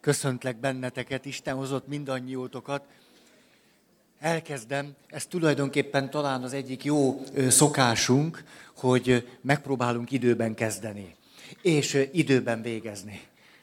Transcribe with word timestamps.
Köszöntlek 0.00 0.56
benneteket, 0.56 1.24
Isten 1.24 1.54
hozott 1.54 1.88
mindannyiótokat. 1.88 2.82
Elkezdem, 4.20 4.94
ez 5.08 5.26
tulajdonképpen 5.26 6.10
talán 6.10 6.42
az 6.42 6.52
egyik 6.52 6.84
jó 6.84 7.22
szokásunk, 7.48 8.44
hogy 8.76 9.28
megpróbálunk 9.40 10.10
időben 10.10 10.54
kezdeni, 10.54 11.14
és 11.62 12.08
időben 12.12 12.62
végezni. 12.62 13.20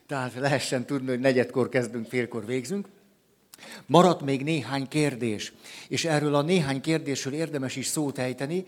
Tehát 0.08 0.34
lehessen 0.34 0.86
tudni, 0.86 1.10
hogy 1.10 1.20
negyedkor 1.20 1.70
kezdünk, 1.70 2.08
félkor 2.08 2.46
végzünk. 2.46 2.88
Maradt 3.86 4.22
még 4.22 4.44
néhány 4.44 4.88
kérdés, 4.88 5.54
és 5.88 6.06
erről 6.06 6.36
a 6.36 6.42
néhány 6.42 6.82
kérdésről 6.82 7.34
érdemes 7.34 7.76
is 7.76 7.88
szót 7.88 8.18
ejteni, 8.18 8.66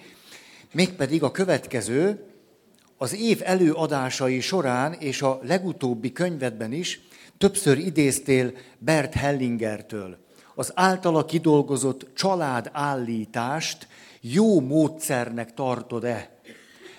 mégpedig 0.73 1.23
a 1.23 1.31
következő, 1.31 2.23
az 2.97 3.15
év 3.15 3.41
előadásai 3.43 4.39
során 4.39 4.93
és 4.93 5.21
a 5.21 5.39
legutóbbi 5.43 6.11
könyvedben 6.11 6.73
is 6.73 6.99
többször 7.40 7.78
idéztél 7.78 8.52
Bert 8.78 9.14
Hellingertől. 9.14 10.18
Az 10.56 10.71
általa 10.75 11.25
kidolgozott 11.25 12.14
családállítást 12.14 13.88
jó 14.21 14.60
módszernek 14.61 15.54
tartod-e? 15.54 16.39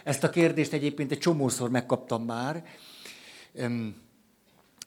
Ezt 0.04 0.24
a 0.24 0.30
kérdést 0.30 0.72
egyébként 0.72 1.10
egy 1.10 1.18
csomószor 1.18 1.70
megkaptam 1.70 2.24
már. 2.24 2.64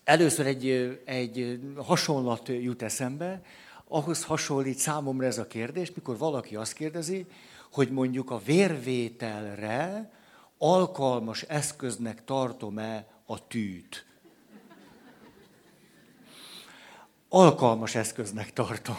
Először 0.03 0.45
egy, 0.45 0.99
egy 1.05 1.59
hasonlat 1.75 2.47
jut 2.47 2.81
eszembe, 2.81 3.41
ahhoz 3.88 4.23
hasonlít 4.23 4.77
számomra 4.77 5.25
ez 5.25 5.38
a 5.38 5.47
kérdés, 5.47 5.94
mikor 5.94 6.17
valaki 6.17 6.55
azt 6.55 6.73
kérdezi, 6.73 7.25
hogy 7.72 7.91
mondjuk 7.91 8.31
a 8.31 8.41
vérvételre 8.45 10.11
alkalmas 10.58 11.41
eszköznek 11.41 12.23
tartom-e 12.25 13.08
a 13.25 13.47
tűt. 13.47 14.05
Alkalmas 17.35 17.95
eszköznek 17.95 18.53
tartom. 18.53 18.95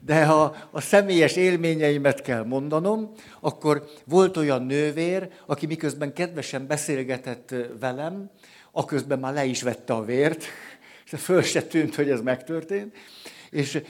De 0.00 0.26
ha 0.26 0.56
a 0.70 0.80
személyes 0.80 1.36
élményeimet 1.36 2.22
kell 2.22 2.44
mondanom, 2.44 3.12
akkor 3.40 3.84
volt 4.04 4.36
olyan 4.36 4.62
nővér, 4.62 5.28
aki 5.46 5.66
miközben 5.66 6.12
kedvesen 6.12 6.66
beszélgetett 6.66 7.54
velem, 7.80 8.30
aközben 8.72 9.18
már 9.18 9.32
le 9.32 9.44
is 9.44 9.62
vette 9.62 9.92
a 9.92 10.04
vért, 10.04 10.44
föl 11.04 11.42
se 11.42 11.62
tűnt, 11.62 11.94
hogy 11.94 12.10
ez 12.10 12.20
megtörtént. 12.20 12.96
És 13.50 13.82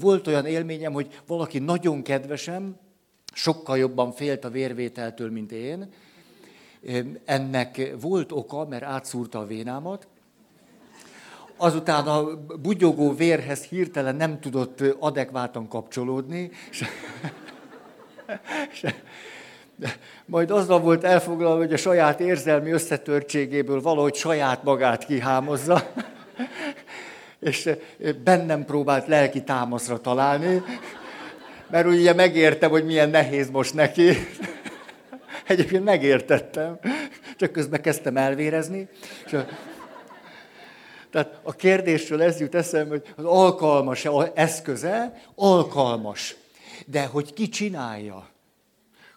volt 0.00 0.26
olyan 0.26 0.46
élményem, 0.46 0.92
hogy 0.92 1.20
valaki 1.26 1.58
nagyon 1.58 2.02
kedvesen, 2.02 2.80
sokkal 3.32 3.78
jobban 3.78 4.12
félt 4.12 4.44
a 4.44 4.50
vérvételtől, 4.50 5.30
mint 5.30 5.52
én. 5.52 5.92
Ennek 7.24 7.94
volt 8.00 8.32
oka, 8.32 8.66
mert 8.66 8.84
átszúrta 8.84 9.38
a 9.38 9.46
vénámat. 9.46 10.08
Azután 11.56 12.06
a 12.06 12.24
bugyogó 12.62 13.14
vérhez 13.14 13.62
hirtelen 13.62 14.16
nem 14.16 14.40
tudott 14.40 14.82
adekvátan 14.98 15.68
kapcsolódni. 15.68 16.50
És, 16.70 16.84
és, 18.72 18.84
majd 20.26 20.50
azzal 20.50 20.80
volt 20.80 21.04
elfoglalva, 21.04 21.58
hogy 21.58 21.72
a 21.72 21.76
saját 21.76 22.20
érzelmi 22.20 22.70
összetörtségéből 22.70 23.80
valahogy 23.80 24.14
saját 24.14 24.62
magát 24.62 25.04
kihámozza, 25.04 25.90
és 27.40 27.70
bennem 28.24 28.64
próbált 28.64 29.06
lelki 29.06 29.42
támaszra 29.42 30.00
találni, 30.00 30.62
mert 31.70 31.86
ugye 31.86 32.14
megértem, 32.14 32.70
hogy 32.70 32.84
milyen 32.84 33.10
nehéz 33.10 33.50
most 33.50 33.74
neki. 33.74 34.10
Egyébként 35.46 35.84
megértettem, 35.84 36.78
csak 37.36 37.52
közben 37.52 37.80
kezdtem 37.80 38.16
elvérezni. 38.16 38.88
És. 39.26 39.36
Tehát 41.16 41.40
a 41.42 41.52
kérdésről 41.52 42.22
ez 42.22 42.40
jut 42.40 42.54
eszembe, 42.54 42.88
hogy 42.88 43.14
az 43.16 43.24
alkalmas 43.24 44.06
eszköze, 44.34 45.22
alkalmas. 45.34 46.36
De 46.86 47.06
hogy 47.06 47.32
ki 47.32 47.48
csinálja? 47.48 48.28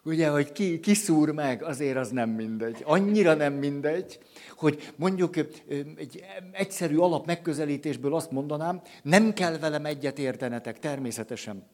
Ugye, 0.03 0.29
hogy 0.29 0.51
ki, 0.51 0.79
ki 0.79 0.93
szúr 0.93 1.29
meg, 1.29 1.63
azért 1.63 1.97
az 1.97 2.09
nem 2.09 2.29
mindegy. 2.29 2.81
Annyira 2.83 3.33
nem 3.33 3.53
mindegy, 3.53 4.19
hogy 4.57 4.93
mondjuk 4.95 5.35
egy 5.37 6.23
egyszerű 6.51 6.97
alap 6.97 7.25
megközelítésből 7.25 8.15
azt 8.15 8.31
mondanám, 8.31 8.81
nem 9.03 9.33
kell 9.33 9.57
velem 9.57 9.85
egyet 9.85 10.19
értenetek, 10.19 10.79
természetesen. 10.79 11.67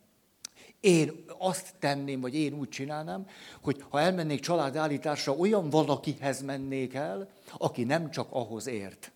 Én 0.79 1.25
azt 1.37 1.73
tenném, 1.79 2.21
vagy 2.21 2.35
én 2.35 2.53
úgy 2.53 2.69
csinálnám, 2.69 3.27
hogy 3.61 3.83
ha 3.89 3.99
elmennék 3.99 4.39
családállításra, 4.39 5.33
olyan 5.33 5.69
valakihez 5.69 6.41
mennék 6.41 6.93
el, 6.93 7.29
aki 7.57 7.83
nem 7.83 8.11
csak 8.11 8.27
ahhoz 8.29 8.67
ért. 8.67 9.09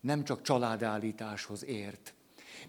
Nem 0.00 0.24
csak 0.24 0.42
családállításhoz 0.42 1.64
ért. 1.64 2.14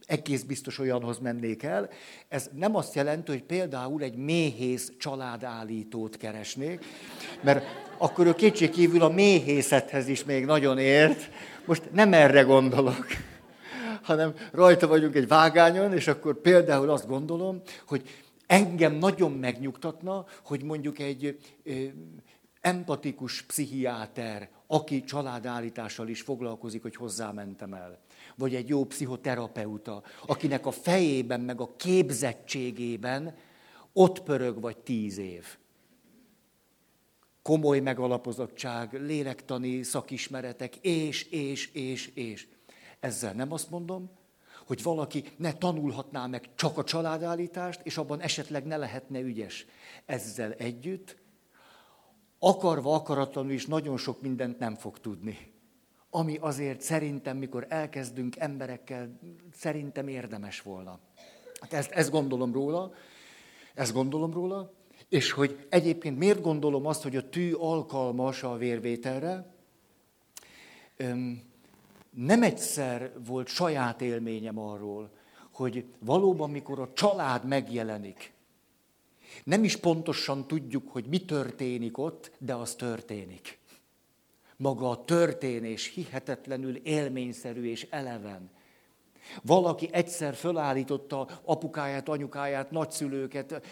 Egész 0.05 0.41
biztos 0.41 0.79
olyanhoz 0.79 1.19
mennék 1.19 1.63
el. 1.63 1.89
Ez 2.27 2.49
nem 2.53 2.75
azt 2.75 2.95
jelenti, 2.95 3.31
hogy 3.31 3.43
például 3.43 4.03
egy 4.03 4.15
méhész 4.15 4.91
családállítót 4.97 6.17
keresnék, 6.17 6.85
mert 7.41 7.65
akkor 7.97 8.25
ő 8.25 8.33
kétségkívül 8.33 9.01
a 9.01 9.09
méhészethez 9.09 10.07
is 10.07 10.23
még 10.23 10.45
nagyon 10.45 10.77
ért. 10.77 11.29
Most 11.65 11.91
nem 11.91 12.13
erre 12.13 12.41
gondolok 12.41 13.05
hanem 14.01 14.33
rajta 14.51 14.87
vagyunk 14.87 15.15
egy 15.15 15.27
vágányon, 15.27 15.93
és 15.93 16.07
akkor 16.07 16.41
például 16.41 16.89
azt 16.89 17.07
gondolom, 17.07 17.61
hogy 17.87 18.09
engem 18.47 18.93
nagyon 18.93 19.31
megnyugtatna, 19.31 20.25
hogy 20.43 20.63
mondjuk 20.63 20.99
egy 20.99 21.37
empatikus 22.61 23.41
pszichiáter, 23.41 24.49
aki 24.71 25.03
családállítással 25.03 26.07
is 26.07 26.21
foglalkozik, 26.21 26.81
hogy 26.81 26.95
hozzámentem 26.95 27.73
el. 27.73 27.99
Vagy 28.35 28.55
egy 28.55 28.69
jó 28.69 28.85
pszichoterapeuta, 28.85 30.03
akinek 30.25 30.65
a 30.65 30.71
fejében, 30.71 31.41
meg 31.41 31.61
a 31.61 31.75
képzettségében 31.75 33.35
ott 33.93 34.23
pörög 34.23 34.61
vagy 34.61 34.77
tíz 34.77 35.17
év. 35.17 35.45
Komoly 37.41 37.79
megalapozottság, 37.79 38.93
lélektani 38.93 39.83
szakismeretek, 39.83 40.75
és, 40.75 41.23
és, 41.23 41.71
és, 41.73 42.07
és. 42.07 42.47
Ezzel 42.99 43.33
nem 43.33 43.51
azt 43.51 43.69
mondom, 43.69 44.09
hogy 44.65 44.83
valaki 44.83 45.23
ne 45.37 45.53
tanulhatná 45.53 46.27
meg 46.27 46.49
csak 46.55 46.77
a 46.77 46.83
családállítást, 46.83 47.79
és 47.83 47.97
abban 47.97 48.21
esetleg 48.21 48.65
ne 48.65 48.77
lehetne 48.77 49.19
ügyes. 49.19 49.65
Ezzel 50.05 50.51
együtt, 50.51 51.20
akarva, 52.43 52.93
akaratlanul 52.93 53.51
is 53.51 53.65
nagyon 53.65 53.97
sok 53.97 54.21
mindent 54.21 54.59
nem 54.59 54.75
fog 54.75 54.99
tudni. 54.99 55.37
Ami 56.09 56.37
azért 56.37 56.81
szerintem, 56.81 57.37
mikor 57.37 57.65
elkezdünk 57.69 58.35
emberekkel, 58.37 59.19
szerintem 59.53 60.07
érdemes 60.07 60.61
volna. 60.61 60.99
Hát 61.59 61.73
ezt, 61.73 61.91
ezt 61.91 62.11
gondolom 62.11 62.53
róla, 62.53 62.93
ezt 63.73 63.93
gondolom 63.93 64.33
róla, 64.33 64.71
és 65.09 65.31
hogy 65.31 65.65
egyébként 65.69 66.17
miért 66.17 66.41
gondolom 66.41 66.85
azt, 66.85 67.03
hogy 67.03 67.15
a 67.15 67.29
tű 67.29 67.53
alkalmas 67.53 68.43
a 68.43 68.55
vérvételre, 68.55 69.53
nem 72.09 72.43
egyszer 72.43 73.13
volt 73.25 73.47
saját 73.47 74.01
élményem 74.01 74.59
arról, 74.59 75.09
hogy 75.53 75.85
valóban, 75.99 76.49
mikor 76.49 76.79
a 76.79 76.93
család 76.93 77.45
megjelenik, 77.45 78.33
nem 79.43 79.63
is 79.63 79.77
pontosan 79.77 80.47
tudjuk, 80.47 80.89
hogy 80.89 81.05
mi 81.05 81.25
történik 81.25 81.97
ott, 81.97 82.31
de 82.37 82.53
az 82.53 82.75
történik. 82.75 83.59
Maga 84.57 84.89
a 84.89 85.05
történés 85.05 85.87
hihetetlenül 85.87 86.75
élményszerű 86.75 87.63
és 87.63 87.87
eleven. 87.89 88.49
Valaki 89.41 89.89
egyszer 89.91 90.33
fölállította 90.33 91.27
apukáját, 91.43 92.09
anyukáját, 92.09 92.71
nagyszülőket, 92.71 93.65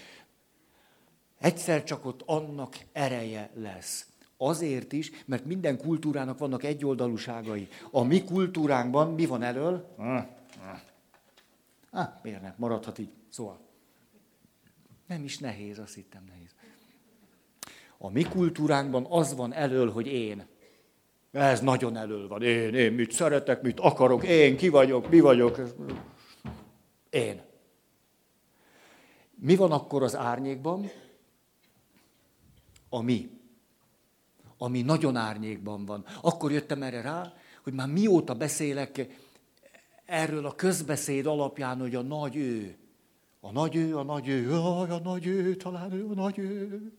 egyszer 1.40 1.84
csak 1.84 2.06
ott 2.06 2.22
annak 2.26 2.78
ereje 2.92 3.50
lesz. 3.54 4.08
Azért 4.38 4.92
is, 4.92 5.12
mert 5.26 5.46
minden 5.46 5.78
kultúrának 5.78 6.38
vannak 6.38 6.64
egyoldalúságai. 6.64 7.68
A 7.92 8.04
mi 8.04 8.24
kultúránkban 8.24 9.14
mi 9.14 9.26
van 9.26 9.42
elől? 9.42 9.96
Ah, 11.92 12.10
miért 12.22 12.42
nem? 12.42 12.54
Maradhat 12.58 12.98
így. 12.98 13.10
Szóval. 13.30 13.60
Nem 15.10 15.24
is 15.24 15.38
nehéz, 15.38 15.80
azt 15.80 15.94
hittem 15.94 16.24
nehéz. 16.28 16.56
A 17.98 18.10
mi 18.10 18.24
kultúránkban 18.24 19.06
az 19.10 19.36
van 19.36 19.54
elől, 19.54 19.92
hogy 19.92 20.08
én. 20.08 20.46
Ez 21.32 21.62
nagyon 21.62 21.98
elől 21.98 22.28
van. 22.28 22.42
Én, 22.42 22.74
én 22.74 22.94
mit 22.94 23.12
szeretek, 23.12 23.62
mit 23.62 23.80
akarok, 23.80 24.24
én, 24.24 24.58
ki 24.58 24.70
vagyok, 24.70 25.10
mi 25.10 25.20
vagyok. 25.20 25.60
Én. 27.10 27.42
Mi 29.36 29.56
van 29.56 29.72
akkor 29.72 30.04
az 30.04 30.16
árnyékban? 30.16 30.90
A 32.90 33.02
mi 33.02 33.40
ami 34.62 34.82
nagyon 34.82 35.16
árnyékban 35.16 35.86
van. 35.86 36.06
Akkor 36.22 36.52
jöttem 36.52 36.84
erre 36.84 37.02
rá, 37.02 37.34
hogy 37.64 37.74
már 37.74 37.88
mióta 37.88 38.34
beszélek 38.34 39.08
erről 40.06 40.46
a 40.46 40.56
közbeszéd 40.56 41.26
alapján, 41.26 41.80
hogy 41.80 41.96
a 41.96 42.02
nagy 42.02 42.36
ő. 42.36 42.78
A 43.40 43.52
nagy 43.52 43.76
ő, 43.76 43.98
a 43.98 44.04
nagy 44.04 44.28
ő, 44.28 44.54
a 44.54 45.00
nagy 45.04 45.26
ő, 45.26 45.56
talán 45.56 45.92
ő, 45.92 46.10
a 46.10 46.14
nagy 46.14 46.38
ő. 46.38 46.92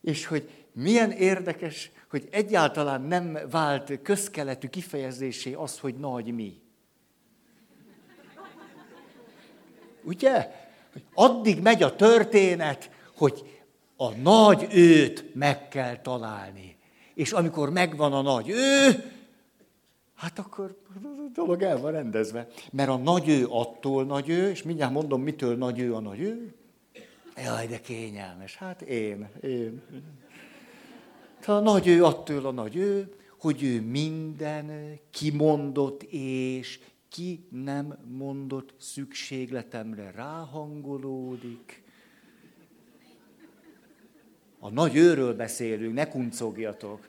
És 0.00 0.26
hogy 0.26 0.50
milyen 0.72 1.10
érdekes, 1.10 1.90
hogy 2.10 2.28
egyáltalán 2.30 3.02
nem 3.02 3.38
vált 3.50 4.02
közkeletű 4.02 4.68
kifejezésé 4.68 5.52
az, 5.52 5.78
hogy 5.78 5.94
nagy 5.94 6.34
mi. 6.34 6.60
Ugye? 10.02 10.50
Addig 11.14 11.60
megy 11.60 11.82
a 11.82 11.96
történet, 11.96 12.90
hogy 13.16 13.62
a 13.96 14.10
nagy 14.10 14.66
őt 14.72 15.34
meg 15.34 15.68
kell 15.68 15.96
találni. 15.96 16.76
És 17.14 17.32
amikor 17.32 17.70
megvan 17.70 18.12
a 18.12 18.22
nagy 18.22 18.48
ő, 18.48 19.10
hát 20.20 20.38
akkor 20.38 20.76
a 20.94 20.98
dolog 21.32 21.62
el 21.62 21.78
van 21.78 21.92
rendezve. 21.92 22.48
Mert 22.72 22.88
a 22.88 22.96
nagy 22.96 23.28
ő 23.28 23.46
attól 23.48 24.04
nagy 24.04 24.28
ő, 24.28 24.50
és 24.50 24.62
mindjárt 24.62 24.92
mondom, 24.92 25.22
mitől 25.22 25.56
nagy 25.56 25.78
ő 25.78 25.94
a 25.94 26.00
nagy 26.00 26.20
ő. 26.20 26.54
Jaj, 27.36 27.66
de 27.66 27.80
kényelmes. 27.80 28.56
Hát 28.56 28.82
én, 28.82 29.28
én. 29.42 29.82
A 31.46 31.58
nagy 31.58 31.86
ő 31.86 32.04
attól 32.04 32.46
a 32.46 32.50
nagy 32.50 32.76
ő, 32.76 33.14
hogy 33.38 33.62
ő 33.62 33.80
minden 33.80 34.98
kimondott 35.10 36.02
és 36.12 36.80
ki 37.08 37.46
nem 37.50 37.98
mondott 38.16 38.74
szükségletemre 38.78 40.10
ráhangolódik. 40.10 41.82
A 44.58 44.70
nagy 44.70 44.96
őről 44.96 45.34
beszélünk, 45.34 45.94
ne 45.94 46.08
kuncogjatok. 46.08 47.08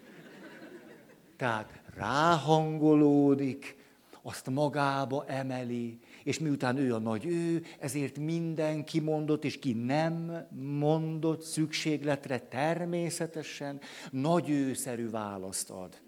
Tehát 1.37 1.80
ráhangolódik, 2.01 3.79
azt 4.21 4.49
magába 4.49 5.25
emeli, 5.27 5.99
és 6.23 6.39
miután 6.39 6.77
ő 6.77 6.93
a 6.93 6.99
nagy 6.99 7.25
ő, 7.25 7.63
ezért 7.79 8.17
minden 8.17 8.83
kimondott, 8.83 9.43
és 9.43 9.59
ki 9.59 9.73
nem 9.73 10.47
mondott 10.79 11.41
szükségletre 11.41 12.39
természetesen 12.39 13.79
nagy 14.11 14.49
őszerű 14.49 15.09
választ 15.09 15.69
ad. 15.69 16.01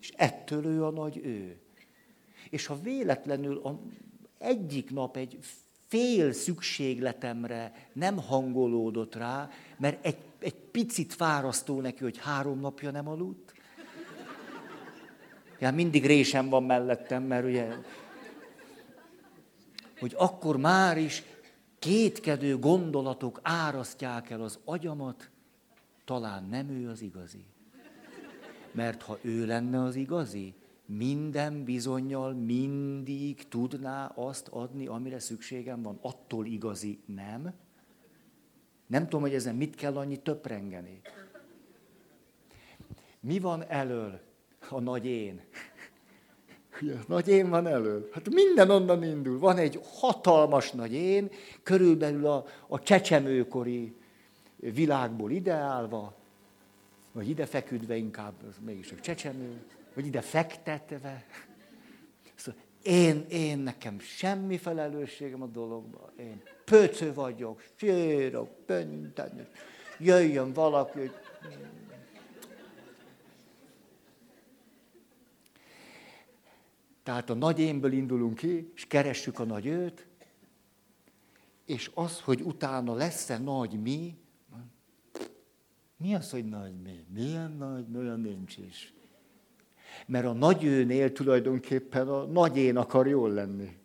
És 0.00 0.12
ettől 0.16 0.64
ő 0.64 0.84
a 0.84 0.90
nagy 0.90 1.20
ő. 1.24 1.56
És 2.50 2.66
ha 2.66 2.80
véletlenül 2.82 3.58
a, 3.58 3.80
egyik 4.38 4.90
nap 4.90 5.16
egy 5.16 5.38
fél 5.88 6.32
szükségletemre 6.32 7.88
nem 7.92 8.16
hangolódott 8.16 9.14
rá, 9.14 9.50
mert 9.78 10.06
egy, 10.06 10.18
egy 10.38 10.54
picit 10.54 11.12
fárasztó 11.12 11.80
neki, 11.80 12.02
hogy 12.02 12.18
három 12.18 12.60
napja 12.60 12.90
nem 12.90 13.08
aludt. 13.08 13.51
Ja, 15.62 15.70
mindig 15.70 16.06
résem 16.06 16.48
van 16.48 16.62
mellettem, 16.64 17.22
mert 17.22 17.44
ugye, 17.44 17.76
hogy 19.98 20.14
akkor 20.16 20.56
már 20.56 20.98
is 20.98 21.22
kétkedő 21.78 22.58
gondolatok 22.58 23.40
árasztják 23.42 24.30
el 24.30 24.42
az 24.42 24.58
agyamat, 24.64 25.30
talán 26.04 26.44
nem 26.44 26.68
ő 26.68 26.88
az 26.88 27.00
igazi. 27.00 27.44
Mert 28.72 29.02
ha 29.02 29.18
ő 29.20 29.46
lenne 29.46 29.82
az 29.82 29.94
igazi, 29.94 30.54
minden 30.86 31.64
bizonyal 31.64 32.32
mindig 32.32 33.48
tudná 33.48 34.06
azt 34.06 34.48
adni, 34.48 34.86
amire 34.86 35.18
szükségem 35.18 35.82
van. 35.82 35.98
Attól 36.00 36.46
igazi 36.46 37.02
nem. 37.06 37.52
Nem 38.86 39.02
tudom, 39.02 39.20
hogy 39.20 39.34
ezen 39.34 39.54
mit 39.54 39.74
kell 39.74 39.96
annyi 39.96 40.16
töprengeni. 40.16 41.00
Mi 43.20 43.38
van 43.38 43.64
elől 43.68 44.30
a 44.68 44.80
nagy 44.80 45.06
én? 45.06 45.40
Nagy 47.06 47.28
én 47.28 47.48
van 47.48 47.66
elől. 47.66 48.08
Hát 48.12 48.30
minden 48.30 48.70
onnan 48.70 49.04
indul. 49.04 49.38
Van 49.38 49.58
egy 49.58 49.80
hatalmas 49.82 50.70
nagy 50.70 50.92
én, 50.92 51.30
körülbelül 51.62 52.26
a, 52.26 52.46
a 52.66 52.80
csecsemőkori 52.80 53.94
világból 54.56 55.30
ideálva, 55.30 56.14
vagy 57.12 57.28
ide 57.28 57.46
feküdve 57.46 57.96
inkább, 57.96 58.34
mégis 58.64 58.92
a 58.92 59.00
csecsemő 59.00 59.64
vagy 59.94 60.06
ide 60.06 60.20
fektetve. 60.20 61.24
Szóval 62.34 62.60
én, 62.82 63.24
én 63.28 63.58
nekem 63.58 63.98
semmi 63.98 64.56
felelősségem 64.56 65.42
a 65.42 65.46
dologban. 65.46 66.10
Én 66.16 66.42
pöcő 66.64 67.14
vagyok, 67.14 67.62
sírok, 67.74 68.48
pönten, 68.66 69.48
jöjjön 69.98 70.52
valaki, 70.52 70.98
hogy... 70.98 71.12
Tehát 77.02 77.30
a 77.30 77.34
nagy 77.34 77.58
énből 77.58 77.92
indulunk 77.92 78.34
ki, 78.34 78.70
és 78.74 78.86
keressük 78.86 79.38
a 79.38 79.44
nagy 79.44 79.66
őt, 79.66 80.06
és 81.64 81.90
az, 81.94 82.20
hogy 82.20 82.40
utána 82.40 82.94
lesz-e 82.94 83.38
nagy 83.38 83.82
mi, 83.82 84.16
mi 86.02 86.14
az, 86.14 86.30
hogy 86.30 86.44
nagy 86.44 86.80
mi? 86.82 87.04
Milyen 87.14 87.52
nagy? 87.52 87.96
Olyan 87.96 88.20
nincs 88.20 88.56
is. 88.56 88.94
Mert 90.06 90.26
a 90.26 90.32
nagy 90.32 90.64
őnél 90.64 91.12
tulajdonképpen 91.12 92.08
a 92.08 92.24
nagy 92.24 92.56
én 92.56 92.76
akar 92.76 93.08
jól 93.08 93.30
lenni. 93.30 93.76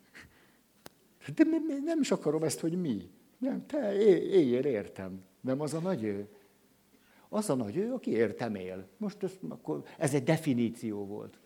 De 1.34 1.44
nem 1.84 2.00
is 2.00 2.10
akarom 2.10 2.42
ezt, 2.42 2.60
hogy 2.60 2.80
mi. 2.80 3.10
Nem, 3.38 3.66
te 3.66 3.94
éljél 4.02 4.64
értem. 4.64 5.24
Nem 5.40 5.60
az 5.60 5.74
a 5.74 5.80
nagy 5.80 6.04
ő. 6.04 6.28
Az 7.28 7.50
a 7.50 7.54
nagy 7.54 7.76
ő, 7.76 7.92
aki 7.92 8.10
értem 8.10 8.54
él. 8.54 8.88
Most 8.96 9.22
ez, 9.22 9.32
akkor, 9.48 9.82
ez 9.98 10.14
egy 10.14 10.24
definíció 10.24 11.06
volt. 11.06 11.38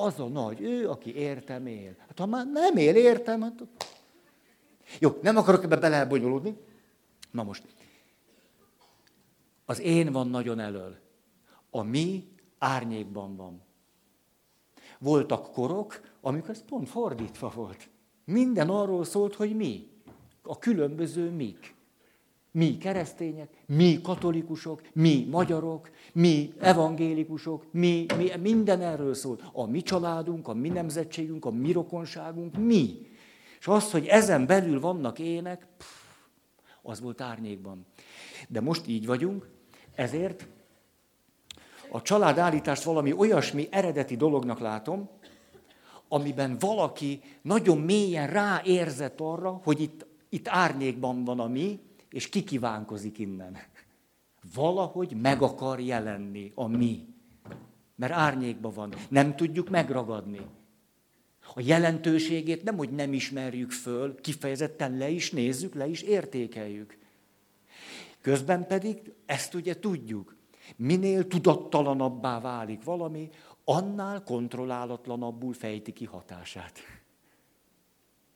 Az 0.00 0.20
a 0.20 0.28
nagy 0.28 0.60
ő, 0.60 0.88
aki 0.88 1.14
értem 1.14 1.66
él. 1.66 1.96
Hát 1.98 2.18
ha 2.18 2.26
már 2.26 2.46
nem 2.46 2.76
él 2.76 2.96
értem, 2.96 3.40
hát... 3.40 3.66
Jó, 4.98 5.18
nem 5.22 5.36
akarok 5.36 5.62
ebbe 5.62 5.76
belebonyolódni. 5.76 6.56
Na 7.30 7.42
most. 7.42 7.62
Az 9.64 9.80
én 9.80 10.12
van 10.12 10.28
nagyon 10.28 10.58
elől. 10.58 10.96
A 11.70 11.82
mi 11.82 12.28
árnyékban 12.58 13.36
van. 13.36 13.62
Voltak 14.98 15.52
korok, 15.52 16.00
amikor 16.20 16.50
ez 16.50 16.64
pont 16.64 16.88
fordítva 16.88 17.52
volt. 17.54 17.88
Minden 18.24 18.68
arról 18.68 19.04
szólt, 19.04 19.34
hogy 19.34 19.56
mi. 19.56 19.88
A 20.42 20.58
különböző 20.58 21.30
mik. 21.30 21.74
Mi 22.50 22.78
keresztények, 22.78 23.48
mi 23.66 24.00
katolikusok, 24.00 24.80
mi 24.92 25.26
magyarok, 25.30 25.90
mi 26.12 26.52
evangélikusok, 26.58 27.64
mi, 27.72 28.06
mi, 28.16 28.30
minden 28.40 28.80
erről 28.80 29.14
szólt. 29.14 29.42
A 29.52 29.66
mi 29.66 29.82
családunk, 29.82 30.48
a 30.48 30.54
mi 30.54 30.68
nemzetségünk, 30.68 31.44
a 31.44 31.50
mi 31.50 31.72
rokonságunk, 31.72 32.56
mi. 32.56 33.06
És 33.58 33.66
az, 33.66 33.90
hogy 33.90 34.06
ezen 34.06 34.46
belül 34.46 34.80
vannak 34.80 35.18
ének, 35.18 35.66
pff, 35.76 35.86
az 36.82 37.00
volt 37.00 37.20
árnyékban. 37.20 37.86
De 38.48 38.60
most 38.60 38.86
így 38.86 39.06
vagyunk, 39.06 39.50
ezért 39.94 40.46
a 41.90 42.02
családállítást 42.02 42.82
valami 42.82 43.12
olyasmi 43.12 43.68
eredeti 43.70 44.16
dolognak 44.16 44.58
látom, 44.58 45.08
amiben 46.08 46.56
valaki 46.58 47.20
nagyon 47.42 47.78
mélyen 47.78 48.26
ráérzett 48.26 49.20
arra, 49.20 49.60
hogy 49.64 49.80
itt, 49.80 50.06
itt 50.28 50.48
árnyékban 50.48 51.24
van 51.24 51.40
a 51.40 51.46
mi, 51.46 51.80
és 52.10 52.28
kikívánkozik 52.28 53.18
innen. 53.18 53.56
Valahogy 54.54 55.16
meg 55.20 55.42
akar 55.42 55.80
jelenni 55.80 56.52
a 56.54 56.66
mi. 56.66 57.06
Mert 57.96 58.12
árnyékban 58.12 58.72
van. 58.72 58.94
Nem 59.08 59.36
tudjuk 59.36 59.68
megragadni. 59.68 60.40
A 61.54 61.60
jelentőségét 61.60 62.62
nem, 62.62 62.76
hogy 62.76 62.90
nem 62.90 63.12
ismerjük 63.12 63.70
föl, 63.70 64.20
kifejezetten 64.20 64.96
le 64.96 65.08
is 65.08 65.30
nézzük, 65.30 65.74
le 65.74 65.86
is 65.86 66.02
értékeljük. 66.02 66.98
Közben 68.20 68.66
pedig 68.66 69.12
ezt 69.26 69.54
ugye 69.54 69.78
tudjuk. 69.78 70.36
Minél 70.76 71.26
tudattalanabbá 71.26 72.40
válik 72.40 72.84
valami, 72.84 73.30
annál 73.64 74.22
kontrollálatlanabbul 74.22 75.52
fejti 75.52 75.92
ki 75.92 76.04
hatását. 76.04 76.78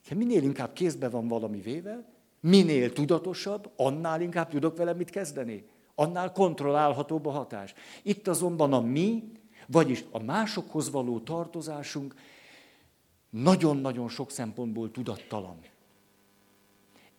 Ha 0.09 0.15
minél 0.15 0.43
inkább 0.43 0.73
kézbe 0.73 1.09
van 1.09 1.29
valami 1.29 1.61
véve, 1.61 2.12
minél 2.43 2.93
tudatosabb, 2.93 3.71
annál 3.77 4.21
inkább 4.21 4.49
tudok 4.49 4.77
vele 4.77 4.93
mit 4.93 5.11
kezdeni. 5.11 5.65
Annál 5.95 6.33
kontrollálhatóbb 6.33 7.27
a 7.27 7.31
hatás. 7.31 7.75
Itt 8.03 8.29
azonban 8.29 8.73
a 8.73 8.81
mi, 8.81 9.33
vagyis 9.67 10.05
a 10.11 10.23
másokhoz 10.23 10.91
való 10.91 11.21
tartozásunk 11.21 12.15
nagyon-nagyon 13.31 14.09
sok 14.09 14.31
szempontból 14.31 14.91
tudattalan. 14.91 15.59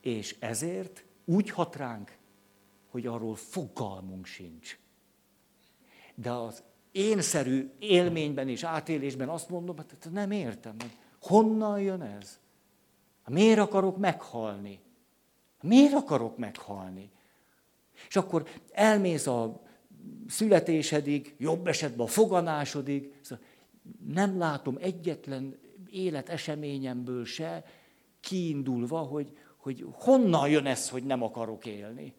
És 0.02 0.36
ezért 0.40 1.06
úgy 1.26 1.50
hat 1.50 1.76
ránk, 1.76 2.18
hogy 2.90 3.08
arról 3.08 3.36
fogalmunk 3.36 4.26
sincs. 4.26 4.78
De 6.16 6.32
az 6.32 6.64
énszerű 6.92 7.72
élményben 7.80 8.50
és 8.50 8.64
átélésben 8.64 9.30
azt 9.30 9.50
mondom, 9.50 9.76
hogy 9.76 9.86
hát 9.90 10.10
nem 10.12 10.32
értem, 10.32 10.76
hogy 10.80 10.98
honnan 11.22 11.82
jön 11.82 12.02
ez? 12.02 12.40
Miért 13.28 13.60
akarok 13.60 13.98
meghalni? 13.98 14.80
Miért 15.64 15.94
akarok 15.94 16.38
meghalni? 16.38 17.12
És 18.08 18.16
akkor 18.16 18.48
elmész 18.72 19.28
a 19.28 19.62
születésedig, 20.28 21.36
jobb 21.38 21.68
esetben 21.68 22.06
a 22.06 22.10
foganásodig, 22.10 23.14
szóval 23.22 23.46
nem 24.08 24.38
látom 24.38 24.78
egyetlen 24.82 25.58
életeseményemből 25.90 27.26
se 27.26 27.64
kiindulva, 28.20 28.98
hogy, 28.98 29.28
hogy 29.58 29.86
honnan 29.92 30.50
jön 30.50 30.66
ez, 30.66 30.90
hogy 30.90 31.04
nem 31.04 31.24
akarok 31.24 31.66
élni. 31.66 32.14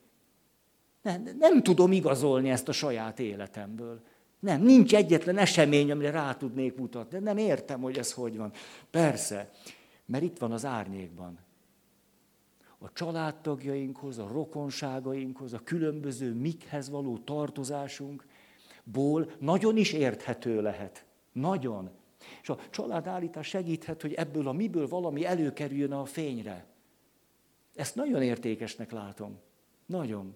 Nem, 1.02 1.36
nem 1.38 1.62
tudom 1.62 1.92
igazolni 1.92 2.50
ezt 2.50 2.68
a 2.68 2.72
saját 2.72 3.18
életemből. 3.18 4.00
Nem, 4.38 4.62
nincs 4.62 4.94
egyetlen 4.94 5.38
esemény, 5.38 5.90
amire 5.90 6.10
rá 6.10 6.34
tudnék 6.34 6.76
mutatni. 6.76 7.18
Nem 7.18 7.36
értem, 7.36 7.80
hogy 7.80 7.98
ez 7.98 8.12
hogy 8.12 8.36
van. 8.36 8.52
Persze, 8.90 9.50
mert 10.06 10.24
itt 10.24 10.38
van 10.38 10.52
az 10.52 10.64
árnyékban. 10.64 11.38
A 12.84 12.92
családtagjainkhoz, 12.92 14.18
a 14.18 14.28
rokonságainkhoz, 14.32 15.52
a 15.52 15.60
különböző 15.64 16.34
mikhez 16.34 16.90
való 16.90 17.18
tartozásunkból 17.18 19.32
nagyon 19.38 19.76
is 19.76 19.92
érthető 19.92 20.62
lehet. 20.62 21.04
Nagyon. 21.32 21.90
És 22.42 22.48
a 22.48 22.58
családállítás 22.70 23.46
segíthet, 23.46 24.02
hogy 24.02 24.12
ebből 24.12 24.48
a 24.48 24.52
miből 24.52 24.88
valami 24.88 25.24
előkerüljön 25.24 25.92
a 25.92 26.04
fényre. 26.04 26.66
Ezt 27.74 27.94
nagyon 27.94 28.22
értékesnek 28.22 28.92
látom. 28.92 29.38
Nagyon. 29.86 30.34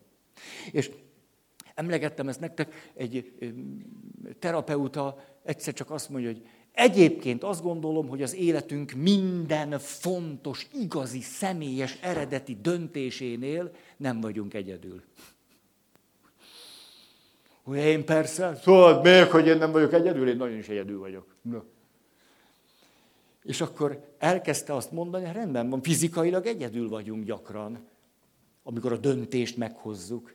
És 0.73 0.90
emlegettem 1.75 2.28
ezt 2.28 2.40
nektek, 2.40 2.93
egy 2.95 3.35
terapeuta 4.38 5.25
egyszer 5.43 5.75
csak 5.75 5.90
azt 5.90 6.09
mondja, 6.09 6.31
hogy 6.31 6.47
egyébként 6.78 7.44
azt 7.44 7.62
gondolom, 7.62 8.08
hogy 8.08 8.23
az 8.23 8.35
életünk 8.35 8.92
minden 8.92 9.78
fontos, 9.78 10.68
igazi, 10.73 11.20
személyes, 11.20 11.99
eredeti 12.00 12.58
döntésénél 12.62 13.70
nem 13.97 14.20
vagyunk 14.20 14.54
egyedül. 14.54 15.02
Hogy 17.62 17.78
én 17.78 18.04
persze, 18.04 18.54
szóval 18.62 19.00
miért, 19.02 19.30
hogy 19.30 19.47
én 19.47 19.58
nem 19.58 19.73
vagyok 19.73 19.92
egyedül? 19.92 20.28
Én 20.28 20.37
nagyon 20.37 20.56
is 20.56 20.68
egyedül 20.68 20.99
vagyok. 20.99 21.35
Na. 21.42 21.64
És 23.42 23.61
akkor 23.61 24.14
elkezdte 24.18 24.75
azt 24.75 24.92
mondani, 24.92 25.25
hogy 25.25 25.35
rendben 25.35 25.70
van, 25.70 25.82
fizikailag 25.82 26.47
egyedül 26.47 26.88
vagyunk 26.88 27.25
gyakran, 27.25 27.88
amikor 28.62 28.92
a 28.92 28.97
döntést 28.97 29.56
meghozzuk. 29.56 30.35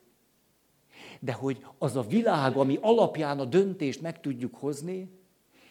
De 1.19 1.33
hogy 1.33 1.65
az 1.77 1.95
a 1.95 2.01
világ, 2.01 2.55
ami 2.55 2.77
alapján 2.81 3.39
a 3.39 3.45
döntést 3.45 4.01
meg 4.01 4.21
tudjuk 4.21 4.55
hozni, 4.55 5.22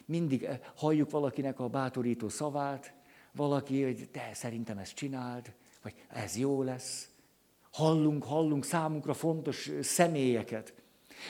mindig 0.07 0.43
eh, 0.43 0.59
halljuk 0.77 1.11
valakinek 1.11 1.61
a 1.61 1.69
bátorító 1.69 2.29
szavát, 2.29 2.95
valaki, 3.33 3.83
hogy 3.83 4.09
te 4.11 4.31
szerintem 4.35 4.79
ezt 4.79 4.95
csináld, 4.95 5.55
vagy 5.83 5.95
ez 6.09 6.37
jó 6.37 6.63
lesz. 6.63 7.11
Hallunk, 7.73 8.25
hallunk 8.25 8.65
számunkra 8.65 9.15
fontos 9.15 9.71
személyeket, 9.81 10.75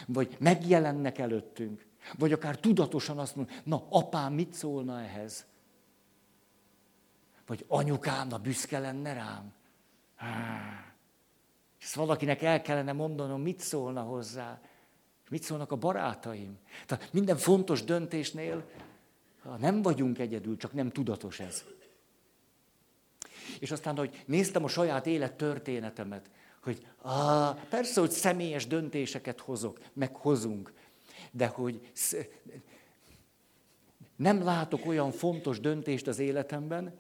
vagy 0.07 0.37
megjelennek 0.39 1.19
előttünk, 1.19 1.87
vagy 2.19 2.33
akár 2.33 2.57
tudatosan 2.57 3.19
azt 3.19 3.37
mondjuk, 3.37 3.65
na 3.65 3.87
apám 3.89 4.33
mit 4.33 4.53
szólna 4.53 5.01
ehhez? 5.01 5.47
Vagy 7.47 7.65
anyukám, 7.69 8.29
na 8.29 8.39
büszke 8.39 8.79
lenne 8.79 9.13
rám. 9.13 9.53
És 11.79 11.85
ezt 11.85 11.95
valakinek 11.95 12.43
el 12.43 12.63
kellene 12.63 12.93
mondanom, 12.93 13.43
mit 13.43 13.61
szólna 13.61 14.03
hozzá. 14.03 14.61
Mit 15.33 15.43
szólnak 15.43 15.73
a 15.73 15.77
barátaim. 15.77 16.59
Tehát 16.87 17.13
minden 17.13 17.37
fontos 17.37 17.85
döntésnél 17.85 18.65
nem 19.59 19.83
vagyunk 19.83 20.19
egyedül, 20.19 20.57
csak 20.57 20.73
nem 20.73 20.91
tudatos 20.91 21.41
ez. 21.41 21.65
És 23.61 23.71
aztán, 23.71 23.97
hogy 23.97 24.25
néztem 24.27 24.65
a 24.65 24.69
saját 24.69 25.07
élet 25.07 25.35
történetemet, 25.35 26.31
hogy 26.63 26.87
á, 27.03 27.51
persze, 27.69 28.01
hogy 28.01 28.11
személyes 28.11 28.67
döntéseket 28.67 29.41
hozok, 29.41 29.79
meg 29.93 30.17
hozunk, 30.17 30.73
de 31.31 31.47
hogy 31.47 31.91
nem 34.17 34.43
látok 34.43 34.87
olyan 34.87 35.11
fontos 35.11 35.61
döntést 35.61 36.07
az 36.07 36.19
életemben, 36.19 36.99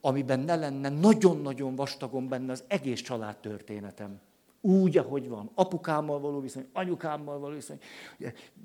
amiben 0.00 0.40
ne 0.40 0.56
lenne 0.56 0.88
nagyon-nagyon 0.88 1.74
vastagon 1.74 2.28
benne 2.28 2.52
az 2.52 2.64
egész 2.66 3.00
család 3.00 3.36
történetem. 3.36 4.20
Úgy, 4.60 4.98
ahogy 4.98 5.28
van. 5.28 5.50
Apukámmal 5.54 6.20
való 6.20 6.40
viszony, 6.40 6.68
anyukámmal 6.72 7.38
való 7.38 7.54
viszony. 7.54 7.78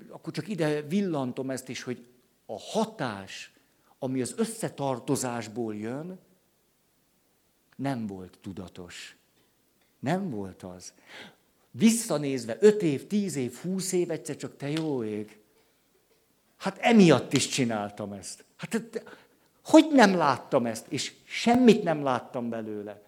Akkor 0.08 0.32
csak 0.32 0.48
ide 0.48 0.82
villantom 0.82 1.50
ezt 1.50 1.68
is, 1.68 1.82
hogy 1.82 2.06
a 2.46 2.58
hatás, 2.58 3.52
ami 3.98 4.20
az 4.20 4.34
összetartozásból 4.36 5.74
jön, 5.74 6.18
nem 7.76 8.06
volt 8.06 8.38
tudatos. 8.40 9.16
Nem 9.98 10.30
volt 10.30 10.62
az. 10.62 10.92
Visszanézve 11.70 12.56
öt 12.60 12.82
év, 12.82 13.06
tíz 13.06 13.36
év, 13.36 13.54
húsz 13.54 13.92
év, 13.92 14.10
egyszer 14.10 14.36
csak 14.36 14.56
te 14.56 14.70
jó 14.70 15.04
ég. 15.04 15.40
Hát 16.56 16.78
emiatt 16.78 17.32
is 17.32 17.48
csináltam 17.48 18.12
ezt. 18.12 18.44
Hát 18.56 19.02
hogy 19.64 19.86
nem 19.92 20.14
láttam 20.14 20.66
ezt? 20.66 20.86
És 20.88 21.14
semmit 21.24 21.82
nem 21.82 22.02
láttam 22.02 22.48
belőle. 22.48 23.05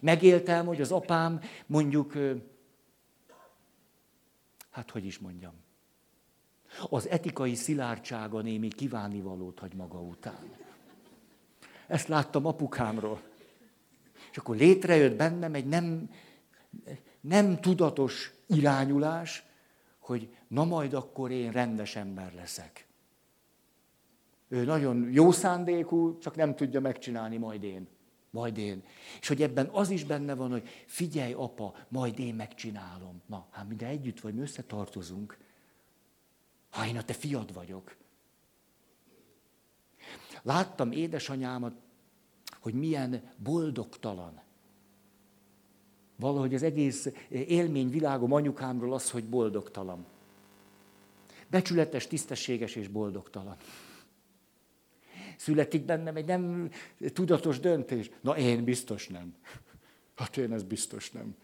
Megéltem, 0.00 0.66
hogy 0.66 0.80
az 0.80 0.92
apám 0.92 1.40
mondjuk, 1.66 2.12
hát 4.70 4.90
hogy 4.90 5.04
is 5.04 5.18
mondjam, 5.18 5.52
az 6.88 7.08
etikai 7.08 7.54
szilárdsága 7.54 8.40
némi 8.40 8.68
kívánivalót 8.68 9.58
hagy 9.58 9.74
maga 9.74 10.00
után. 10.00 10.38
Ezt 11.86 12.08
láttam 12.08 12.46
apukámról. 12.46 13.20
És 14.30 14.36
akkor 14.36 14.56
létrejött 14.56 15.16
bennem 15.16 15.54
egy 15.54 15.66
nem, 15.66 16.10
nem 17.20 17.60
tudatos 17.60 18.32
irányulás, 18.46 19.44
hogy 19.98 20.34
na 20.48 20.64
majd 20.64 20.94
akkor 20.94 21.30
én 21.30 21.50
rendes 21.50 21.96
ember 21.96 22.34
leszek. 22.34 22.86
Ő 24.48 24.64
nagyon 24.64 25.10
jó 25.10 25.30
szándékú, 25.30 26.18
csak 26.18 26.36
nem 26.36 26.56
tudja 26.56 26.80
megcsinálni, 26.80 27.36
majd 27.36 27.62
én. 27.62 27.88
Majd 28.30 28.58
én. 28.58 28.82
És 29.20 29.28
hogy 29.28 29.42
ebben 29.42 29.68
az 29.72 29.90
is 29.90 30.04
benne 30.04 30.34
van, 30.34 30.50
hogy 30.50 30.68
figyelj, 30.86 31.32
apa, 31.32 31.74
majd 31.88 32.18
én 32.18 32.34
megcsinálom. 32.34 33.22
Na, 33.26 33.46
hát 33.50 33.68
mi 33.68 33.74
de 33.74 33.86
együtt 33.86 34.20
vagy, 34.20 34.34
mi 34.34 34.40
összetartozunk. 34.40 35.38
Ha 36.70 36.86
én 36.86 36.96
a 36.96 37.02
te 37.02 37.12
fiad 37.12 37.54
vagyok. 37.54 37.96
Láttam 40.42 40.92
édesanyámat, 40.92 41.74
hogy 42.60 42.74
milyen 42.74 43.32
boldogtalan. 43.36 44.40
Valahogy 46.16 46.54
az 46.54 46.62
egész 46.62 47.08
élményvilágom 47.28 48.32
anyukámról 48.32 48.94
az, 48.94 49.10
hogy 49.10 49.24
boldogtalan. 49.24 50.06
Becsületes, 51.48 52.06
tisztességes 52.06 52.74
és 52.74 52.88
boldogtalan 52.88 53.56
születik 55.40 55.84
bennem 55.84 56.16
egy 56.16 56.24
nem 56.24 56.70
tudatos 57.12 57.60
döntés. 57.60 58.10
Na 58.20 58.36
én 58.36 58.64
biztos 58.64 59.08
nem. 59.08 59.34
Hát 60.14 60.36
én 60.36 60.52
ez 60.52 60.62
biztos 60.62 61.10
nem. 61.10 61.36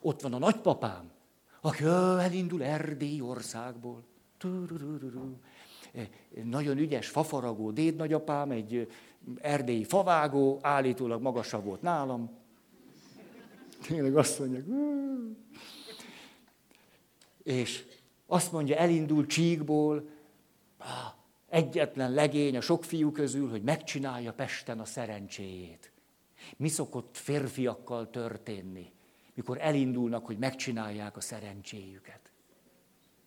Ott 0.00 0.20
van 0.20 0.34
a 0.34 0.38
nagypapám, 0.38 1.10
aki 1.60 1.84
elindul 1.84 2.62
Erdély 2.62 3.20
országból. 3.20 4.04
Nagyon 6.44 6.78
ügyes 6.78 7.08
fafaragó 7.08 7.70
dédnagyapám, 7.70 8.50
egy 8.50 8.92
erdélyi 9.40 9.84
favágó, 9.84 10.58
állítólag 10.62 11.22
magasabb 11.22 11.64
volt 11.64 11.82
nálam. 11.82 12.30
Tényleg 13.86 14.16
azt 14.16 14.38
mondják. 14.38 14.64
És 17.42 17.84
azt 18.26 18.52
mondja, 18.52 18.76
elindul 18.76 19.26
Csíkból, 19.26 20.11
egyetlen 21.48 22.12
legény 22.12 22.56
a 22.56 22.60
sok 22.60 22.84
fiú 22.84 23.12
közül, 23.12 23.50
hogy 23.50 23.62
megcsinálja 23.62 24.32
Pesten 24.32 24.80
a 24.80 24.84
szerencséjét. 24.84 25.92
Mi 26.56 26.68
szokott 26.68 27.16
férfiakkal 27.16 28.10
történni, 28.10 28.92
mikor 29.34 29.58
elindulnak, 29.60 30.26
hogy 30.26 30.38
megcsinálják 30.38 31.16
a 31.16 31.20
szerencséjüket? 31.20 32.20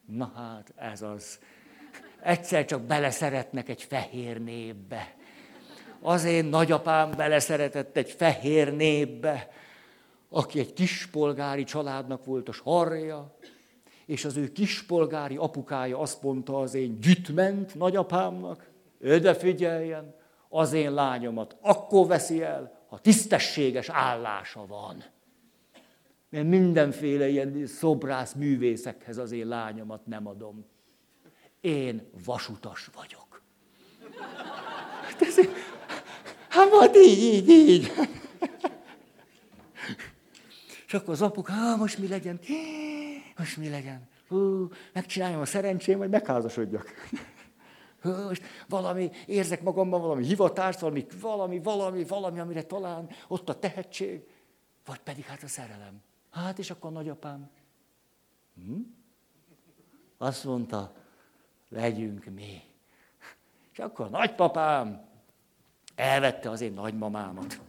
Na 0.06 0.32
hát, 0.36 0.74
ez 0.76 1.02
az. 1.02 1.40
Egyszer 2.22 2.66
csak 2.66 2.82
beleszeretnek 2.82 3.70
egy 3.70 3.84
fehér 3.84 4.42
népbe. 4.42 5.16
Az 6.02 6.24
én 6.24 6.46
nagyapám 6.46 7.12
beleszeretett 7.12 7.98
egy 7.98 8.12
fehér 8.12 8.76
népbe, 8.76 9.50
aki 10.30 10.60
egy 10.60 10.74
kispolgári 10.74 11.64
családnak 11.64 12.26
volt 12.26 12.50
a 12.50 12.52
sarja, 12.52 13.38
és 14.06 14.26
az 14.26 14.38
ő 14.38 14.52
kispolgári 14.52 15.36
apukája 15.36 16.00
azt 16.00 16.22
mondta 16.22 16.60
az 16.60 16.74
én 16.74 17.00
gyütment 17.00 17.76
nagyapámnak, 17.76 18.70
öde 19.00 19.34
figyeljen, 19.34 20.16
az 20.50 20.74
én 20.74 20.94
lányomat 20.94 21.58
akkor 21.62 22.08
veszi 22.08 22.42
el, 22.42 22.86
ha 22.88 23.00
tisztességes 23.00 23.90
állása 23.90 24.66
van. 24.66 25.04
Mert 26.30 26.48
mindenféle 26.48 27.28
ilyen 27.28 27.68
szobrász 27.68 28.34
művészekhez 28.34 29.18
az 29.18 29.32
én 29.32 29.48
lányomat 29.48 30.06
nem 30.06 30.28
adom. 30.28 30.66
Én 31.62 32.10
vasutas 32.26 32.90
vagyok. 32.96 33.42
Hát, 35.02 35.50
hát 36.50 36.70
majd 36.72 36.96
így, 36.96 37.24
így, 37.24 37.50
így. 37.50 37.92
Akkor 40.96 41.14
az 41.14 41.22
apuk, 41.22 41.50
hát 41.50 41.78
most 41.78 41.98
mi 41.98 42.08
legyen? 42.08 42.40
most 43.38 43.58
mi 43.58 43.70
legyen? 43.70 44.08
Hú, 44.28 44.70
megcsináljam 44.94 45.42
a 45.42 45.46
szerencsém, 45.46 45.98
vagy 45.98 46.10
megházasodjak. 46.10 46.94
Hú, 48.02 48.12
most 48.12 48.44
valami, 48.68 49.12
érzek 49.25 49.62
magamban 49.62 50.02
valami 50.02 50.25
hivatást, 50.25 50.80
valami, 50.80 51.06
valami, 51.22 51.60
valami, 51.60 52.04
valami, 52.04 52.40
amire 52.40 52.64
talán 52.64 53.10
ott 53.28 53.50
a 53.50 53.60
tehetség. 53.60 54.28
Vagy 54.86 55.00
pedig 55.00 55.24
hát 55.24 55.44
a 55.44 55.48
szerelem. 55.48 56.02
Hát 56.32 56.60
és 56.60 56.70
akkor 56.72 56.90
a 56.90 56.94
nagyapám. 56.94 57.50
Hm? 58.56 58.80
Azt 60.18 60.44
mondta, 60.44 60.94
legyünk 61.70 62.25
mi. 62.25 62.62
És 63.72 63.80
akkor 63.80 64.06
a 64.06 64.10
nagypapám 64.10 65.06
elvette 65.96 66.50
az 66.50 66.62
én 66.62 66.74
nagymamámat. 66.74 67.62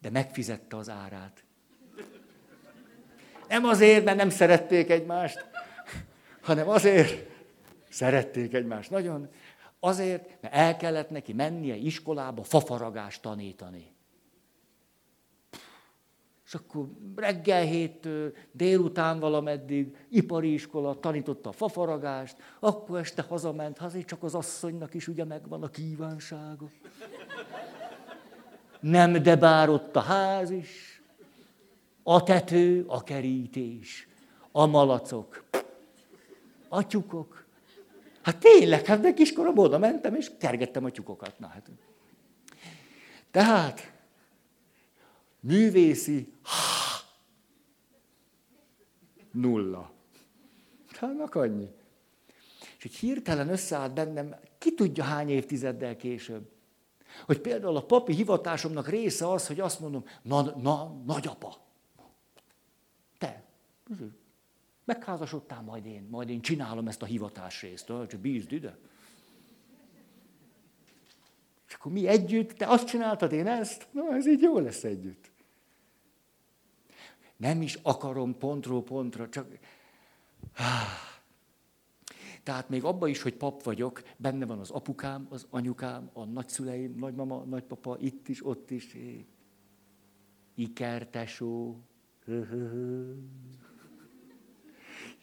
De 0.00 0.10
megfizette 0.10 0.76
az 0.76 0.88
árát. 0.88 1.43
Nem 3.54 3.64
azért, 3.64 4.04
mert 4.04 4.16
nem 4.16 4.30
szerették 4.30 4.90
egymást, 4.90 5.48
hanem 6.40 6.68
azért, 6.68 7.30
szerették 7.88 8.54
egymást 8.54 8.90
nagyon, 8.90 9.28
azért, 9.80 10.42
mert 10.42 10.54
el 10.54 10.76
kellett 10.76 11.10
neki 11.10 11.32
mennie 11.32 11.74
iskolába 11.74 12.42
fafaragást 12.42 13.22
tanítani. 13.22 13.94
És 16.46 16.54
akkor 16.54 16.86
reggel 17.16 17.62
héttől, 17.62 18.32
délután 18.52 19.18
valameddig, 19.18 19.96
ipari 20.08 20.52
iskola, 20.52 21.00
tanította 21.00 21.48
a 21.48 21.52
fafaragást, 21.52 22.36
akkor 22.60 22.98
este 22.98 23.22
hazament, 23.22 23.78
azért 23.78 24.06
csak 24.06 24.22
az 24.22 24.34
asszonynak 24.34 24.94
is 24.94 25.08
ugye 25.08 25.24
megvan 25.24 25.62
a 25.62 25.68
kívánsága. 25.68 26.66
Nem, 28.80 29.12
de 29.12 29.36
bár 29.36 29.68
ott 29.68 29.96
a 29.96 30.00
ház 30.00 30.50
is, 30.50 30.93
a 32.04 32.22
tető, 32.22 32.84
a 32.86 33.02
kerítés, 33.02 34.08
a 34.52 34.66
malacok, 34.66 35.44
a 36.68 36.86
tyukok. 36.86 37.44
Hát 38.22 38.38
tényleg, 38.38 38.84
hát 38.84 39.02
meg 39.02 39.14
kiskoromban 39.14 39.64
oda 39.64 39.78
mentem, 39.78 40.14
és 40.14 40.30
kergettem 40.38 40.84
a 40.84 40.90
tyukokat. 40.90 41.38
Na, 41.38 41.46
hát. 41.46 41.70
Tehát, 43.30 43.92
művészi, 45.40 46.32
nulla. 49.30 49.90
Hát 50.96 51.34
annyi. 51.34 51.70
És 52.76 52.82
hogy 52.82 52.94
hirtelen 52.94 53.48
összeállt 53.48 53.94
bennem, 53.94 54.34
ki 54.58 54.74
tudja 54.74 55.04
hány 55.04 55.28
évtizeddel 55.28 55.96
később. 55.96 56.48
Hogy 57.26 57.40
például 57.40 57.76
a 57.76 57.84
papi 57.84 58.14
hivatásomnak 58.14 58.88
része 58.88 59.30
az, 59.30 59.46
hogy 59.46 59.60
azt 59.60 59.80
mondom, 59.80 60.04
na, 60.22 60.42
na 60.42 61.02
nagyapa, 61.06 61.63
megházasodtál, 64.84 65.62
majd 65.62 65.86
én, 65.86 66.06
majd 66.10 66.28
én 66.28 66.40
csinálom 66.40 66.88
ezt 66.88 67.02
a 67.02 67.06
hivatás 67.06 67.62
részt, 67.62 67.86
csak 67.86 68.20
bízd 68.20 68.52
ide. 68.52 68.78
És 71.66 71.74
akkor 71.74 71.92
mi 71.92 72.06
együtt, 72.06 72.50
te 72.52 72.66
azt 72.66 72.86
csináltad, 72.86 73.32
én 73.32 73.46
ezt? 73.46 73.88
Na, 73.90 74.14
ez 74.14 74.26
így 74.26 74.40
jó 74.40 74.58
lesz 74.58 74.84
együtt. 74.84 75.30
Nem 77.36 77.62
is 77.62 77.78
akarom 77.82 78.38
pontról 78.38 78.82
pontra, 78.82 79.28
csak... 79.28 79.58
Tehát 82.42 82.68
még 82.68 82.84
abban 82.84 83.08
is, 83.08 83.22
hogy 83.22 83.34
pap 83.34 83.62
vagyok, 83.62 84.02
benne 84.16 84.46
van 84.46 84.58
az 84.58 84.70
apukám, 84.70 85.26
az 85.30 85.46
anyukám, 85.50 86.10
a 86.12 86.24
nagyszüleim, 86.24 86.94
nagymama, 86.94 87.44
nagypapa, 87.44 87.96
itt 87.98 88.28
is, 88.28 88.46
ott 88.46 88.70
is. 88.70 88.96
Ikertesó. 90.54 91.80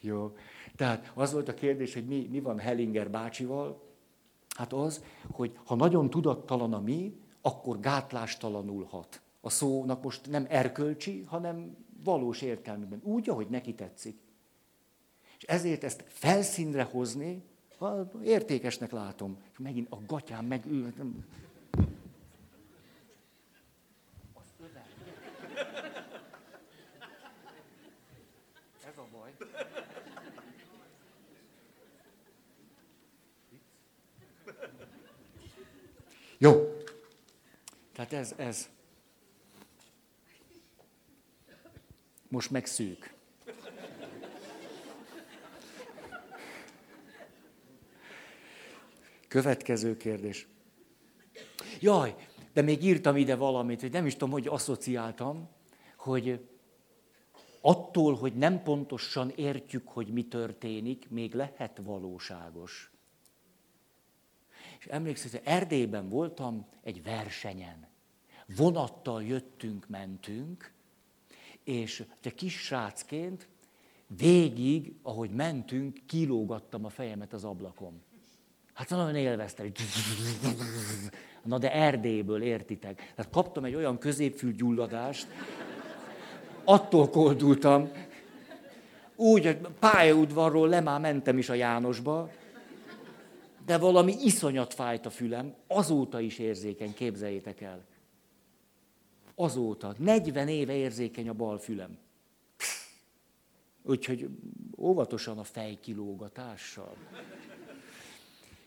Jó. 0.02 0.32
Tehát 0.76 1.12
az 1.14 1.32
volt 1.32 1.48
a 1.48 1.54
kérdés, 1.54 1.94
hogy 1.94 2.06
mi, 2.06 2.28
mi 2.30 2.40
van 2.40 2.58
Hellinger 2.58 3.10
bácsival. 3.10 3.82
Hát 4.56 4.72
az, 4.72 5.04
hogy 5.30 5.58
ha 5.64 5.74
nagyon 5.74 6.10
tudattalan 6.10 6.72
a 6.72 6.80
mi, 6.80 7.16
akkor 7.40 7.80
gátlástalanul 7.80 8.84
hat. 8.84 9.20
A 9.40 9.50
szónak 9.50 10.02
most 10.02 10.30
nem 10.30 10.46
erkölcsi, 10.48 11.24
hanem 11.26 11.76
valós 12.04 12.42
értelmében. 12.42 13.00
Úgy, 13.04 13.28
ahogy 13.28 13.46
neki 13.48 13.74
tetszik. 13.74 14.18
És 15.38 15.44
ezért 15.44 15.84
ezt 15.84 16.04
felszínre 16.08 16.82
hozni, 16.82 17.42
értékesnek 18.22 18.90
látom. 18.90 19.38
És 19.52 19.58
megint 19.58 19.86
a 19.90 19.98
gatyám 20.06 20.46
meg 20.46 20.66
Jó. 36.42 36.82
Tehát 37.92 38.12
ez, 38.12 38.34
ez. 38.36 38.68
Most 42.28 42.50
meg 42.50 42.66
szűk. 42.66 43.14
Következő 49.28 49.96
kérdés. 49.96 50.46
Jaj, 51.80 52.14
de 52.52 52.62
még 52.62 52.84
írtam 52.84 53.16
ide 53.16 53.34
valamit, 53.34 53.80
hogy 53.80 53.92
nem 53.92 54.06
is 54.06 54.12
tudom, 54.12 54.30
hogy 54.30 54.46
asszociáltam, 54.46 55.48
hogy 55.96 56.48
attól, 57.60 58.14
hogy 58.14 58.34
nem 58.34 58.62
pontosan 58.62 59.30
értjük, 59.30 59.88
hogy 59.88 60.08
mi 60.08 60.28
történik, 60.28 61.10
még 61.10 61.34
lehet 61.34 61.80
valóságos. 61.82 62.91
És 64.82 64.88
emlékszem, 64.88 65.30
hogy 65.30 65.40
Erdélyben 65.44 66.08
voltam 66.08 66.66
egy 66.82 67.02
versenyen. 67.02 67.88
Vonattal 68.56 69.22
jöttünk, 69.22 69.88
mentünk, 69.88 70.72
és 71.64 72.04
te 72.20 72.30
kis 72.30 72.58
srácként 72.58 73.48
végig, 74.06 74.94
ahogy 75.02 75.30
mentünk, 75.30 75.98
kilógattam 76.06 76.84
a 76.84 76.88
fejemet 76.88 77.32
az 77.32 77.44
ablakon. 77.44 78.02
Hát 78.72 78.90
nagyon 78.90 79.14
élveztem. 79.14 79.72
Na 81.44 81.58
de 81.58 81.72
Erdélyből, 81.72 82.42
értitek? 82.42 83.12
Tehát 83.14 83.32
kaptam 83.32 83.64
egy 83.64 83.74
olyan 83.74 83.98
középfülgyulladást, 83.98 85.26
attól 86.64 87.10
koldultam, 87.10 87.90
úgy, 89.16 89.44
hogy 89.44 89.58
pályaudvarról 89.58 90.68
le 90.68 90.80
mentem 90.80 91.38
is 91.38 91.48
a 91.48 91.54
Jánosba, 91.54 92.30
de 93.64 93.78
valami 93.78 94.14
iszonyat 94.22 94.74
fájt 94.74 95.06
a 95.06 95.10
fülem, 95.10 95.54
azóta 95.66 96.20
is 96.20 96.38
érzékeny, 96.38 96.94
képzeljétek 96.94 97.60
el. 97.60 97.84
Azóta. 99.34 99.94
40 99.98 100.48
éve 100.48 100.74
érzékeny 100.74 101.28
a 101.28 101.32
bal 101.32 101.58
fülem. 101.58 101.98
Úgyhogy 103.82 104.28
óvatosan 104.78 105.38
a 105.38 105.44
fejkilógatással. 105.44 106.96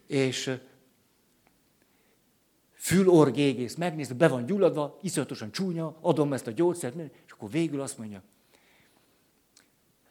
És 0.08 0.58
fülorgégész 2.74 3.76
megnézte, 3.76 4.14
be 4.14 4.28
van 4.28 4.46
gyulladva, 4.46 5.00
iszonyatosan 5.02 5.52
csúnya, 5.52 5.98
adom 6.02 6.34
ezt 6.34 6.48
a 6.48 6.52
gyógyszert, 6.52 6.96
és 7.26 7.32
akkor 7.32 7.50
végül 7.50 7.82
azt 7.82 7.98
mondja, 7.98 8.24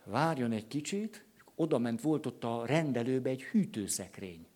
várjon 0.05 0.53
egy 0.53 0.67
kicsit, 0.67 1.25
oda 1.55 1.79
ment, 1.79 2.01
volt 2.01 2.27
ott 2.27 2.45
a 2.45 2.67
rendelőbe 2.67 3.31
egy 3.31 3.43
hűtőszekrény. 3.43 4.47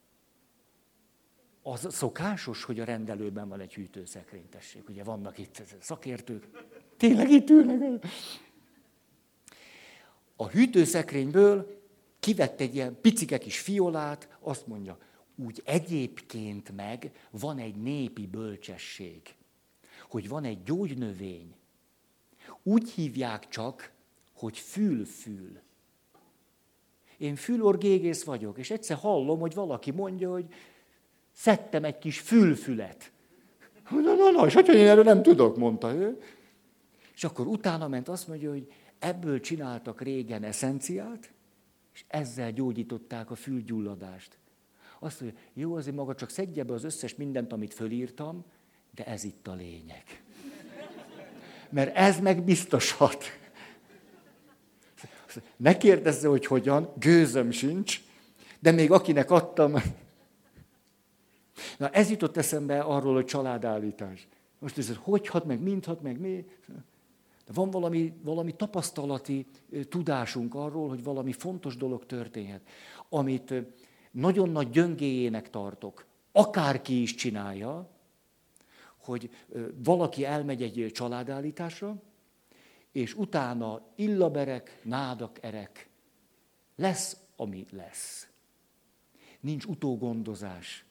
Az 1.70 1.94
szokásos, 1.94 2.64
hogy 2.64 2.80
a 2.80 2.84
rendelőben 2.84 3.48
van 3.48 3.60
egy 3.60 3.74
hűtőszekrény, 3.74 4.48
tessék, 4.48 4.88
ugye 4.88 5.04
vannak 5.04 5.38
itt 5.38 5.62
szakértők, 5.80 6.48
tényleg 6.96 7.30
itt 7.30 7.50
ülnek. 7.50 8.06
A 10.36 10.48
hűtőszekrényből 10.48 11.80
kivett 12.20 12.60
egy 12.60 12.74
ilyen 12.74 13.00
picike 13.00 13.38
kis 13.38 13.60
fiolát, 13.60 14.38
azt 14.40 14.66
mondja, 14.66 14.98
úgy 15.36 15.62
egyébként 15.64 16.76
meg 16.76 17.12
van 17.30 17.58
egy 17.58 17.76
népi 17.76 18.26
bölcsesség, 18.26 19.34
hogy 20.08 20.28
van 20.28 20.44
egy 20.44 20.62
gyógynövény. 20.62 21.54
Úgy 22.62 22.90
hívják 22.90 23.48
csak, 23.48 23.92
hogy 24.32 24.58
fül-fül. 24.58 25.60
Én 27.18 27.36
fülorgégész 27.36 28.24
vagyok, 28.24 28.58
és 28.58 28.70
egyszer 28.70 28.96
hallom, 28.96 29.40
hogy 29.40 29.54
valaki 29.54 29.90
mondja, 29.90 30.30
hogy 30.30 30.54
szedtem 31.38 31.84
egy 31.84 31.98
kis 31.98 32.18
fülfület. 32.20 33.10
Na, 33.90 34.14
na, 34.14 34.30
na, 34.30 34.46
és 34.46 34.54
hogy 34.54 34.68
én 34.68 34.86
erről 34.86 35.04
nem 35.04 35.22
tudok, 35.22 35.56
mondta 35.56 35.94
ő. 35.94 36.22
És 37.14 37.24
akkor 37.24 37.46
utána 37.46 37.88
ment, 37.88 38.08
azt 38.08 38.28
mondja, 38.28 38.50
hogy 38.50 38.72
ebből 38.98 39.40
csináltak 39.40 40.00
régen 40.00 40.44
eszenciát, 40.44 41.32
és 41.94 42.04
ezzel 42.08 42.52
gyógyították 42.52 43.30
a 43.30 43.34
fülgyulladást. 43.34 44.38
Azt 44.98 45.20
mondja, 45.20 45.38
jó, 45.54 45.74
azért 45.74 45.96
maga 45.96 46.14
csak 46.14 46.30
szedje 46.30 46.62
be 46.62 46.72
az 46.72 46.84
összes 46.84 47.14
mindent, 47.14 47.52
amit 47.52 47.74
fölírtam, 47.74 48.44
de 48.94 49.04
ez 49.04 49.24
itt 49.24 49.48
a 49.48 49.54
lényeg. 49.54 50.22
Mert 51.70 51.96
ez 51.96 52.20
meg 52.20 52.42
biztosat. 52.42 53.24
Ne 55.56 55.76
kérdezze, 55.76 56.28
hogy 56.28 56.46
hogyan, 56.46 56.92
gőzöm 56.98 57.50
sincs, 57.50 58.00
de 58.58 58.70
még 58.70 58.90
akinek 58.90 59.30
adtam. 59.30 59.74
Na 61.78 61.88
ez 61.88 62.10
jutott 62.10 62.36
eszembe 62.36 62.80
arról, 62.80 63.14
hogy 63.14 63.24
családállítás. 63.24 64.28
Most 64.58 64.78
ez 64.78 64.96
hogy 64.96 65.26
hat 65.26 65.44
meg, 65.44 65.60
mint 65.60 65.84
hat 65.84 66.02
meg, 66.02 66.20
mi? 66.20 66.44
Van 67.54 67.70
valami, 67.70 68.12
valami 68.22 68.52
tapasztalati 68.52 69.46
tudásunk 69.88 70.54
arról, 70.54 70.88
hogy 70.88 71.02
valami 71.02 71.32
fontos 71.32 71.76
dolog 71.76 72.06
történhet, 72.06 72.60
amit 73.08 73.54
nagyon 74.10 74.48
nagy 74.50 74.70
gyöngéjének 74.70 75.50
tartok, 75.50 76.06
akárki 76.32 77.02
is 77.02 77.14
csinálja, 77.14 77.88
hogy 78.96 79.30
valaki 79.84 80.24
elmegy 80.24 80.62
egy 80.62 80.90
családállításra, 80.92 82.02
és 82.92 83.14
utána 83.14 83.82
illaberek, 83.94 84.80
nádak, 84.82 85.38
erek. 85.42 85.88
Lesz, 86.76 87.16
ami 87.36 87.66
lesz. 87.70 88.28
Nincs 89.40 89.64
utógondozás. 89.64 90.84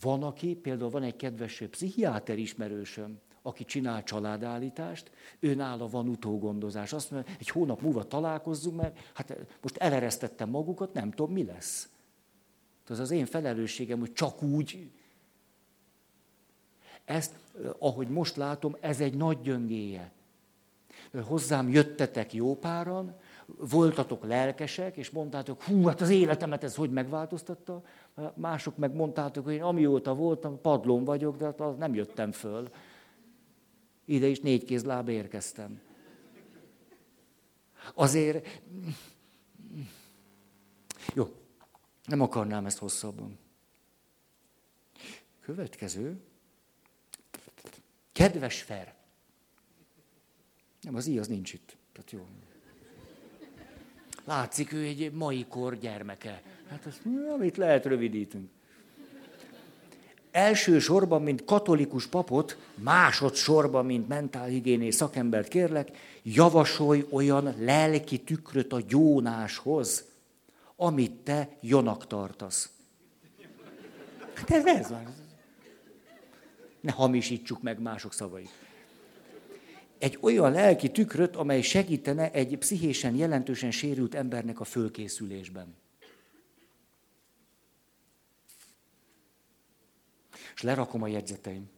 Van, 0.00 0.22
aki, 0.22 0.54
például 0.54 0.90
van 0.90 1.02
egy 1.02 1.16
kedves 1.16 1.62
pszichiáter 1.70 2.38
ismerősöm, 2.38 3.20
aki 3.42 3.64
csinál 3.64 4.02
családállítást, 4.02 5.10
ő 5.38 5.54
nála 5.54 5.88
van 5.88 6.08
utógondozás. 6.08 6.92
Azt 6.92 7.10
mondja, 7.10 7.34
egy 7.38 7.48
hónap 7.48 7.80
múlva 7.80 8.04
találkozzunk, 8.06 8.76
mert 8.76 8.98
hát 9.14 9.36
most 9.60 9.76
eleresztettem 9.76 10.48
magukat, 10.48 10.92
nem 10.92 11.10
tudom, 11.10 11.32
mi 11.32 11.44
lesz. 11.44 11.88
Az 12.88 12.98
az 12.98 13.10
én 13.10 13.26
felelősségem, 13.26 13.98
hogy 13.98 14.12
csak 14.12 14.42
úgy. 14.42 14.90
Ezt, 17.04 17.34
ahogy 17.78 18.08
most 18.08 18.36
látom, 18.36 18.76
ez 18.80 19.00
egy 19.00 19.14
nagy 19.14 19.40
gyöngéje. 19.40 20.12
Hozzám 21.22 21.70
jöttetek 21.70 22.32
jó 22.32 22.56
páran, 22.56 23.14
voltatok 23.46 24.24
lelkesek, 24.24 24.96
és 24.96 25.10
mondtátok, 25.10 25.62
hú, 25.62 25.86
hát 25.86 26.00
az 26.00 26.08
életemet 26.08 26.64
ez 26.64 26.74
hogy 26.74 26.90
megváltoztatta. 26.90 27.82
Mások 28.34 28.76
meg 28.76 28.94
mondtátok, 28.94 29.44
hogy 29.44 29.54
én 29.54 29.62
amióta 29.62 30.14
voltam, 30.14 30.60
padlón 30.60 31.04
vagyok, 31.04 31.36
de 31.36 31.44
hát 31.44 31.78
nem 31.78 31.94
jöttem 31.94 32.32
föl. 32.32 32.70
Ide 34.04 34.26
is 34.26 34.40
négy 34.40 34.64
kézláb 34.64 35.08
érkeztem. 35.08 35.80
Azért... 37.94 38.62
Jó, 41.14 41.34
nem 42.04 42.20
akarnám 42.20 42.66
ezt 42.66 42.78
hosszabban. 42.78 43.38
Következő. 45.40 46.20
Kedves 48.12 48.62
Fer. 48.62 48.94
Nem, 50.80 50.94
az 50.94 51.06
i 51.06 51.18
az 51.18 51.28
nincs 51.28 51.52
itt. 51.52 51.76
Tehát 51.92 52.10
jó. 52.10 52.26
Látszik, 54.24 54.72
ő 54.72 54.82
egy 54.82 55.12
mai 55.12 55.46
kor 55.48 55.78
gyermeke. 55.78 56.42
Hát 56.70 56.86
azt, 56.86 57.00
amit 57.34 57.56
lehet, 57.56 57.84
rövidítünk. 57.84 58.50
Első 60.30 60.78
sorban, 60.78 61.22
mint 61.22 61.44
katolikus 61.44 62.06
papot, 62.06 62.58
másodszorban, 62.74 63.86
mint 63.86 64.08
mentálhigiénész 64.08 64.96
szakembert 64.96 65.48
kérlek, 65.48 65.90
javasolj 66.22 67.06
olyan 67.10 67.54
lelki 67.58 68.20
tükröt 68.20 68.72
a 68.72 68.80
gyónáshoz, 68.80 70.04
amit 70.76 71.12
te 71.12 71.48
jonak 71.60 72.06
tartasz. 72.06 72.70
Hát 74.34 74.50
ez, 74.50 74.66
ez 74.66 74.88
van. 74.88 75.14
Ne 76.80 76.92
hamisítsuk 76.92 77.62
meg 77.62 77.80
mások 77.80 78.12
szavait. 78.12 78.63
Egy 79.98 80.18
olyan 80.20 80.52
lelki 80.52 80.90
tükröt, 80.90 81.36
amely 81.36 81.62
segítene 81.62 82.30
egy 82.30 82.58
pszichésen 82.58 83.14
jelentősen 83.14 83.70
sérült 83.70 84.14
embernek 84.14 84.60
a 84.60 84.64
fölkészülésben. 84.64 85.74
És 90.54 90.62
lerakom 90.62 91.02
a 91.02 91.06
jegyzeteim. 91.06 91.70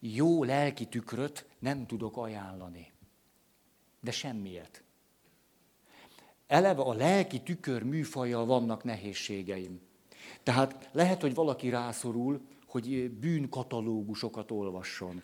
Jó 0.00 0.44
lelki 0.44 0.86
tükröt 0.86 1.46
nem 1.58 1.86
tudok 1.86 2.16
ajánlani. 2.16 2.92
De 4.00 4.10
semmiért. 4.10 4.82
Eleve 6.46 6.82
a 6.82 6.94
lelki 6.94 7.42
tükör 7.42 7.82
műfajjal 7.82 8.46
vannak 8.46 8.84
nehézségeim. 8.84 9.80
Tehát 10.42 10.88
lehet, 10.92 11.20
hogy 11.20 11.34
valaki 11.34 11.68
rászorul, 11.68 12.40
hogy 12.66 13.10
bűnkatalógusokat 13.10 14.50
olvasson. 14.50 15.22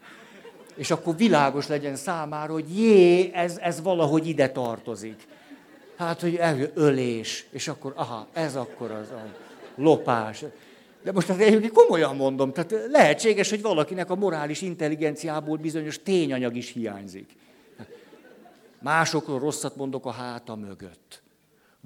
És 0.75 0.91
akkor 0.91 1.17
világos 1.17 1.67
legyen 1.67 1.97
számára, 1.97 2.53
hogy 2.53 2.79
jé, 2.79 3.31
ez, 3.33 3.59
ez 3.59 3.83
valahogy 3.83 4.27
ide 4.27 4.49
tartozik. 4.51 5.27
Hát, 5.97 6.21
hogy 6.21 6.41
ölés, 6.75 7.47
és 7.51 7.69
akkor, 7.69 7.93
aha, 7.97 8.27
ez 8.33 8.57
akkor 8.57 8.91
az 8.91 9.11
a 9.11 9.25
lopás. 9.77 10.45
De 11.03 11.13
most 11.13 11.29
ezt 11.29 11.41
egyébként 11.41 11.73
komolyan 11.73 12.17
mondom, 12.17 12.53
tehát 12.53 12.75
lehetséges, 12.91 13.51
hogy 13.51 13.63
valakinek 13.63 14.11
a 14.11 14.15
morális 14.15 14.63
intelligenciából 14.63 15.57
bizonyos 15.57 16.03
tényanyag 16.03 16.57
is 16.57 16.73
hiányzik. 16.73 17.37
Másokról 18.81 19.39
rosszat 19.39 19.77
mondok 19.77 20.07
a 20.07 20.11
háta 20.11 20.55
mögött. 20.55 21.23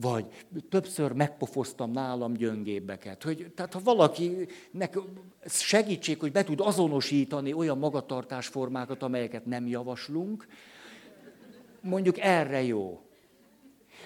Vagy 0.00 0.46
többször 0.68 1.12
megpofoztam 1.12 1.90
nálam 1.90 2.32
gyöngébbeket. 2.32 3.22
Hogy, 3.22 3.52
tehát 3.54 3.72
ha 3.72 3.80
valakinek 3.84 4.98
segítség, 5.44 6.20
hogy 6.20 6.32
be 6.32 6.44
tud 6.44 6.60
azonosítani 6.60 7.52
olyan 7.52 7.78
magatartásformákat, 7.78 9.02
amelyeket 9.02 9.46
nem 9.46 9.66
javaslunk, 9.66 10.46
mondjuk 11.80 12.18
erre 12.18 12.62
jó. 12.62 13.00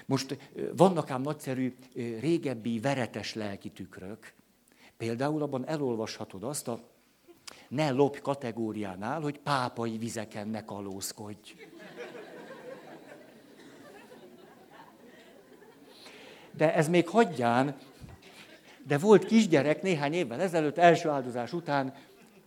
Most 0.07 0.38
vannak 0.76 1.11
ám 1.11 1.22
nagyszerű 1.22 1.74
régebbi 2.20 2.81
veretes 2.81 3.35
lelki 3.35 3.70
tükrök. 3.70 4.33
Például 4.96 5.42
abban 5.42 5.68
elolvashatod 5.68 6.42
azt 6.42 6.68
a 6.68 6.81
ne 7.68 7.90
lopj 7.90 8.20
kategóriánál, 8.20 9.20
hogy 9.20 9.38
pápai 9.38 9.98
vizeken 9.98 10.48
ne 10.48 10.64
kalózkodj. 10.64 11.55
De 16.57 16.75
ez 16.75 16.88
még 16.88 17.09
hagyján, 17.09 17.75
de 18.87 18.99
volt 18.99 19.25
kisgyerek 19.25 19.83
néhány 19.83 20.12
évvel 20.12 20.41
ezelőtt, 20.41 20.79
első 20.79 21.09
áldozás 21.09 21.53
után, 21.53 21.95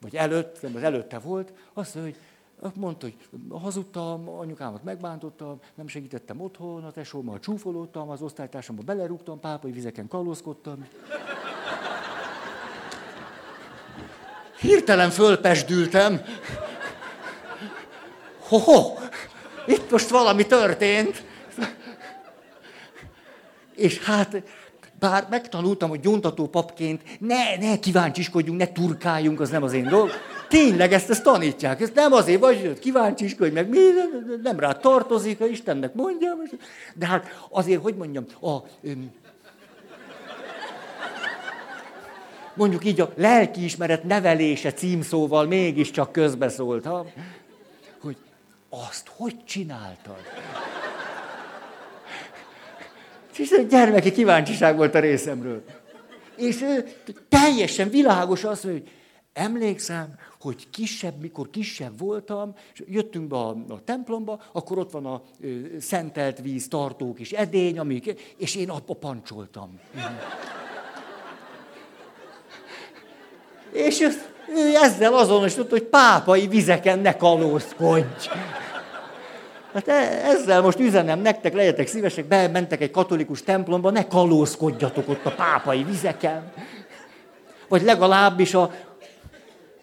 vagy 0.02 0.16
előtt, 0.16 0.62
nem 0.62 0.76
az 0.76 0.84
előtte 0.84 1.20
volt, 1.20 1.54
azt 1.74 1.96
mondja, 1.96 2.14
hogy 2.14 2.72
mondta, 2.76 3.06
hogy 3.06 3.16
hazudtam, 3.62 4.30
anyukámat 4.30 4.84
megbántottam, 4.84 5.60
nem 5.76 5.88
segítettem 5.88 6.42
otthon, 6.42 6.84
a 6.84 6.92
tesómmal 6.92 7.40
csúfolódtam, 7.40 8.10
az 8.10 8.22
osztálytársamba 8.22 8.82
belerúgtam, 8.82 9.40
pápai 9.40 9.72
vizeken 9.72 10.08
kalózkodtam. 10.08 10.88
Hirtelen 14.60 15.10
fölpesdültem. 15.10 16.22
Ho-ho! 18.40 18.94
Itt 19.68 19.92
most 19.92 20.10
valami 20.10 20.46
történt. 20.46 21.24
És 23.76 24.00
hát, 24.00 24.44
bár 25.00 25.28
megtanultam, 25.30 25.90
hogy 25.90 26.00
gyóntató 26.00 26.48
papként 26.48 27.02
ne, 27.20 27.58
ne 27.60 27.80
kíváncsiskodjunk, 27.80 28.60
ne 28.60 28.68
turkáljunk, 28.68 29.40
az 29.40 29.50
nem 29.50 29.64
az 29.64 29.74
én 29.74 29.88
dolgom. 29.88 30.10
Tényleg 30.50 30.94
ezt, 30.94 31.10
ezt 31.10 31.24
tanítják. 31.24 31.82
Ez 31.82 31.92
nem 31.96 32.14
azért 32.14 32.40
vagy, 32.40 32.62
hogy 32.62 32.80
kíváncsiskodj, 32.80 33.54
meg 33.54 33.70
mi, 33.70 33.80
nem 34.44 34.60
rá 34.60 34.72
tartozik, 34.72 35.38
ha 35.38 35.48
Istennek 35.48 35.94
mondja. 35.94 36.38
De 36.94 37.06
hát 37.06 37.46
azért, 37.50 37.82
hogy 37.82 37.96
mondjam, 37.96 38.26
a, 38.42 38.56
mondjuk 42.54 42.86
így 42.86 43.02
a 43.02 43.12
lelkiismeret 43.16 44.04
nevelése 44.04 44.74
címszóval 44.74 45.46
mégiscsak 45.46 46.12
közbeszólt, 46.12 46.86
ha? 46.86 47.06
hogy 48.02 48.18
azt 48.70 49.12
hogy 49.16 49.44
csináltad? 49.46 50.20
És 53.38 53.50
ez 53.50 53.68
gyermeki 53.68 54.12
kíváncsiság 54.12 54.76
volt 54.76 54.96
a 54.96 55.00
részemről. 55.00 55.64
És 56.36 56.62
ő 56.62 56.86
teljesen 57.30 57.90
világos 57.90 58.44
az, 58.44 58.62
hogy 58.62 58.84
emlékszem, 59.34 60.16
hogy 60.40 60.70
kisebb, 60.70 61.22
mikor 61.22 61.50
kisebb 61.50 62.00
voltam, 62.00 62.56
és 62.74 62.84
jöttünk 62.88 63.28
be 63.28 63.36
a, 63.36 63.50
a 63.50 63.84
templomba, 63.84 64.42
akkor 64.52 64.78
ott 64.78 64.92
van 64.92 65.06
a 65.06 65.22
ö, 65.42 65.48
szentelt 65.80 66.42
víz, 66.42 66.68
tartók 66.68 67.20
és 67.20 67.32
edény, 67.32 67.80
amik, 67.80 68.36
és 68.38 68.56
én 68.56 68.70
abba 68.70 68.94
pancsoltam. 68.94 69.80
és 73.72 74.00
ő 74.48 74.76
ezzel 74.76 75.14
azonosított, 75.14 75.70
hogy 75.70 75.84
pápai 75.84 76.48
vizeken 76.48 77.00
ne 77.00 77.16
kalózkodj. 77.16 78.30
Hát 79.76 79.88
e, 79.88 80.26
ezzel 80.26 80.62
most 80.62 80.80
üzenem 80.80 81.20
nektek, 81.20 81.54
legyetek 81.54 81.88
szívesek, 81.88 82.26
bementek 82.26 82.82
egy 82.82 82.92
katolikus 82.92 83.44
templomba, 83.44 83.90
ne 83.90 84.08
kalózkodjatok 84.08 85.10
ott 85.10 85.26
a 85.26 85.32
pápai 85.32 85.84
vizeken. 85.84 86.52
Vagy 87.68 87.82
legalábbis 87.82 88.54
a 88.54 88.72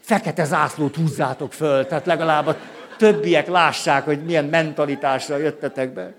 fekete 0.00 0.44
zászlót 0.44 0.96
húzzátok 0.96 1.52
föl, 1.52 1.86
tehát 1.86 2.06
legalább 2.06 2.46
a 2.46 2.56
többiek 2.98 3.46
lássák, 3.46 4.04
hogy 4.04 4.24
milyen 4.24 4.44
mentalitással 4.44 5.38
jöttetek 5.38 5.92
be. 5.92 6.14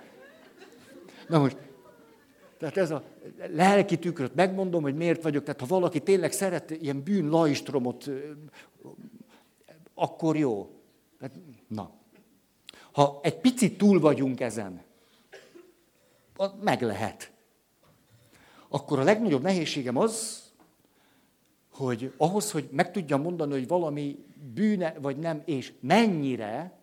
Na 1.28 1.40
most, 1.40 1.58
tehát 2.60 2.78
ez 2.78 2.92
a 2.92 3.04
lelki 3.56 3.98
tükröt, 3.98 4.36
megmondom, 4.36 4.82
hogy 4.82 4.96
miért 4.96 5.24
vagyok, 5.24 5.44
tehát 5.44 5.60
ha 5.60 5.66
valaki 5.66 6.00
tényleg 6.00 6.32
szeret 6.32 6.72
ilyen 6.72 7.04
bűn 7.04 7.30
laistromot, 7.30 8.10
akkor 9.96 10.38
jó. 10.38 10.70
Hát, 11.22 11.32
na, 11.68 11.92
ha 12.93 13.19
egy 13.23 13.39
picit 13.39 13.77
túl 13.77 13.99
vagyunk 13.99 14.39
ezen, 14.39 14.82
meg 16.62 16.82
lehet. 16.82 17.32
Akkor 18.67 18.99
a 18.99 19.03
legnagyobb 19.03 19.41
nehézségem 19.41 19.97
az, 19.97 20.43
hogy 21.71 22.13
ahhoz, 22.17 22.51
hogy 22.51 22.69
meg 22.71 22.91
tudjam 22.91 23.21
mondani, 23.21 23.51
hogy 23.51 23.67
valami 23.67 24.25
bűne 24.53 24.93
vagy 24.99 25.17
nem, 25.17 25.41
és 25.45 25.73
mennyire, 25.79 26.77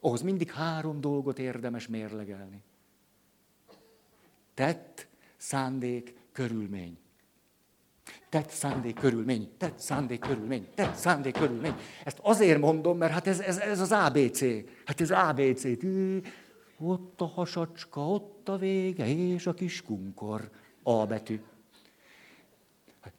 ahhoz 0.00 0.22
mindig 0.22 0.50
három 0.50 1.00
dolgot 1.00 1.38
érdemes 1.38 1.88
mérlegelni. 1.88 2.62
Tett, 4.54 5.06
szándék, 5.36 6.14
körülmény. 6.32 6.98
Tett 8.30 8.50
szándék, 8.50 8.94
körülmény, 8.94 9.48
tett 9.56 9.78
szándék, 9.78 10.20
körülmény, 10.20 10.68
tett 10.74 10.94
szándék, 10.94 11.32
körülmény. 11.32 11.74
Ezt 12.04 12.18
azért 12.22 12.60
mondom, 12.60 12.98
mert 12.98 13.12
hát 13.12 13.26
ez, 13.26 13.40
ez, 13.40 13.58
ez 13.58 13.80
az 13.80 13.92
ABC. 13.92 14.40
Hát 14.84 15.00
ez 15.00 15.10
ABC. 15.10 15.64
Ott 16.78 17.20
a 17.20 17.26
hasacska, 17.26 18.08
ott 18.08 18.48
a 18.48 18.56
vége, 18.56 19.06
és 19.06 19.46
a 19.46 19.54
kis 19.54 19.82
kunkor. 19.82 20.50
A 20.82 21.06
betű. 21.06 21.40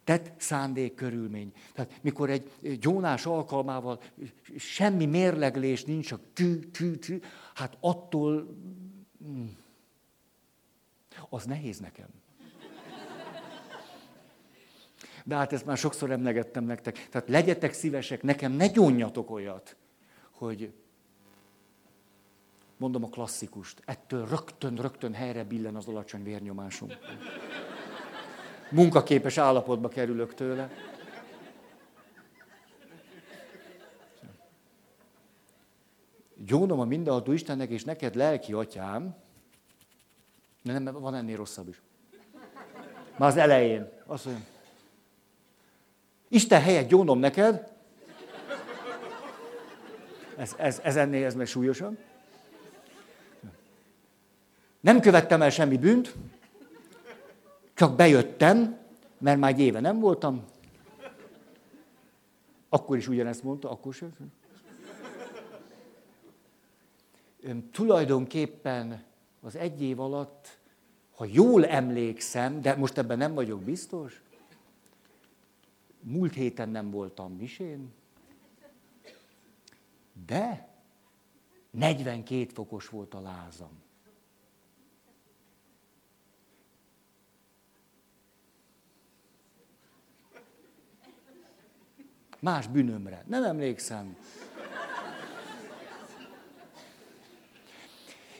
Tett 0.04 0.32
szándék, 0.40 0.94
körülmény. 0.94 1.52
Tehát 1.72 2.02
mikor 2.02 2.30
egy 2.30 2.78
gyónás 2.80 3.26
alkalmával 3.26 4.00
semmi 4.56 5.06
mérleglés 5.06 5.84
nincs, 5.84 6.06
csak 6.06 6.20
tű, 6.32 6.58
tű, 6.58 6.94
tű, 6.94 7.20
hát 7.54 7.76
attól 7.80 8.56
hmm, 9.18 9.56
az 11.28 11.44
nehéz 11.44 11.78
nekem. 11.78 12.21
De 15.24 15.34
hát 15.34 15.52
ezt 15.52 15.66
már 15.66 15.76
sokszor 15.76 16.10
emlegettem 16.10 16.64
nektek. 16.64 17.08
Tehát 17.08 17.28
legyetek 17.28 17.72
szívesek, 17.72 18.22
nekem 18.22 18.52
ne 18.52 18.66
gyónjatok 18.66 19.30
olyat, 19.30 19.76
hogy 20.30 20.72
mondom 22.76 23.04
a 23.04 23.08
klasszikust, 23.08 23.82
ettől 23.84 24.26
rögtön, 24.26 24.76
rögtön 24.76 25.14
helyre 25.14 25.44
billen 25.44 25.76
az 25.76 25.86
alacsony 25.86 26.22
vérnyomásom. 26.22 26.88
Munkaképes 28.70 29.38
állapotba 29.38 29.88
kerülök 29.88 30.34
tőle. 30.34 30.70
Gyónom 36.36 36.80
a 36.80 36.84
mindenható 36.84 37.32
Istennek, 37.32 37.70
és 37.70 37.84
neked 37.84 38.14
lelki 38.14 38.52
atyám, 38.52 39.16
de 40.62 40.78
nem, 40.78 40.94
van 40.94 41.14
ennél 41.14 41.36
rosszabb 41.36 41.68
is. 41.68 41.82
Már 43.16 43.28
az 43.28 43.36
elején. 43.36 43.88
Azt 44.06 44.24
mondja, 44.24 44.44
Isten 46.32 46.60
helyett 46.60 46.88
gyónom 46.88 47.18
neked, 47.18 47.72
ez, 50.36 50.54
ez, 50.56 50.80
ez 50.82 50.96
ennél 50.96 51.24
ez 51.24 51.34
meg 51.34 51.46
súlyosabb. 51.46 51.98
Nem 54.80 55.00
követtem 55.00 55.42
el 55.42 55.50
semmi 55.50 55.78
bűnt, 55.78 56.14
csak 57.74 57.96
bejöttem, 57.96 58.78
mert 59.18 59.38
már 59.38 59.50
egy 59.50 59.60
éve 59.60 59.80
nem 59.80 59.98
voltam. 59.98 60.44
Akkor 62.68 62.96
is 62.96 63.08
ugyanezt 63.08 63.42
mondta, 63.42 63.70
akkor 63.70 63.94
sem. 63.94 64.12
Tulajdonképpen 67.72 69.02
az 69.40 69.56
egy 69.56 69.82
év 69.82 70.00
alatt, 70.00 70.58
ha 71.14 71.24
jól 71.24 71.66
emlékszem, 71.66 72.60
de 72.60 72.76
most 72.76 72.98
ebben 72.98 73.18
nem 73.18 73.34
vagyok 73.34 73.60
biztos, 73.60 74.22
múlt 76.02 76.34
héten 76.34 76.68
nem 76.68 76.90
voltam 76.90 77.32
misén, 77.32 77.92
de 80.26 80.68
42 81.70 82.52
fokos 82.52 82.88
volt 82.88 83.14
a 83.14 83.20
lázam. 83.20 83.82
Más 92.40 92.66
bűnömre. 92.66 93.24
Nem 93.26 93.42
emlékszem. 93.42 94.16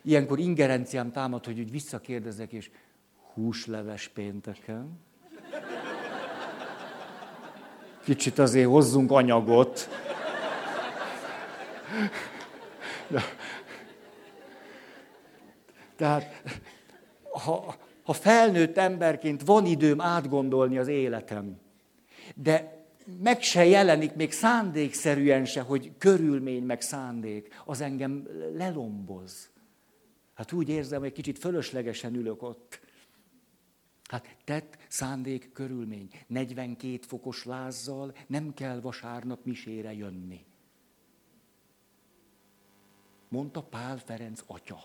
Ilyenkor 0.02 0.38
ingerenciám 0.38 1.12
támad, 1.12 1.44
hogy 1.44 1.58
úgy 1.58 1.70
visszakérdezek, 1.70 2.52
és 2.52 2.70
húsleves 3.32 4.08
pénteken. 4.08 4.98
Kicsit 8.04 8.38
azért 8.38 8.68
hozzunk 8.68 9.10
anyagot. 9.10 9.88
Tehát, 15.96 16.42
ha, 17.30 17.74
ha 18.02 18.12
felnőtt 18.12 18.76
emberként 18.76 19.42
van 19.44 19.66
időm 19.66 20.00
átgondolni 20.00 20.78
az 20.78 20.88
életem, 20.88 21.60
de 22.34 22.84
meg 23.22 23.42
se 23.42 23.64
jelenik 23.64 24.14
még 24.14 24.32
szándékszerűen 24.32 25.44
se, 25.44 25.60
hogy 25.60 25.92
körülmény 25.98 26.62
meg 26.62 26.80
szándék, 26.80 27.62
az 27.64 27.80
engem 27.80 28.28
lelomboz. 28.56 29.50
Hát 30.34 30.52
úgy 30.52 30.68
érzem, 30.68 31.00
hogy 31.00 31.12
kicsit 31.12 31.38
fölöslegesen 31.38 32.14
ülök 32.14 32.42
ott. 32.42 32.80
Hát 34.12 34.36
tett 34.44 34.78
szándék 34.88 35.52
körülmény. 35.52 36.08
42 36.26 36.98
fokos 37.06 37.44
lázzal 37.44 38.14
nem 38.26 38.54
kell 38.54 38.80
vasárnap 38.80 39.44
misére 39.44 39.92
jönni. 39.92 40.44
Mondta 43.28 43.62
Pál 43.62 43.98
Ferenc 43.98 44.42
atya. 44.46 44.78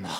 Na. 0.00 0.12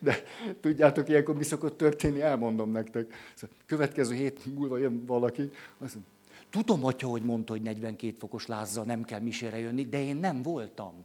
De 0.00 0.22
tudjátok, 0.60 1.08
ilyenkor 1.08 1.36
mi 1.36 1.44
szokott 1.44 1.76
történni, 1.76 2.20
elmondom 2.20 2.70
nektek. 2.70 3.14
Szóval 3.34 3.56
következő 3.66 4.14
hét 4.14 4.54
múlva 4.54 4.78
jön 4.78 5.06
valaki, 5.06 5.50
azt 5.78 5.94
mondja, 5.94 6.12
tudom, 6.50 6.84
atya, 6.84 7.06
hogy 7.06 7.22
mondta, 7.22 7.52
hogy 7.52 7.62
42 7.62 8.16
fokos 8.18 8.46
lázzal 8.46 8.84
nem 8.84 9.02
kell 9.02 9.20
misére 9.20 9.58
jönni, 9.58 9.88
de 9.88 10.02
én 10.02 10.16
nem 10.16 10.42
voltam. 10.42 11.04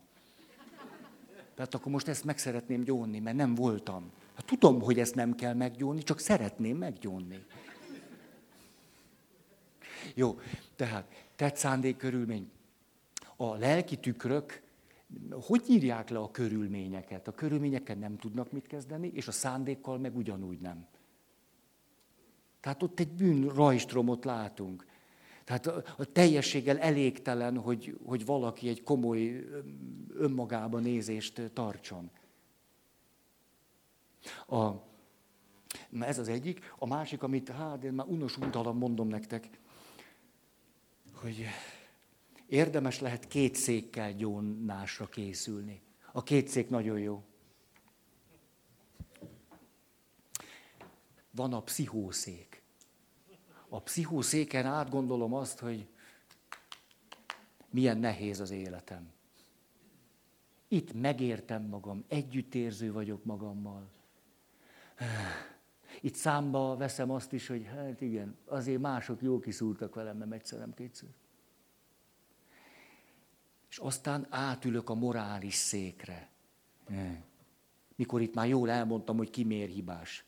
Tehát 1.55 1.73
akkor 1.73 1.91
most 1.91 2.07
ezt 2.07 2.23
meg 2.23 2.37
szeretném 2.37 2.81
gyónni, 2.81 3.19
mert 3.19 3.35
nem 3.35 3.55
voltam. 3.55 4.11
Hát 4.33 4.45
tudom, 4.45 4.81
hogy 4.81 4.99
ezt 4.99 5.15
nem 5.15 5.35
kell 5.35 5.53
meggyónni, 5.53 6.03
csak 6.03 6.19
szeretném 6.19 6.77
meggyónni. 6.77 7.45
Jó, 10.15 10.39
tehát 10.75 11.29
tett 11.35 11.55
szándék 11.55 11.97
körülmény. 11.97 12.51
A 13.35 13.55
lelki 13.55 13.97
tükrök 13.97 14.61
hogy 15.41 15.69
írják 15.69 16.09
le 16.09 16.19
a 16.19 16.31
körülményeket? 16.31 17.27
A 17.27 17.31
körülményekkel 17.31 17.95
nem 17.95 18.17
tudnak 18.17 18.51
mit 18.51 18.67
kezdeni, 18.67 19.11
és 19.13 19.27
a 19.27 19.31
szándékkal 19.31 19.97
meg 19.97 20.15
ugyanúgy 20.15 20.59
nem. 20.59 20.85
Tehát 22.59 22.83
ott 22.83 22.99
egy 22.99 23.11
bűn 23.11 23.47
rajstromot 23.47 24.25
látunk. 24.25 24.85
Tehát 25.43 25.67
a 25.97 26.06
teljességgel 26.12 26.79
elégtelen, 26.79 27.58
hogy, 27.58 27.97
hogy 28.06 28.25
valaki 28.25 28.67
egy 28.69 28.84
komoly 28.84 29.45
önmagába 30.13 30.79
nézést 30.79 31.51
tartson. 31.53 32.10
A, 34.47 34.71
ez 35.99 36.19
az 36.19 36.27
egyik. 36.27 36.73
A 36.77 36.86
másik, 36.86 37.23
amit 37.23 37.49
hát 37.49 37.84
én 37.84 37.93
már 37.93 38.08
unos 38.08 38.38
untalan 38.38 38.75
mondom 38.75 39.08
nektek, 39.08 39.49
hogy 41.13 41.45
érdemes 42.47 42.99
lehet 42.99 43.27
két 43.27 43.56
székkel 43.56 44.13
gyónásra 44.13 45.06
készülni. 45.06 45.82
A 46.12 46.23
két 46.23 46.47
szék 46.47 46.69
nagyon 46.69 46.99
jó. 46.99 47.23
Van 51.32 51.53
a 51.53 51.62
pszichószék. 51.62 52.52
A 53.73 53.81
pszichószéken 53.81 54.65
átgondolom 54.65 55.33
azt, 55.33 55.59
hogy 55.59 55.88
milyen 57.69 57.97
nehéz 57.97 58.39
az 58.39 58.51
életem. 58.51 59.12
Itt 60.67 60.93
megértem 60.93 61.63
magam, 61.63 62.03
együttérző 62.07 62.91
vagyok 62.91 63.23
magammal. 63.23 63.89
Itt 66.01 66.15
számba 66.15 66.77
veszem 66.77 67.12
azt 67.12 67.33
is, 67.33 67.47
hogy 67.47 67.65
hát 67.65 68.01
igen, 68.01 68.38
azért 68.45 68.81
mások 68.81 69.21
jó 69.21 69.39
kiszúrtak 69.39 69.95
velem, 69.95 70.17
nem 70.17 70.31
egyszer, 70.31 70.59
nem 70.59 70.73
kétszer. 70.73 71.09
És 73.69 73.77
aztán 73.77 74.27
átülök 74.29 74.89
a 74.89 74.93
morális 74.93 75.55
székre. 75.55 76.29
Mikor 77.95 78.21
itt 78.21 78.33
már 78.33 78.47
jól 78.47 78.69
elmondtam, 78.69 79.17
hogy 79.17 79.29
ki 79.29 79.43
miért 79.43 79.73
hibás. 79.73 80.25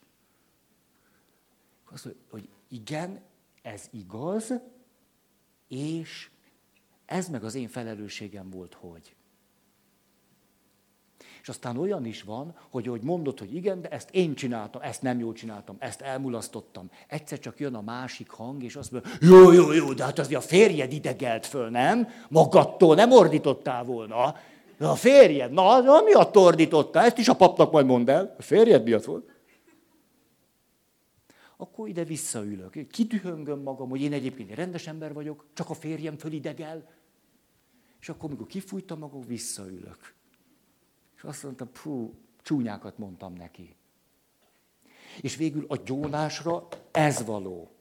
Azt, 1.83 2.15
hogy 2.29 2.49
igen, 2.67 3.33
ez 3.65 3.87
igaz, 3.91 4.53
és 5.67 6.29
ez 7.05 7.29
meg 7.29 7.43
az 7.43 7.55
én 7.55 7.67
felelősségem 7.67 8.49
volt, 8.49 8.73
hogy. 8.73 9.15
És 11.41 11.49
aztán 11.49 11.77
olyan 11.77 12.05
is 12.05 12.23
van, 12.23 12.55
hogy 12.69 12.87
hogy 12.87 13.01
mondod, 13.01 13.39
hogy 13.39 13.55
igen, 13.55 13.81
de 13.81 13.87
ezt 13.87 14.09
én 14.11 14.35
csináltam, 14.35 14.81
ezt 14.81 15.01
nem 15.01 15.19
jól 15.19 15.33
csináltam, 15.33 15.75
ezt 15.79 16.01
elmulasztottam. 16.01 16.89
Egyszer 17.07 17.39
csak 17.39 17.59
jön 17.59 17.75
a 17.75 17.81
másik 17.81 18.29
hang, 18.29 18.63
és 18.63 18.75
azt 18.75 18.91
mondja, 18.91 19.11
jó, 19.21 19.51
jó, 19.51 19.71
jó, 19.71 19.93
de 19.93 20.03
hát 20.03 20.19
az 20.19 20.33
a 20.33 20.41
férjed 20.41 20.93
idegelt 20.93 21.45
föl, 21.45 21.69
nem? 21.69 22.07
Magadtól 22.29 22.95
nem 22.95 23.11
ordítottál 23.11 23.83
volna. 23.83 24.35
De 24.77 24.87
a 24.87 24.95
férjed, 24.95 25.51
na, 25.51 25.81
na 25.81 26.01
miatt 26.01 26.37
ordítottál? 26.37 27.05
Ezt 27.05 27.17
is 27.17 27.27
a 27.27 27.35
papnak 27.35 27.71
majd 27.71 27.85
mondd 27.85 28.09
el. 28.09 28.35
A 28.37 28.41
férjed 28.41 28.83
miatt 28.83 29.03
volt? 29.03 29.34
Akkor 31.57 31.87
ide 31.87 32.03
visszaülök. 32.03 32.87
Kitühöngöm 32.87 33.59
magam, 33.59 33.89
hogy 33.89 34.01
én 34.01 34.13
egyébként 34.13 34.49
egy 34.49 34.55
rendes 34.55 34.87
ember 34.87 35.13
vagyok, 35.13 35.45
csak 35.53 35.69
a 35.69 35.73
férjem 35.73 36.17
fölidegel. 36.17 36.89
És 37.99 38.09
akkor, 38.09 38.29
amikor 38.29 38.47
kifújtam 38.47 38.99
magam, 38.99 39.21
visszaülök. 39.21 40.13
És 41.15 41.23
azt 41.23 41.43
mondtam, 41.43 41.71
pú, 41.71 42.13
csúnyákat 42.41 42.97
mondtam 42.97 43.33
neki. 43.33 43.75
És 45.21 45.35
végül 45.35 45.65
a 45.67 45.75
gyónásra 45.75 46.67
ez 46.91 47.25
való. 47.25 47.71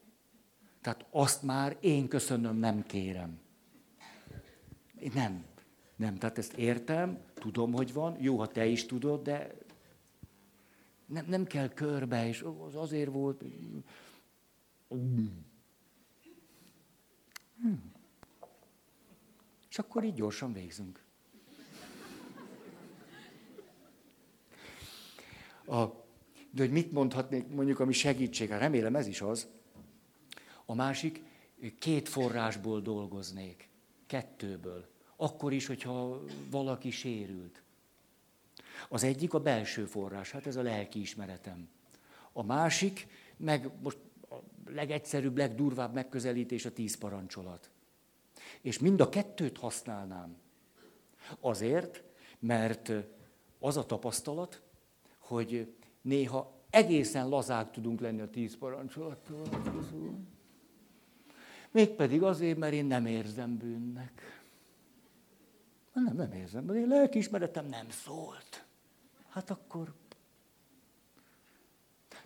Tehát 0.80 1.06
azt 1.10 1.42
már 1.42 1.76
én 1.80 2.08
köszönöm, 2.08 2.56
nem 2.56 2.82
kérem. 2.82 3.40
Én 4.98 5.10
nem. 5.14 5.44
Nem, 5.96 6.18
tehát 6.18 6.38
ezt 6.38 6.52
értem, 6.52 7.18
tudom, 7.34 7.72
hogy 7.72 7.92
van, 7.92 8.16
jó, 8.20 8.38
ha 8.38 8.46
te 8.46 8.66
is 8.66 8.86
tudod, 8.86 9.22
de 9.22 9.54
nem, 11.14 11.24
nem 11.28 11.44
kell 11.44 11.68
körbe, 11.68 12.28
és 12.28 12.44
az 12.66 12.74
azért 12.74 13.10
volt. 13.10 13.42
Hmm. 14.88 15.44
És 19.70 19.78
akkor 19.78 20.04
így 20.04 20.14
gyorsan 20.14 20.52
végzünk. 20.52 21.02
A, 25.66 25.86
de 26.50 26.62
hogy 26.62 26.70
mit 26.70 26.92
mondhatnék, 26.92 27.48
mondjuk, 27.48 27.80
ami 27.80 27.92
segítség, 27.92 28.48
hát 28.48 28.60
remélem 28.60 28.96
ez 28.96 29.06
is 29.06 29.20
az. 29.20 29.48
A 30.64 30.74
másik, 30.74 31.22
két 31.78 32.08
forrásból 32.08 32.80
dolgoznék, 32.80 33.68
kettőből. 34.06 34.88
Akkor 35.16 35.52
is, 35.52 35.66
hogyha 35.66 36.22
valaki 36.50 36.90
sérült. 36.90 37.63
Az 38.88 39.04
egyik 39.04 39.34
a 39.34 39.40
belső 39.40 39.84
forrás, 39.84 40.30
hát 40.30 40.46
ez 40.46 40.56
a 40.56 40.62
lelki 40.62 41.00
ismeretem. 41.00 41.68
A 42.32 42.42
másik, 42.42 43.06
meg 43.36 43.70
most 43.82 43.98
a 44.30 44.34
legegyszerűbb, 44.66 45.36
legdurvább 45.36 45.94
megközelítés 45.94 46.64
a 46.64 46.72
tíz 46.72 46.96
parancsolat. 46.96 47.70
És 48.60 48.78
mind 48.78 49.00
a 49.00 49.08
kettőt 49.08 49.58
használnám. 49.58 50.36
Azért, 51.40 52.02
mert 52.38 52.92
az 53.58 53.76
a 53.76 53.86
tapasztalat, 53.86 54.62
hogy 55.18 55.74
néha 56.02 56.52
egészen 56.70 57.28
lazák 57.28 57.70
tudunk 57.70 58.00
lenni 58.00 58.20
a 58.20 58.30
tíz 58.30 58.56
parancsolattal. 58.56 59.42
Mégpedig 61.70 62.22
azért, 62.22 62.58
mert 62.58 62.72
én 62.72 62.84
nem 62.84 63.06
érzem 63.06 63.56
bűnnek. 63.56 64.42
Nem, 65.92 66.16
nem 66.16 66.32
érzem, 66.32 66.64
mert 66.64 66.78
én 66.78 66.88
lelkiismeretem 66.88 67.66
nem 67.66 67.90
szólt. 67.90 68.63
Hát 69.34 69.50
akkor... 69.50 69.94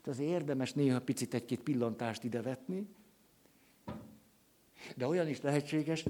De 0.03 0.11
az 0.11 0.19
érdemes 0.19 0.73
néha 0.73 1.01
picit 1.01 1.35
egy-két 1.35 1.61
pillantást 1.61 2.25
idevetni, 2.25 2.89
de 4.97 5.07
olyan 5.07 5.29
is 5.29 5.41
lehetséges, 5.41 6.05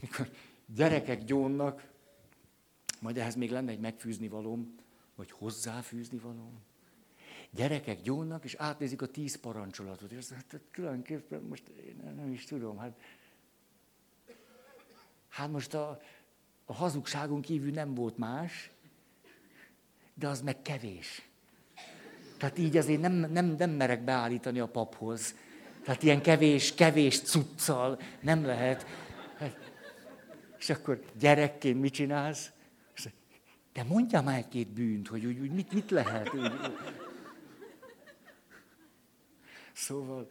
mikor 0.00 0.30
gyerekek 0.74 1.24
gyónnak, 1.24 1.90
majd 3.00 3.16
ehhez 3.16 3.34
még 3.34 3.50
lenne 3.50 3.70
egy 3.70 3.80
megfűzni 3.80 4.28
valóm, 4.28 4.74
vagy 5.14 5.30
hozzáfűzni 5.30 6.18
valóm. 6.18 6.60
Gyerekek 7.50 8.02
gyónnak, 8.02 8.44
és 8.44 8.54
átnézik 8.54 9.02
a 9.02 9.06
tíz 9.06 9.40
parancsolatot. 9.40 10.10
És 10.10 10.18
azt 10.18 10.32
hát, 10.32 10.60
tulajdonképpen 10.72 11.42
most 11.42 11.68
én 11.68 12.12
nem 12.16 12.32
is 12.32 12.44
tudom, 12.44 12.76
hát, 12.78 13.00
hát 15.28 15.50
most 15.50 15.74
a, 15.74 16.00
a 16.64 16.72
hazugságon 16.72 17.40
kívül 17.40 17.70
nem 17.70 17.94
volt 17.94 18.18
más, 18.18 18.70
de 20.20 20.28
az 20.28 20.40
meg 20.40 20.62
kevés. 20.62 21.22
Tehát 22.36 22.58
így 22.58 22.76
azért 22.76 23.00
nem, 23.00 23.12
nem, 23.12 23.54
nem 23.58 23.70
merek 23.70 24.04
beállítani 24.04 24.60
a 24.60 24.68
paphoz. 24.68 25.34
Tehát 25.84 26.02
ilyen 26.02 26.22
kevés, 26.22 26.74
kevés 26.74 27.20
cuccal 27.20 28.00
nem 28.20 28.44
lehet. 28.44 28.86
És 30.58 30.70
akkor 30.70 31.04
gyerekként 31.18 31.80
mit 31.80 31.92
csinálsz? 31.92 32.50
De 33.72 33.82
mondja 33.82 34.20
már 34.20 34.38
egy-két 34.38 34.68
bűnt, 34.68 35.08
hogy 35.08 35.26
úgy, 35.26 35.38
úgy 35.38 35.50
mit, 35.50 35.72
mit 35.72 35.90
lehet. 35.90 36.34
Úgy. 36.34 36.52
Szóval 39.72 40.28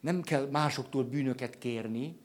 nem 0.00 0.22
kell 0.22 0.48
másoktól 0.50 1.04
bűnöket 1.04 1.58
kérni, 1.58 2.16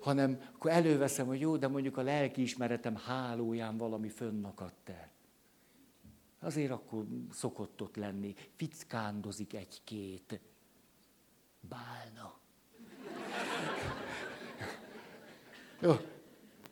hanem 0.00 0.42
akkor 0.54 0.70
előveszem, 0.70 1.26
hogy 1.26 1.40
jó, 1.40 1.56
de 1.56 1.68
mondjuk 1.68 1.96
a 1.96 2.02
lelkiismeretem 2.02 2.96
hálóján 2.96 3.76
valami 3.76 4.08
fönnakadt-e. 4.08 5.10
Azért 6.40 6.70
akkor 6.70 7.06
szokott 7.32 7.82
ott 7.82 7.96
lenni, 7.96 8.34
fickándozik 8.56 9.54
egy-két 9.54 10.40
bálna. 11.60 12.38
Jó, 15.82 15.94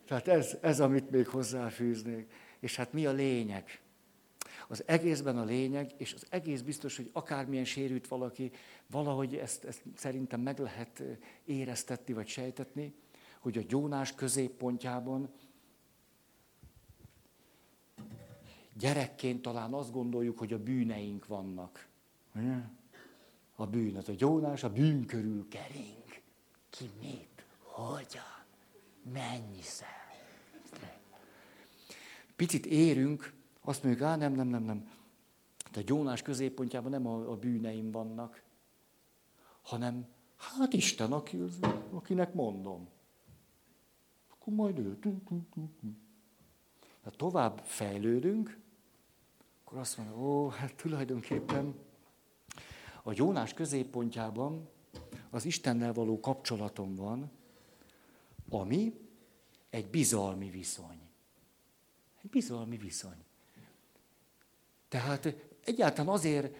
tehát 0.05 0.27
ez, 0.27 0.57
ez, 0.61 0.79
amit 0.79 1.09
még 1.09 1.27
hozzáfűznék. 1.27 2.31
És 2.59 2.75
hát 2.75 2.93
mi 2.93 3.05
a 3.05 3.11
lényeg? 3.11 3.81
Az 4.67 4.83
egészben 4.85 5.37
a 5.37 5.43
lényeg, 5.43 5.91
és 5.97 6.13
az 6.13 6.25
egész 6.29 6.61
biztos, 6.61 6.95
hogy 6.95 7.09
akármilyen 7.13 7.65
sérült 7.65 8.07
valaki, 8.07 8.51
valahogy 8.89 9.35
ezt, 9.35 9.63
ezt 9.63 9.81
szerintem 9.95 10.41
meg 10.41 10.59
lehet 10.59 11.03
éreztetni, 11.45 12.13
vagy 12.13 12.27
sejtetni, 12.27 12.93
hogy 13.39 13.57
a 13.57 13.61
gyónás 13.67 14.13
középpontjában 14.15 15.29
gyerekként 18.79 19.41
talán 19.41 19.73
azt 19.73 19.91
gondoljuk, 19.91 20.37
hogy 20.37 20.53
a 20.53 20.63
bűneink 20.63 21.27
vannak. 21.27 21.87
A 23.55 23.67
bűn, 23.67 23.95
az 23.95 24.09
a 24.09 24.13
gyónás 24.13 24.63
a 24.63 24.69
bűn 24.69 25.05
körül 25.05 25.47
kering. 25.47 26.21
Ki 26.69 26.89
mit, 27.01 27.45
hogyan, 27.61 28.43
mennyiszer. 29.13 29.87
Picit 32.35 32.65
érünk, 32.65 33.33
azt 33.61 33.83
mondjuk, 33.83 34.05
á, 34.07 34.15
nem, 34.15 34.33
nem, 34.33 34.47
nem, 34.47 34.63
nem. 34.63 34.91
De 35.71 35.79
a 35.79 35.83
gyónás 35.83 36.21
középpontjában 36.21 36.91
nem 36.91 37.07
a, 37.07 37.31
a 37.31 37.35
bűneim 37.35 37.91
vannak, 37.91 38.43
hanem 39.61 40.07
hát 40.35 40.73
Isten, 40.73 41.11
aki, 41.11 41.37
akinek 41.91 42.33
mondom 42.33 42.87
akkor 44.39 44.53
majd 44.53 44.79
ő. 44.79 44.97
Ha 47.03 47.09
tovább 47.09 47.61
fejlődünk, 47.63 48.59
akkor 49.63 49.77
azt 49.77 49.97
mondja, 49.97 50.17
ó, 50.17 50.47
hát 50.47 50.75
tulajdonképpen 50.75 51.75
a 53.03 53.11
Jónás 53.15 53.53
középpontjában 53.53 54.69
az 55.29 55.45
Istennel 55.45 55.93
való 55.93 56.19
kapcsolatom 56.19 56.95
van, 56.95 57.31
ami 58.49 58.93
egy 59.69 59.89
bizalmi 59.89 60.49
viszony. 60.49 60.99
Egy 62.23 62.29
bizalmi 62.29 62.77
viszony. 62.77 63.23
Tehát 64.87 65.35
egyáltalán 65.63 66.13
azért, 66.13 66.55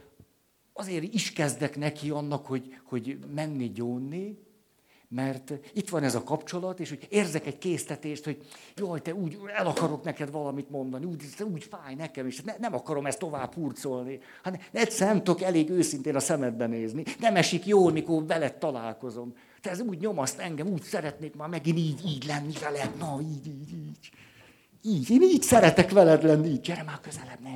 azért 0.73 1.13
is 1.13 1.33
kezdek 1.33 1.77
neki 1.77 2.09
annak, 2.09 2.45
hogy, 2.45 2.79
hogy 2.83 3.19
menni 3.33 3.71
gyónni, 3.71 4.47
mert 5.09 5.53
itt 5.73 5.89
van 5.89 6.03
ez 6.03 6.15
a 6.15 6.23
kapcsolat, 6.23 6.79
és 6.79 6.89
hogy 6.89 7.07
érzek 7.09 7.45
egy 7.45 7.57
késztetést, 7.57 8.25
hogy 8.25 8.37
jaj, 8.75 9.01
te 9.01 9.13
úgy 9.13 9.39
el 9.55 9.67
akarok 9.67 10.03
neked 10.03 10.31
valamit 10.31 10.69
mondani, 10.69 11.05
úgy, 11.05 11.23
úgy 11.53 11.63
fáj 11.63 11.95
nekem, 11.95 12.25
és 12.25 12.41
ne, 12.41 12.55
nem 12.59 12.73
akarom 12.73 13.05
ezt 13.05 13.19
tovább 13.19 13.53
hurcolni. 13.53 14.19
Hát 14.43 14.69
egyszer 14.71 15.07
nem 15.07 15.23
tudok 15.23 15.41
elég 15.41 15.69
őszintén 15.69 16.15
a 16.15 16.19
szemedbe 16.19 16.67
nézni. 16.67 17.03
Nem 17.19 17.35
esik 17.35 17.65
jól, 17.65 17.91
mikor 17.91 18.25
veled 18.25 18.53
találkozom. 18.53 19.33
Te 19.62 19.69
ez 19.69 19.79
úgy 19.79 19.99
nyomaszt 19.99 20.39
engem, 20.39 20.67
úgy 20.67 20.81
szeretnék 20.81 21.35
már 21.35 21.49
megint 21.49 21.77
így, 21.77 22.05
így 22.05 22.25
lenni 22.25 22.53
veled. 22.62 22.95
Na, 22.97 23.19
így, 23.21 23.47
így, 23.47 23.73
így. 23.73 24.12
Így, 24.81 25.10
én 25.10 25.21
így 25.21 25.41
szeretek 25.41 25.91
veled 25.91 26.23
lenni, 26.23 26.47
így. 26.47 26.62
Gyere 26.62 26.83
már 26.83 26.99
közelebb, 26.99 27.39
ne 27.39 27.49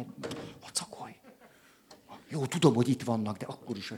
hacakolj. 0.62 1.14
Jó, 2.30 2.46
tudom, 2.46 2.74
hogy 2.74 2.90
itt 2.90 3.04
vannak, 3.04 3.38
de 3.38 3.46
akkor 3.46 3.78
is. 3.78 3.94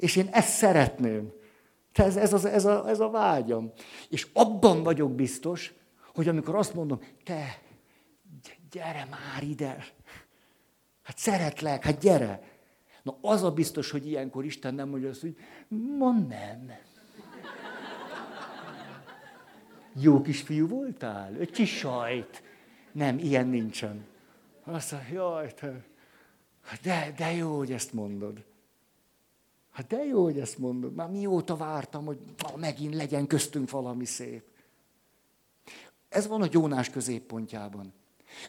És 0.00 0.16
én 0.16 0.28
ezt 0.32 0.48
szeretném. 0.48 1.32
Ez, 1.92 2.16
ez, 2.16 2.32
az, 2.32 2.44
ez, 2.44 2.64
a, 2.64 2.88
ez 2.88 3.00
a 3.00 3.10
vágyam. 3.10 3.72
És 4.08 4.26
abban 4.32 4.82
vagyok 4.82 5.14
biztos, 5.14 5.72
hogy 6.14 6.28
amikor 6.28 6.54
azt 6.54 6.74
mondom, 6.74 7.00
te, 7.24 7.62
gyere 8.70 9.06
már 9.10 9.42
ide. 9.42 9.84
Hát 11.02 11.18
szeretlek, 11.18 11.84
hát 11.84 11.98
gyere. 11.98 12.42
Na 13.02 13.18
az 13.20 13.42
a 13.42 13.52
biztos, 13.52 13.90
hogy 13.90 14.06
ilyenkor 14.06 14.44
Isten 14.44 14.74
nem 14.74 14.88
mondja 14.88 15.08
azt, 15.08 15.20
hogy 15.20 15.36
ma 15.98 16.12
nem. 16.12 16.72
Jó 19.94 20.20
kisfiú 20.20 20.68
voltál? 20.68 21.36
Kis 21.52 21.78
sajt. 21.78 22.42
Nem, 22.92 23.18
ilyen 23.18 23.46
nincsen. 23.46 24.06
Azt 24.64 24.92
mondja, 24.92 25.12
jaj, 25.12 25.54
te, 25.54 25.84
de, 26.82 27.12
de 27.16 27.32
jó, 27.32 27.56
hogy 27.56 27.72
ezt 27.72 27.92
mondod. 27.92 28.44
Hát 29.80 29.88
de 29.88 30.04
jó, 30.04 30.22
hogy 30.22 30.38
ezt 30.38 30.58
mondod. 30.58 30.94
Már 30.94 31.10
mióta 31.10 31.56
vártam, 31.56 32.04
hogy 32.04 32.18
na, 32.36 32.56
megint 32.56 32.94
legyen 32.94 33.26
köztünk 33.26 33.70
valami 33.70 34.04
szép. 34.04 34.44
Ez 36.08 36.26
van 36.26 36.42
a 36.42 36.46
gyónás 36.46 36.90
középpontjában. 36.90 37.92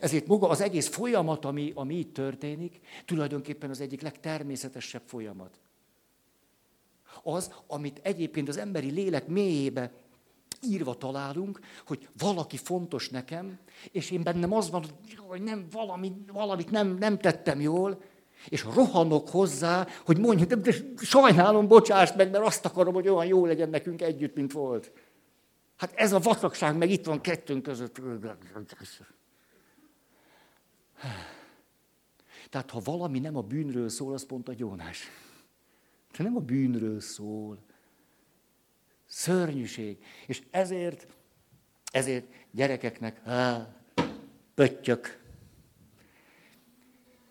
Ezért 0.01 0.27
maga 0.27 0.49
az 0.49 0.61
egész 0.61 0.87
folyamat, 0.87 1.45
ami, 1.45 1.71
ami 1.75 1.95
itt 1.95 2.13
történik, 2.13 2.79
tulajdonképpen 3.05 3.69
az 3.69 3.81
egyik 3.81 4.01
legtermészetesebb 4.01 5.01
folyamat. 5.05 5.59
Az, 7.23 7.53
amit 7.67 7.99
egyébként 8.03 8.49
az 8.49 8.57
emberi 8.57 8.89
lélek 8.89 9.27
mélyébe 9.27 9.91
írva 10.61 10.97
találunk, 10.97 11.59
hogy 11.87 12.09
valaki 12.17 12.57
fontos 12.57 13.09
nekem, 13.09 13.59
és 13.91 14.11
én 14.11 14.23
bennem 14.23 14.53
az 14.53 14.69
van, 14.69 14.85
hogy 15.27 15.41
nem, 15.41 15.67
valami, 15.71 16.13
valamit 16.31 16.71
nem, 16.71 16.97
nem 16.97 17.17
tettem 17.17 17.61
jól, 17.61 18.01
és 18.49 18.63
rohanok 18.63 19.29
hozzá, 19.29 19.87
hogy 20.05 20.17
mondjuk, 20.17 20.49
de, 20.49 20.55
de 20.55 20.71
sajnálom, 20.97 21.67
bocsáss 21.67 22.13
meg, 22.13 22.31
mert 22.31 22.45
azt 22.45 22.65
akarom, 22.65 22.93
hogy 22.93 23.07
olyan 23.07 23.25
jó 23.25 23.45
legyen 23.45 23.69
nekünk 23.69 24.01
együtt, 24.01 24.35
mint 24.35 24.51
volt. 24.51 24.91
Hát 25.77 25.93
ez 25.95 26.13
a 26.13 26.19
vacakság 26.19 26.77
meg 26.77 26.89
itt 26.89 27.05
van 27.05 27.21
kettőnk 27.21 27.63
között. 27.63 28.01
Tehát 32.49 32.69
ha 32.69 32.79
valami 32.83 33.19
nem 33.19 33.37
a 33.37 33.41
bűnről 33.41 33.89
szól, 33.89 34.13
az 34.13 34.25
pont 34.25 34.49
a 34.49 34.53
gyónás. 34.53 35.07
De 36.17 36.23
nem 36.23 36.35
a 36.35 36.39
bűnről 36.39 36.99
szól. 36.99 37.57
Szörnyűség. 39.05 39.97
És 40.27 40.41
ezért, 40.49 41.07
ezért 41.91 42.25
gyerekeknek, 42.51 43.23
há, 43.23 43.75
pöttyök. 44.53 45.20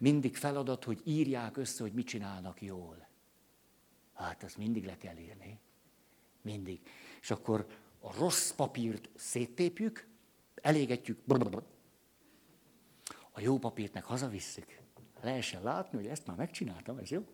Mindig 0.00 0.36
feladat, 0.36 0.84
hogy 0.84 1.00
írják 1.04 1.56
össze, 1.56 1.82
hogy 1.82 1.92
mit 1.92 2.06
csinálnak 2.06 2.62
jól. 2.62 3.08
Hát 4.14 4.42
ezt 4.42 4.56
mindig 4.56 4.84
le 4.84 4.96
kell 4.96 5.16
írni. 5.16 5.60
Mindig. 6.42 6.80
És 7.20 7.30
akkor 7.30 7.66
a 8.00 8.14
rossz 8.14 8.50
papírt 8.50 9.08
széttépjük, 9.14 10.08
elégetjük, 10.54 11.18
a 13.30 13.40
jó 13.40 13.58
papírt 13.58 13.92
meg 13.92 14.04
hazavisszük. 14.04 14.78
Lehessen 15.20 15.62
látni, 15.62 15.98
hogy 15.98 16.06
ezt 16.06 16.26
már 16.26 16.36
megcsináltam, 16.36 16.98
ez 16.98 17.10
jó? 17.10 17.26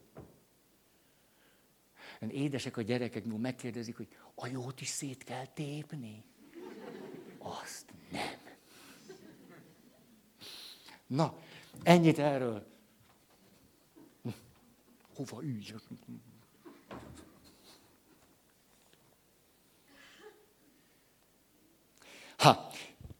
Édesek 2.28 2.76
a 2.76 2.82
gyerekek, 2.82 3.24
mikor 3.24 3.40
megkérdezik, 3.40 3.96
hogy 3.96 4.08
a 4.34 4.46
jót 4.46 4.80
is 4.80 4.88
szét 4.88 5.24
kell 5.24 5.46
tépni. 5.46 6.24
Azt 7.38 7.92
nem. 8.10 8.44
Na, 11.06 11.38
ennyit 11.82 12.18
erről. 12.18 12.66
Hova 15.14 15.42
üljek? 15.42 15.80
Ha, 22.36 22.70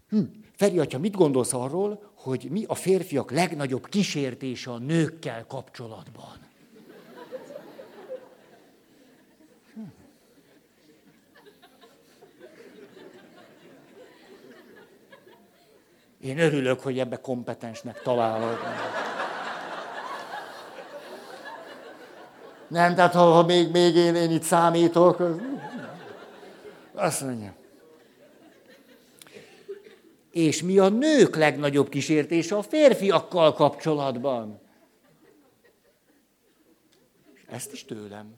hm, 0.08 0.22
Feri 0.52 0.78
atya, 0.78 0.98
mit 0.98 1.14
gondolsz 1.14 1.52
arról, 1.52 2.12
hogy 2.14 2.48
mi 2.50 2.64
a 2.64 2.74
férfiak 2.74 3.30
legnagyobb 3.30 3.88
kísértése 3.88 4.70
a 4.70 4.78
nőkkel 4.78 5.46
kapcsolatban? 5.46 6.45
Én 16.26 16.38
örülök, 16.38 16.80
hogy 16.80 16.98
ebbe 16.98 17.16
kompetensnek 17.16 18.02
találod. 18.02 18.58
Nem, 22.68 22.94
tehát 22.94 23.12
ha, 23.14 23.32
ha 23.32 23.42
még, 23.42 23.70
még 23.70 23.96
én, 23.96 24.14
én 24.14 24.30
itt 24.30 24.42
számítok, 24.42 25.20
az... 25.20 25.36
azt 26.94 27.22
mondja. 27.22 27.54
És 30.30 30.62
mi 30.62 30.78
a 30.78 30.88
nők 30.88 31.36
legnagyobb 31.36 31.88
kísértése 31.88 32.56
a 32.56 32.62
férfiakkal 32.62 33.52
kapcsolatban? 33.52 34.60
Ezt 37.48 37.72
is 37.72 37.84
tőlem. 37.84 38.34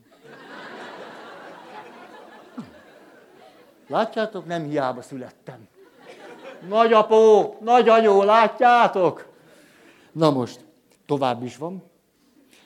Látjátok, 3.86 4.47
nem 4.47 4.68
hiába 4.68 5.03
születtem. 5.03 5.68
Nagyapó, 6.68 7.56
nagyanyó, 7.61 8.22
látjátok? 8.22 9.32
Na 10.12 10.30
most, 10.30 10.64
tovább 11.06 11.42
is 11.42 11.56
van. 11.56 11.82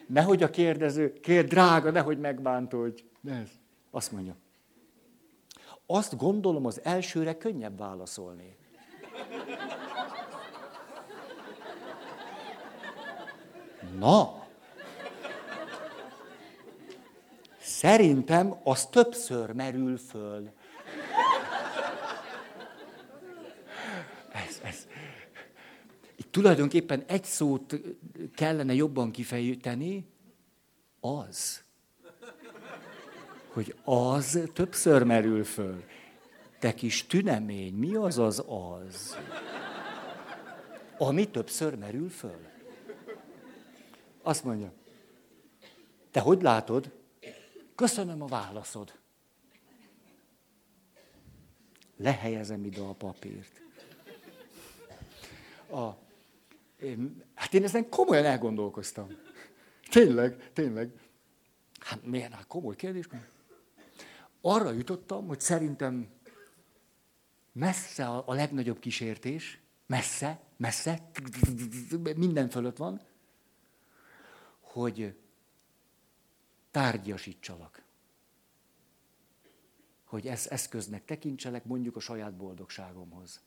Nehogy 0.06 0.42
a 0.42 0.50
kérdező, 0.50 1.12
kérd 1.12 1.48
drága, 1.48 1.90
nehogy 1.90 2.18
megbántódj. 2.18 3.04
Ez. 3.28 3.48
Azt 3.90 4.12
mondja. 4.12 4.36
Azt 5.86 6.16
gondolom, 6.16 6.66
az 6.66 6.80
elsőre 6.84 7.36
könnyebb 7.36 7.78
válaszolni. 7.78 8.56
Na, 13.98 14.42
szerintem 17.60 18.54
az 18.64 18.86
többször 18.86 19.52
merül 19.52 19.98
föl. 19.98 20.50
Ez, 24.32 24.60
ez. 24.62 24.86
Itt 26.16 26.21
tulajdonképpen 26.32 27.04
egy 27.06 27.24
szót 27.24 27.80
kellene 28.34 28.74
jobban 28.74 29.10
kifejteni, 29.10 30.06
az. 31.00 31.62
Hogy 33.52 33.74
az 33.84 34.38
többször 34.52 35.02
merül 35.02 35.44
föl. 35.44 35.84
Te 36.58 36.74
kis 36.74 37.06
tünemény, 37.06 37.74
mi 37.74 37.94
az 37.94 38.18
az 38.18 38.44
az? 38.46 39.16
Ami 40.98 41.30
többször 41.30 41.74
merül 41.74 42.08
föl. 42.08 42.46
Azt 44.22 44.44
mondja, 44.44 44.72
te 46.10 46.20
hogy 46.20 46.42
látod? 46.42 46.90
Köszönöm 47.74 48.22
a 48.22 48.26
válaszod. 48.26 48.92
Lehelyezem 51.96 52.64
ide 52.64 52.80
a 52.80 52.92
papírt. 52.92 53.62
A, 55.70 56.01
hát 57.34 57.54
én 57.54 57.64
ezen 57.64 57.88
komolyan 57.88 58.24
elgondolkoztam. 58.24 59.08
Tényleg, 59.90 60.52
tényleg. 60.52 60.90
Hát 61.80 62.04
miért? 62.04 62.32
Hát 62.32 62.46
komoly 62.46 62.76
kérdés. 62.76 63.08
Arra 64.40 64.70
jutottam, 64.70 65.26
hogy 65.26 65.40
szerintem 65.40 66.08
messze 67.52 68.06
a, 68.06 68.22
a 68.26 68.34
legnagyobb 68.34 68.78
kísértés, 68.78 69.60
messze, 69.86 70.40
messze, 70.56 71.10
minden 72.16 72.48
fölött 72.48 72.76
van, 72.76 73.00
hogy 74.60 75.16
tárgyasítsalak. 76.70 77.82
Hogy 80.04 80.26
ezt 80.26 80.46
eszköznek 80.46 81.04
tekintselek 81.04 81.64
mondjuk 81.64 81.96
a 81.96 82.00
saját 82.00 82.36
boldogságomhoz, 82.36 83.40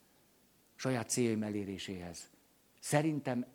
saját 0.76 1.10
céljaim 1.10 1.44
eléréséhez. 1.44 2.30
Szerintem 2.86 3.46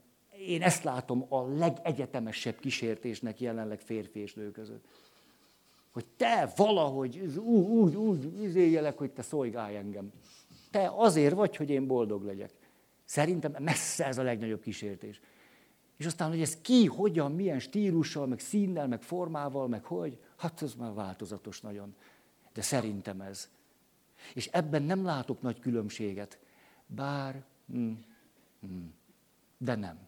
én 0.46 0.62
ezt 0.62 0.82
látom 0.82 1.26
a 1.28 1.46
legegyetemesebb 1.46 2.58
kísértésnek 2.58 3.40
jelenleg 3.40 3.80
férfi 3.80 4.18
és 4.18 4.34
nő 4.34 4.50
között. 4.50 4.84
Hogy 5.90 6.06
te 6.16 6.52
valahogy 6.56 7.18
úgy, 7.38 7.66
úgy, 7.66 7.94
úgy 7.94 8.42
izéljelek, 8.42 8.98
hogy 8.98 9.10
te 9.10 9.22
szolgálj 9.22 9.76
engem. 9.76 10.12
Te 10.70 10.90
azért 10.94 11.34
vagy, 11.34 11.56
hogy 11.56 11.70
én 11.70 11.86
boldog 11.86 12.24
legyek. 12.24 12.52
Szerintem 13.04 13.54
messze 13.58 14.06
ez 14.06 14.18
a 14.18 14.22
legnagyobb 14.22 14.60
kísértés. 14.62 15.20
És 15.96 16.06
aztán, 16.06 16.28
hogy 16.28 16.40
ez 16.40 16.60
ki, 16.60 16.86
hogyan, 16.86 17.32
milyen 17.32 17.58
stílussal, 17.58 18.26
meg 18.26 18.38
színnel, 18.38 18.88
meg 18.88 19.02
formával, 19.02 19.68
meg 19.68 19.84
hogy, 19.84 20.18
hát 20.36 20.62
ez 20.62 20.74
már 20.74 20.92
változatos 20.92 21.60
nagyon. 21.60 21.94
De 22.52 22.62
szerintem 22.62 23.20
ez. 23.20 23.50
És 24.34 24.46
ebben 24.46 24.82
nem 24.82 25.04
látok 25.04 25.42
nagy 25.42 25.60
különbséget. 25.60 26.38
Bár, 26.86 27.44
hm, 27.66 27.92
hm, 28.60 28.86
de 29.62 29.74
nem. 29.74 29.98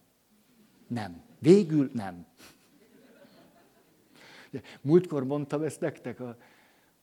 Nem. 0.87 1.21
Végül 1.39 1.89
nem. 1.93 2.25
Múltkor 4.81 5.23
mondtam 5.23 5.61
ezt 5.61 5.79
nektek, 5.79 6.19
a, 6.19 6.37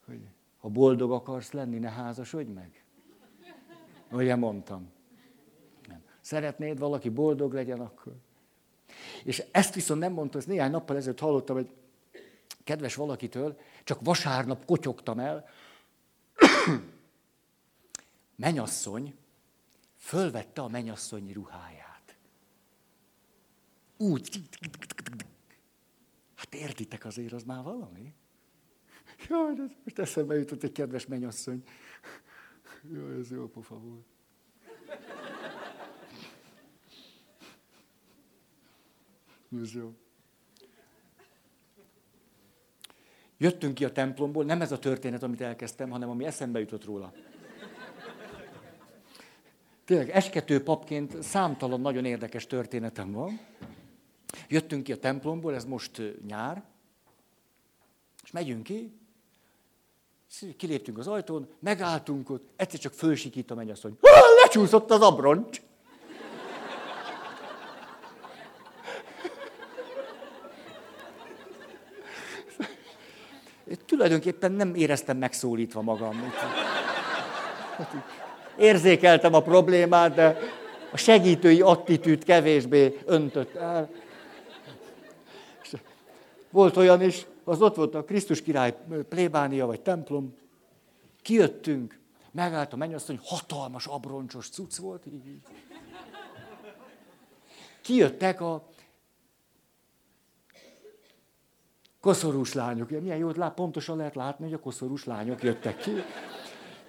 hogy 0.06 0.20
ha 0.58 0.68
boldog 0.68 1.12
akarsz 1.12 1.52
lenni, 1.52 1.78
ne 1.78 1.90
házasodj 1.90 2.50
meg. 2.50 2.84
Ugye 4.10 4.36
mondtam. 4.36 4.90
Nem. 5.88 6.02
Szeretnéd 6.20 6.78
valaki 6.78 7.08
boldog 7.08 7.52
legyen, 7.52 7.80
akkor 7.80 8.14
és 9.24 9.44
ezt 9.50 9.74
viszont 9.74 10.00
nem 10.00 10.12
mondta, 10.12 10.38
ezt 10.38 10.46
néhány 10.46 10.70
nappal 10.70 10.96
ezelőtt 10.96 11.18
hallottam 11.18 11.56
egy 11.56 11.70
kedves 12.64 12.94
valakitől, 12.94 13.58
csak 13.84 13.98
vasárnap 14.02 14.64
kotyogtam 14.64 15.18
el. 15.18 15.48
menyasszony 18.36 19.14
fölvette 19.96 20.62
a 20.62 20.68
menyasszonyi 20.68 21.32
ruháját. 21.32 21.79
Úgy. 24.00 24.40
Hát 26.34 26.54
értitek 26.54 27.04
azért, 27.04 27.32
az 27.32 27.42
már 27.42 27.62
valami? 27.62 28.14
Jaj, 29.28 29.54
de 29.54 29.62
most 29.84 29.98
eszembe 29.98 30.34
jutott 30.34 30.62
egy 30.62 30.72
kedves 30.72 31.06
menyasszony. 31.06 31.62
Jaj, 32.92 33.18
ez 33.18 33.30
jó 33.30 33.48
pofa 33.48 33.78
volt. 33.78 34.06
Ez 39.62 39.74
jó. 39.74 39.94
Jöttünk 43.36 43.74
ki 43.74 43.84
a 43.84 43.92
templomból, 43.92 44.44
nem 44.44 44.60
ez 44.60 44.72
a 44.72 44.78
történet, 44.78 45.22
amit 45.22 45.40
elkezdtem, 45.40 45.90
hanem 45.90 46.08
ami 46.08 46.24
eszembe 46.24 46.58
jutott 46.58 46.84
róla. 46.84 47.12
Tényleg 49.84 50.10
eskető 50.10 50.62
papként 50.62 51.22
számtalan 51.22 51.80
nagyon 51.80 52.04
érdekes 52.04 52.46
történetem 52.46 53.12
van. 53.12 53.49
Jöttünk 54.50 54.82
ki 54.82 54.92
a 54.92 54.96
templomból, 54.96 55.54
ez 55.54 55.64
most 55.64 56.02
nyár, 56.26 56.62
és 58.22 58.30
megyünk 58.30 58.62
ki, 58.62 58.92
kiléptünk 60.56 60.98
az 60.98 61.06
ajtón, 61.06 61.48
megálltunk 61.58 62.30
ott, 62.30 62.48
egyszer 62.56 62.80
csak 62.80 62.92
fölsikít 62.92 63.50
a 63.50 63.54
mennyasszony. 63.54 63.98
Lecsúszott 64.42 64.90
az 64.90 65.00
abroncs! 65.00 65.62
Én 73.64 73.76
tulajdonképpen 73.86 74.52
nem 74.52 74.74
éreztem 74.74 75.16
megszólítva 75.16 75.82
magam. 75.82 76.32
Érzékeltem 78.58 79.34
a 79.34 79.42
problémát, 79.42 80.14
de 80.14 80.38
a 80.92 80.96
segítői 80.96 81.60
attitűd 81.60 82.24
kevésbé 82.24 82.98
öntött 83.04 83.54
el. 83.54 83.90
Volt 86.50 86.76
olyan 86.76 87.02
is, 87.02 87.26
az 87.44 87.62
ott 87.62 87.74
volt 87.74 87.94
a 87.94 88.04
Krisztus 88.04 88.42
király 88.42 88.76
plébánia 89.08 89.66
vagy 89.66 89.80
templom. 89.80 90.36
Kijöttünk, 91.22 91.98
megállt 92.30 92.72
a 92.72 92.76
mennyasszony, 92.76 93.20
hatalmas 93.22 93.86
abroncsos 93.86 94.48
cucc 94.48 94.76
volt. 94.76 95.06
Így. 95.06 95.42
Kijöttek 97.80 98.40
a 98.40 98.68
koszorús 102.00 102.52
lányok. 102.52 102.90
Milyen 102.90 103.16
jó, 103.16 103.30
lát, 103.30 103.54
pontosan 103.54 103.96
lehet 103.96 104.14
látni, 104.14 104.44
hogy 104.44 104.54
a 104.54 104.60
koszorús 104.60 105.04
lányok 105.04 105.42
jöttek 105.42 105.76
ki. 105.76 105.90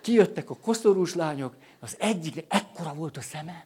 Kijöttek 0.02 0.50
a 0.50 0.56
koszorús 0.56 1.16
lányok, 1.16 1.56
az 1.80 1.96
egyik, 2.00 2.46
ekkora 2.48 2.94
volt 2.94 3.18
a 3.18 3.22
szeme, 3.22 3.66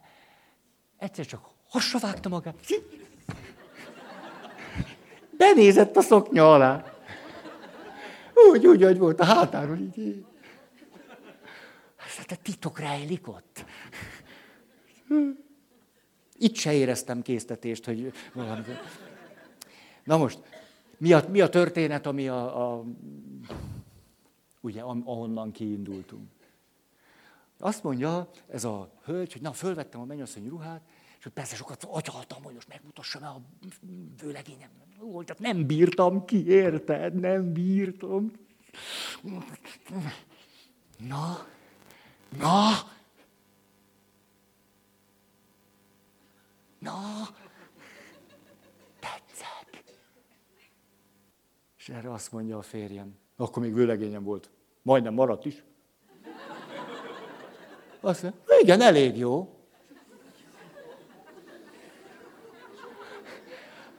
egyszer 0.96 1.26
csak 1.26 1.48
hasra 1.68 1.98
vágta 1.98 2.28
magát. 2.28 2.54
Benézett 5.36 5.96
a 5.96 6.00
szoknya 6.00 6.52
alá. 6.52 6.84
Úgy, 8.50 8.66
úgy, 8.66 8.82
hogy 8.82 8.98
volt 8.98 9.20
a 9.20 9.24
hátáról, 9.24 9.78
így. 9.78 10.24
Hát 11.96 12.30
a 12.30 12.42
titok 12.42 12.78
rejlik 12.78 13.28
ott. 13.28 13.64
Itt 16.38 16.54
se 16.54 16.72
éreztem 16.72 17.22
késztetést, 17.22 17.84
hogy 17.84 18.12
valami. 18.32 18.62
Na 20.04 20.16
most, 20.16 20.38
mi 20.98 21.12
a, 21.12 21.24
mi 21.28 21.40
a 21.40 21.48
történet, 21.48 22.06
ami 22.06 22.28
a, 22.28 22.72
a 22.72 22.84
ugye, 24.60 24.80
ahonnan 24.82 25.50
kiindultunk? 25.50 26.28
Azt 27.58 27.82
mondja 27.82 28.30
ez 28.48 28.64
a 28.64 28.90
hölgy, 29.04 29.32
hogy 29.32 29.42
na, 29.42 29.52
fölvettem 29.52 30.00
a 30.00 30.04
mennyasszony 30.04 30.48
ruhát, 30.48 30.82
és 31.26 31.32
persze 31.32 31.56
sokat 31.56 31.84
agyaltam, 31.84 32.42
hogy 32.42 32.54
most 32.54 32.68
megmutassam 32.68 33.22
el 33.22 33.30
a 33.30 33.42
vőlegényem. 34.22 34.70
Úgy, 35.00 35.24
tehát 35.24 35.42
nem 35.42 35.66
bírtam 35.66 36.24
ki, 36.24 36.46
érted? 36.46 37.14
Nem 37.14 37.52
bírtam. 37.52 38.32
Na, 40.98 41.46
na, 42.38 42.70
na, 46.78 47.28
tetszek. 49.00 49.84
És 51.78 51.88
erre 51.88 52.12
azt 52.12 52.32
mondja 52.32 52.58
a 52.58 52.62
férjem, 52.62 53.18
akkor 53.36 53.62
még 53.62 53.74
vőlegényem 53.74 54.22
volt, 54.22 54.50
majdnem 54.82 55.14
maradt 55.14 55.44
is. 55.44 55.64
Azt 58.00 58.22
mondja, 58.22 58.40
igen, 58.60 58.80
elég 58.80 59.16
jó. 59.16 59.55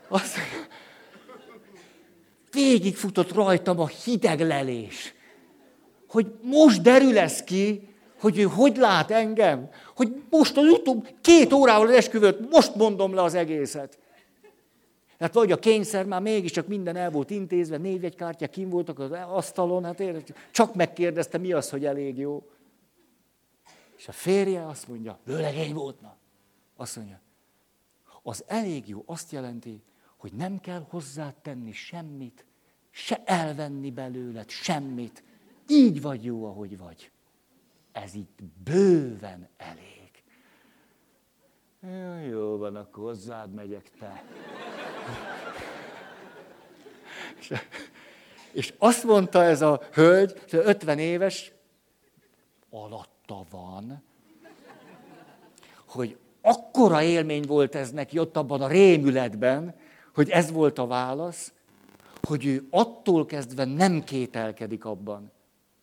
Azt 0.08 0.36
mondja, 0.36 0.76
végigfutott 2.50 3.32
rajtam 3.32 3.80
a 3.80 3.86
hideg 3.86 4.40
lelés. 4.40 5.14
Hogy 6.08 6.32
most 6.42 6.82
derül 6.82 7.18
ez 7.18 7.42
ki, 7.42 7.88
hogy 8.20 8.38
ő 8.38 8.42
hogy 8.42 8.76
lát 8.76 9.10
engem, 9.10 9.70
hogy 9.96 10.22
most 10.30 10.56
az 10.56 10.64
utóbb 10.64 11.08
két 11.20 11.52
órával 11.52 11.86
az 11.86 11.94
esküvőt, 11.94 12.50
most 12.50 12.74
mondom 12.74 13.14
le 13.14 13.22
az 13.22 13.34
egészet. 13.34 13.98
Hát 15.18 15.34
vagy 15.34 15.52
a 15.52 15.58
kényszer 15.58 16.04
már 16.04 16.20
mégiscsak 16.20 16.66
minden 16.66 16.96
el 16.96 17.10
volt 17.10 17.30
intézve, 17.30 17.76
névjegykártyák 17.76 18.50
kim 18.50 18.68
voltak 18.68 18.98
az 18.98 19.10
asztalon, 19.10 19.84
hát 19.84 20.00
érted, 20.00 20.36
csak 20.50 20.74
megkérdezte, 20.74 21.38
mi 21.38 21.52
az, 21.52 21.70
hogy 21.70 21.84
elég 21.84 22.18
jó. 22.18 22.42
És 23.96 24.08
a 24.08 24.12
férje 24.12 24.66
azt 24.66 24.88
mondja, 24.88 25.18
vőlegény 25.24 25.74
volt, 25.74 26.00
na. 26.00 26.16
Azt 26.76 26.96
mondja, 26.96 27.20
az 28.22 28.44
elég 28.46 28.88
jó 28.88 29.02
azt 29.06 29.32
jelenti, 29.32 29.82
hogy 30.18 30.32
nem 30.32 30.60
kell 30.60 30.86
hozzátenni 30.88 31.72
semmit, 31.72 32.44
se 32.90 33.22
elvenni 33.24 33.90
belőled 33.90 34.48
semmit. 34.48 35.22
Így 35.68 36.02
vagy 36.02 36.24
jó, 36.24 36.44
ahogy 36.44 36.78
vagy. 36.78 37.10
Ez 37.92 38.14
itt 38.14 38.38
bőven 38.64 39.48
elég. 39.56 40.10
Ja, 41.82 42.20
jó 42.20 42.56
van, 42.56 42.76
akkor 42.76 43.04
hozzád 43.04 43.52
megyek 43.52 43.90
te. 43.98 44.24
és, 47.38 47.52
és 48.52 48.74
azt 48.78 49.04
mondta 49.04 49.42
ez 49.42 49.62
a 49.62 49.80
hölgy, 49.92 50.42
50 50.50 50.98
éves, 50.98 51.52
alatta 52.70 53.44
van, 53.50 54.02
hogy 55.86 56.18
akkora 56.40 57.02
élmény 57.02 57.44
volt 57.46 57.74
ez 57.74 57.90
neki 57.90 58.18
ott 58.18 58.36
abban 58.36 58.62
a 58.62 58.68
rémületben, 58.68 59.74
hogy 60.18 60.30
ez 60.30 60.50
volt 60.50 60.78
a 60.78 60.86
válasz, 60.86 61.52
hogy 62.22 62.46
ő 62.46 62.66
attól 62.70 63.26
kezdve 63.26 63.64
nem 63.64 64.04
kételkedik 64.04 64.84
abban, 64.84 65.30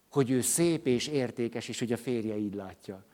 hogy 0.09 0.29
ő 0.29 0.41
szép 0.41 0.87
és 0.87 1.07
értékes, 1.07 1.67
és 1.67 1.79
hogy 1.79 1.91
a 1.91 1.97
férje 1.97 2.37
így 2.37 2.53
látja. 2.53 3.05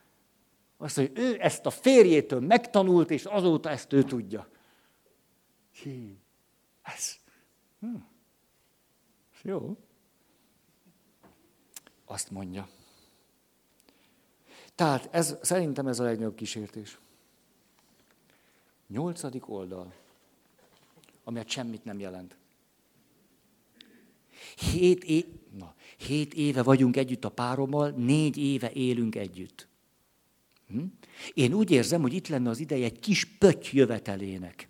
Azt, 0.77 0.95
hogy 0.95 1.11
ő 1.13 1.37
ezt 1.39 1.65
a 1.65 1.69
férjétől 1.69 2.39
megtanult, 2.39 3.11
és 3.11 3.25
azóta 3.25 3.69
ezt 3.69 3.93
ő 3.93 4.03
tudja. 4.03 4.47
Hí, 5.71 6.17
ez. 6.81 7.15
Hm. 7.79 7.95
Jó. 9.41 9.77
Azt 12.05 12.31
mondja. 12.31 12.67
Tehát 14.75 15.07
ez, 15.11 15.37
szerintem 15.41 15.87
ez 15.87 15.99
a 15.99 16.03
legnagyobb 16.03 16.35
kísértés. 16.35 16.99
Nyolcadik 18.87 19.49
oldal, 19.49 19.99
amelyet 21.23 21.49
semmit 21.49 21.83
nem 21.83 21.99
jelent. 21.99 22.37
Hét, 24.71 25.03
é... 25.03 25.25
Na, 25.57 25.75
hét 25.97 26.33
éve 26.33 26.63
vagyunk 26.63 26.97
együtt 26.97 27.25
a 27.25 27.29
párommal, 27.29 27.89
négy 27.89 28.37
éve 28.37 28.71
élünk 28.71 29.15
együtt. 29.15 29.67
Hm? 30.67 30.83
Én 31.33 31.53
úgy 31.53 31.71
érzem, 31.71 32.01
hogy 32.01 32.13
itt 32.13 32.27
lenne 32.27 32.49
az 32.49 32.59
ideje 32.59 32.85
egy 32.85 32.99
kis 32.99 33.25
pötty 33.25 33.69
jövetelének. 33.71 34.67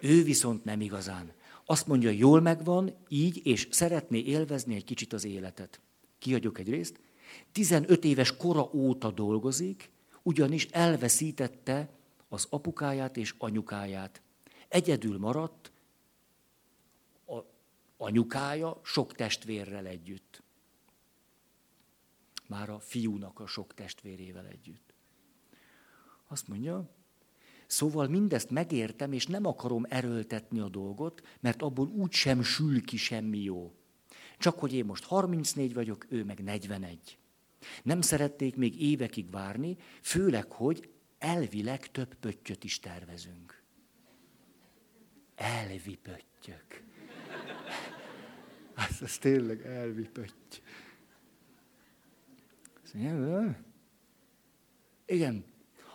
Ő 0.00 0.22
viszont 0.22 0.64
nem 0.64 0.80
igazán. 0.80 1.32
Azt 1.64 1.86
mondja, 1.86 2.10
jól 2.10 2.40
megvan, 2.40 2.94
így, 3.08 3.46
és 3.46 3.68
szeretné 3.70 4.18
élvezni 4.18 4.74
egy 4.74 4.84
kicsit 4.84 5.12
az 5.12 5.24
életet. 5.24 5.80
Kihagyok 6.18 6.58
egy 6.58 6.68
részt. 6.68 7.00
15 7.52 8.04
éves 8.04 8.36
kora 8.36 8.70
óta 8.72 9.10
dolgozik, 9.10 9.90
ugyanis 10.22 10.66
elveszítette 10.66 11.88
az 12.28 12.46
apukáját 12.50 13.16
és 13.16 13.34
anyukáját. 13.38 14.22
Egyedül 14.70 15.18
maradt 15.18 15.72
a 17.26 17.38
anyukája 17.96 18.80
sok 18.82 19.12
testvérrel 19.12 19.86
együtt. 19.86 20.42
Már 22.46 22.70
a 22.70 22.78
fiúnak 22.78 23.40
a 23.40 23.46
sok 23.46 23.74
testvérével 23.74 24.46
együtt. 24.46 24.94
Azt 26.26 26.48
mondja, 26.48 26.90
szóval 27.66 28.08
mindezt 28.08 28.50
megértem, 28.50 29.12
és 29.12 29.26
nem 29.26 29.46
akarom 29.46 29.86
erőltetni 29.88 30.60
a 30.60 30.68
dolgot, 30.68 31.22
mert 31.40 31.62
abból 31.62 31.88
úgy 31.88 32.12
sem 32.12 32.42
sül 32.42 32.84
ki 32.84 32.96
semmi 32.96 33.38
jó. 33.38 33.74
Csak 34.38 34.58
hogy 34.58 34.72
én 34.72 34.84
most 34.84 35.04
34 35.04 35.74
vagyok, 35.74 36.06
ő 36.08 36.24
meg 36.24 36.42
41. 36.42 37.18
Nem 37.82 38.00
szerették 38.00 38.56
még 38.56 38.82
évekig 38.82 39.30
várni, 39.30 39.76
főleg, 40.02 40.52
hogy 40.52 40.90
elvileg 41.18 41.90
több 41.90 42.14
pöttyöt 42.14 42.64
is 42.64 42.78
tervezünk. 42.78 43.59
Elvi 45.40 45.98
pöttyök. 46.02 46.82
Hát 48.74 48.90
ez 49.02 49.18
tényleg 49.18 49.66
elvi 49.66 50.08
pötty. 50.08 50.62
Igen. 55.06 55.44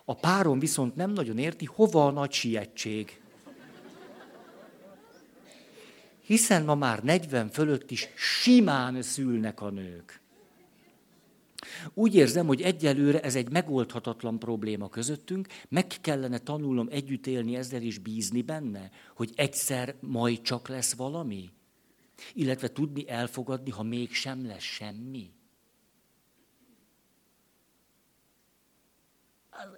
A 0.06 0.16
párom 0.16 0.60
viszont 0.60 0.96
nem 0.96 1.12
nagyon 1.12 1.38
érti, 1.38 1.66
hova 1.66 2.06
a 2.06 2.12
nagy 2.12 2.32
sietség. 2.32 3.22
Hiszen 6.22 6.64
ma 6.64 6.76
már 6.76 7.04
40 7.04 7.50
fölött 7.50 7.92
is 7.92 8.08
simán 8.16 9.02
szülnek 9.02 9.62
a 9.62 9.70
nők. 9.70 10.22
Úgy 11.94 12.16
érzem, 12.16 12.48
hogy 12.48 12.62
egyelőre 12.62 13.20
ez 13.22 13.36
egy 13.36 13.50
megoldhatatlan 13.50 14.40
probléma 14.40 14.90
közöttünk, 14.90 15.48
meg 15.70 15.88
kellene 16.02 16.38
tanulnom 16.38 16.88
együtt 16.92 17.28
élni 17.28 17.56
ezzel 17.56 17.82
és 17.82 17.98
bízni 17.98 18.42
benne, 18.42 18.90
hogy 19.16 19.32
egyszer 19.36 19.96
majd 20.00 20.42
csak 20.42 20.68
lesz 20.68 20.94
valami. 20.94 21.50
Illetve 22.34 22.72
tudni 22.72 23.10
elfogadni, 23.10 23.70
ha 23.70 23.84
mégsem 23.84 24.46
lesz 24.46 24.62
semmi. 24.64 25.34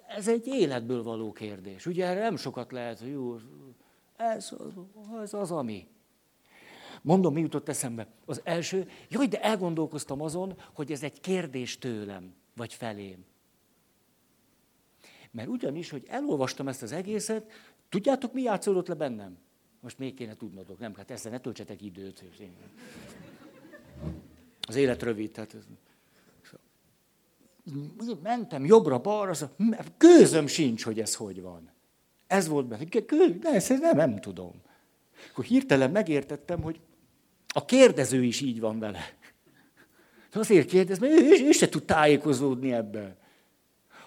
Ez 0.08 0.28
egy 0.28 0.46
életből 0.46 1.02
való 1.02 1.32
kérdés. 1.32 1.86
Ugye 1.86 2.06
erre 2.06 2.20
nem 2.20 2.36
sokat 2.36 2.72
lehet, 2.72 2.98
hogy 2.98 3.10
jó, 3.10 3.36
ez, 4.16 4.50
ez 5.22 5.34
az, 5.34 5.50
ami. 5.50 5.86
Mondom, 7.02 7.32
mi 7.32 7.40
jutott 7.40 7.68
eszembe. 7.68 8.06
Az 8.26 8.40
első, 8.44 8.88
jaj, 9.08 9.26
de 9.26 9.42
elgondolkoztam 9.42 10.22
azon, 10.22 10.54
hogy 10.74 10.92
ez 10.92 11.02
egy 11.02 11.20
kérdés 11.20 11.78
tőlem, 11.78 12.34
vagy 12.56 12.74
felém. 12.74 13.24
Mert 15.30 15.48
ugyanis, 15.48 15.90
hogy 15.90 16.04
elolvastam 16.08 16.68
ezt 16.68 16.82
az 16.82 16.92
egészet, 16.92 17.52
tudjátok, 17.88 18.32
mi 18.32 18.42
játszódott 18.42 18.88
le 18.88 18.94
bennem? 18.94 19.38
Most 19.80 19.98
még 19.98 20.14
kéne 20.14 20.36
tudnotok, 20.36 20.78
nem? 20.78 20.94
Hát 20.94 21.10
ezzel 21.10 21.32
ne 21.32 21.40
töltsetek 21.40 21.82
időt. 21.82 22.24
Az 24.60 24.74
élet 24.74 25.02
rövid, 25.02 25.30
tehát 25.30 25.56
mentem 28.22 28.64
jobbra-balra, 28.64 29.32
gőzöm 29.98 30.46
sincs, 30.46 30.84
hogy 30.84 31.00
ez 31.00 31.14
hogy 31.14 31.42
van. 31.42 31.70
Ez 32.26 32.48
volt 32.48 32.66
benne. 32.66 32.84
Ne, 33.42 33.50
ezt 33.54 33.80
nem, 33.80 33.96
nem 33.96 34.20
tudom. 34.20 34.52
Akkor 35.30 35.44
hirtelen 35.44 35.90
megértettem, 35.90 36.62
hogy 36.62 36.80
a 37.58 37.64
kérdező 37.64 38.24
is 38.24 38.40
így 38.40 38.60
van 38.60 38.78
vele. 38.78 39.00
Azért 40.32 40.68
kérdez, 40.68 40.98
mert 40.98 41.12
ő, 41.12 41.46
ő 41.46 41.52
se 41.52 41.68
tud 41.68 41.84
tájékozódni 41.84 42.72
ebben. 42.72 43.16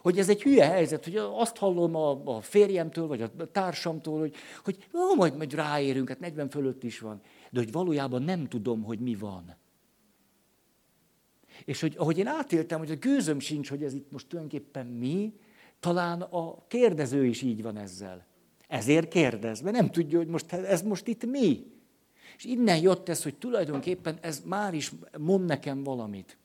Hogy 0.02 0.20
ez 0.20 0.30
egy 0.30 0.42
hülye 0.42 0.66
helyzet, 0.66 1.04
hogy 1.04 1.16
azt 1.16 1.58
hallom 1.58 1.96
a, 1.96 2.36
a 2.36 2.42
férjemtől, 2.42 3.08
vagy 3.08 3.22
a 3.22 3.52
társamtól, 3.52 4.20
hogy, 4.20 4.36
hogy 4.64 4.88
ó, 4.94 5.16
majd, 5.16 5.38
majd 5.38 5.54
ráérünk, 5.54 6.10
hát 6.10 6.20
40 6.20 6.50
fölött 6.50 6.84
is 6.84 7.00
van. 7.00 7.22
De 7.50 7.60
hogy 7.60 7.72
valójában 7.72 8.22
nem 8.22 8.48
tudom, 8.48 8.84
hogy 8.84 9.00
mi 9.00 9.16
van. 9.16 9.56
És 11.66 11.82
hogy 11.82 11.96
ahogy 11.98 12.18
én 12.18 12.28
átéltem, 12.28 12.80
hogy 12.80 12.92
a 12.92 12.96
gőzöm 12.96 13.40
sincs, 13.40 13.70
hogy 13.70 13.84
ez 13.84 13.94
itt 13.94 14.12
most 14.12 14.28
tulajdonképpen 14.28 14.86
mi, 14.86 15.34
talán 15.80 16.22
a 16.22 16.68
kérdező 16.68 17.26
is 17.26 17.42
így 17.42 17.62
van 17.62 17.78
ezzel. 17.78 18.26
Ezért 18.68 19.08
kérdez, 19.08 19.62
mert 19.62 19.76
nem 19.76 19.90
tudja, 19.92 20.18
hogy 20.18 20.28
most 20.28 20.54
ez 20.54 20.82
most 20.82 21.08
itt 21.08 21.26
mi. 21.26 21.80
És 22.42 22.48
innen 22.48 22.78
jött 22.78 23.10
ez, 23.10 23.24
hogy 23.24 23.36
tulajdonképpen 23.36 24.18
ez 24.22 24.42
már 24.46 24.74
is 24.74 24.92
mond 25.18 25.46
nekem 25.46 25.84
valamit. 25.84 26.38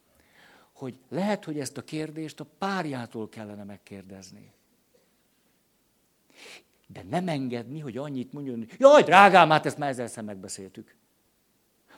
Hogy 0.72 0.98
lehet, 1.08 1.44
hogy 1.44 1.58
ezt 1.58 1.76
a 1.76 1.82
kérdést 1.82 2.40
a 2.40 2.46
párjától 2.58 3.28
kellene 3.28 3.64
megkérdezni. 3.64 4.52
De 6.86 7.02
nem 7.02 7.28
engedni, 7.28 7.80
hogy 7.80 7.96
annyit 7.96 8.32
mondjon, 8.32 8.56
hogy 8.56 8.74
jaj, 8.78 9.02
drágám, 9.02 9.50
hát 9.50 9.66
ezt 9.66 9.78
már 9.78 9.88
ezerszer 9.88 10.24
megbeszéltük. 10.24 10.94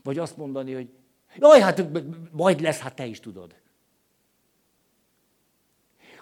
Vagy 0.03 0.19
azt 0.19 0.37
mondani, 0.37 0.73
hogy 0.73 0.89
jaj, 1.37 1.61
hát 1.61 1.87
majd 2.31 2.61
lesz, 2.61 2.79
hát 2.79 2.95
te 2.95 3.07
is 3.07 3.21
tudod. 3.21 3.55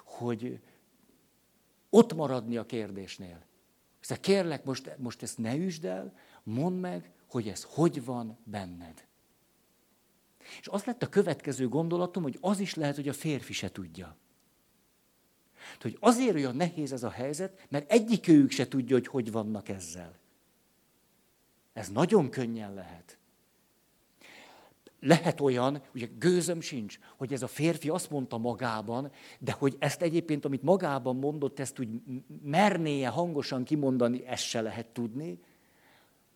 Hogy 0.04 0.60
ott 1.90 2.14
maradni 2.14 2.56
a 2.56 2.66
kérdésnél. 2.66 3.40
Szóval 4.00 4.22
kérlek, 4.22 4.64
most, 4.64 4.96
most 4.98 5.22
ezt 5.22 5.38
ne 5.38 5.56
üsd 5.56 5.84
el, 5.84 6.18
mondd 6.42 6.74
meg, 6.74 7.10
hogy 7.36 7.48
ez 7.48 7.66
hogy 7.68 8.04
van 8.04 8.38
benned. 8.44 9.06
És 10.60 10.68
az 10.68 10.84
lett 10.84 11.02
a 11.02 11.08
következő 11.08 11.68
gondolatom, 11.68 12.22
hogy 12.22 12.38
az 12.40 12.58
is 12.58 12.74
lehet, 12.74 12.94
hogy 12.94 13.08
a 13.08 13.12
férfi 13.12 13.52
se 13.52 13.70
tudja. 13.70 14.16
Hogy 15.80 15.96
azért 16.00 16.34
olyan 16.34 16.56
nehéz 16.56 16.92
ez 16.92 17.02
a 17.02 17.10
helyzet, 17.10 17.66
mert 17.68 17.90
egyikőjük 17.90 18.50
se 18.50 18.68
tudja, 18.68 18.96
hogy 18.96 19.06
hogy 19.06 19.32
vannak 19.32 19.68
ezzel. 19.68 20.18
Ez 21.72 21.88
nagyon 21.88 22.30
könnyen 22.30 22.74
lehet. 22.74 23.18
Lehet 25.00 25.40
olyan, 25.40 25.82
ugye 25.94 26.08
gőzöm 26.18 26.60
sincs, 26.60 26.98
hogy 27.16 27.32
ez 27.32 27.42
a 27.42 27.46
férfi 27.46 27.88
azt 27.88 28.10
mondta 28.10 28.38
magában, 28.38 29.10
de 29.38 29.52
hogy 29.52 29.76
ezt 29.78 30.02
egyébként, 30.02 30.44
amit 30.44 30.62
magában 30.62 31.16
mondott, 31.16 31.58
ezt 31.58 31.78
úgy 31.78 31.88
mernéje 32.42 33.08
hangosan 33.08 33.64
kimondani, 33.64 34.26
ezt 34.26 34.44
se 34.44 34.60
lehet 34.60 34.86
tudni. 34.86 35.40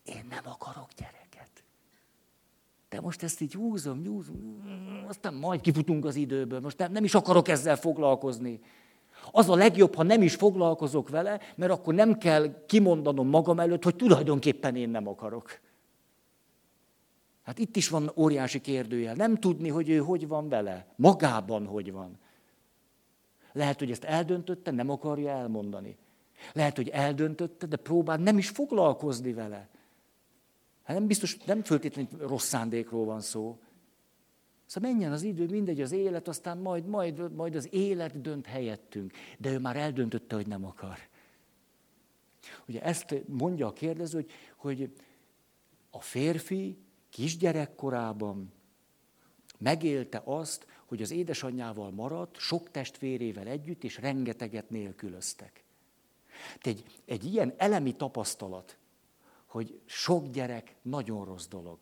Én 0.03 0.25
nem 0.29 0.43
akarok 0.43 0.87
gyereket. 0.97 1.63
De 2.89 3.01
most 3.01 3.23
ezt 3.23 3.41
így 3.41 3.53
húzom, 3.53 4.05
húzom, 4.05 4.63
aztán 5.07 5.33
majd 5.33 5.61
kifutunk 5.61 6.05
az 6.05 6.15
időből, 6.15 6.59
most 6.59 6.77
nem, 6.77 6.91
nem 6.91 7.03
is 7.03 7.15
akarok 7.15 7.47
ezzel 7.47 7.75
foglalkozni. 7.75 8.59
Az 9.31 9.49
a 9.49 9.55
legjobb, 9.55 9.95
ha 9.95 10.03
nem 10.03 10.21
is 10.21 10.35
foglalkozok 10.35 11.09
vele, 11.09 11.39
mert 11.55 11.71
akkor 11.71 11.93
nem 11.93 12.17
kell 12.17 12.65
kimondanom 12.65 13.27
magam 13.27 13.59
előtt, 13.59 13.83
hogy 13.83 13.95
tulajdonképpen 13.95 14.75
én 14.75 14.89
nem 14.89 15.07
akarok. 15.07 15.59
Hát 17.43 17.59
itt 17.59 17.75
is 17.75 17.89
van 17.89 18.11
óriási 18.15 18.61
kérdőjel. 18.61 19.15
Nem 19.15 19.35
tudni, 19.35 19.69
hogy 19.69 19.89
ő 19.89 19.97
hogy 19.97 20.27
van 20.27 20.49
vele. 20.49 20.85
Magában 20.95 21.65
hogy 21.65 21.91
van. 21.91 22.19
Lehet, 23.53 23.79
hogy 23.79 23.91
ezt 23.91 24.03
eldöntötte, 24.03 24.71
nem 24.71 24.89
akarja 24.89 25.29
elmondani. 25.29 25.97
Lehet, 26.53 26.75
hogy 26.75 26.89
eldöntötte, 26.89 27.65
de 27.65 27.75
próbál 27.75 28.17
nem 28.17 28.37
is 28.37 28.49
foglalkozni 28.49 29.33
vele. 29.33 29.69
Hát 30.91 30.99
nem 30.99 31.09
biztos, 31.09 31.37
nem 31.37 31.63
föltétlenül 31.63 32.27
rossz 32.27 32.47
szándékról 32.47 33.05
van 33.05 33.21
szó. 33.21 33.59
Szóval 34.65 34.91
menjen 34.91 35.11
az 35.11 35.23
idő, 35.23 35.45
mindegy 35.45 35.81
az 35.81 35.91
élet, 35.91 36.27
aztán 36.27 36.57
majd, 36.57 36.85
majd, 36.85 37.33
majd 37.33 37.55
az 37.55 37.73
élet 37.73 38.21
dönt 38.21 38.45
helyettünk. 38.45 39.11
De 39.37 39.51
ő 39.51 39.59
már 39.59 39.75
eldöntötte, 39.75 40.35
hogy 40.35 40.47
nem 40.47 40.65
akar. 40.65 40.97
Ugye 42.67 42.81
ezt 42.81 43.15
mondja 43.27 43.67
a 43.67 43.73
kérdező, 43.73 44.17
hogy, 44.17 44.31
hogy 44.55 44.91
a 45.89 46.01
férfi 46.01 46.77
kisgyerekkorában 47.09 48.51
megélte 49.57 50.21
azt, 50.25 50.65
hogy 50.85 51.01
az 51.01 51.11
édesanyjával 51.11 51.91
maradt, 51.91 52.37
sok 52.37 52.71
testvérével 52.71 53.47
együtt, 53.47 53.83
és 53.83 53.97
rengeteget 53.97 54.69
nélkülöztek. 54.69 55.63
Egy, 56.61 56.83
egy 57.05 57.25
ilyen 57.25 57.53
elemi 57.57 57.95
tapasztalat, 57.95 58.77
hogy 59.51 59.79
sok 59.85 60.27
gyerek 60.27 60.75
nagyon 60.81 61.25
rossz 61.25 61.47
dolog. 61.47 61.77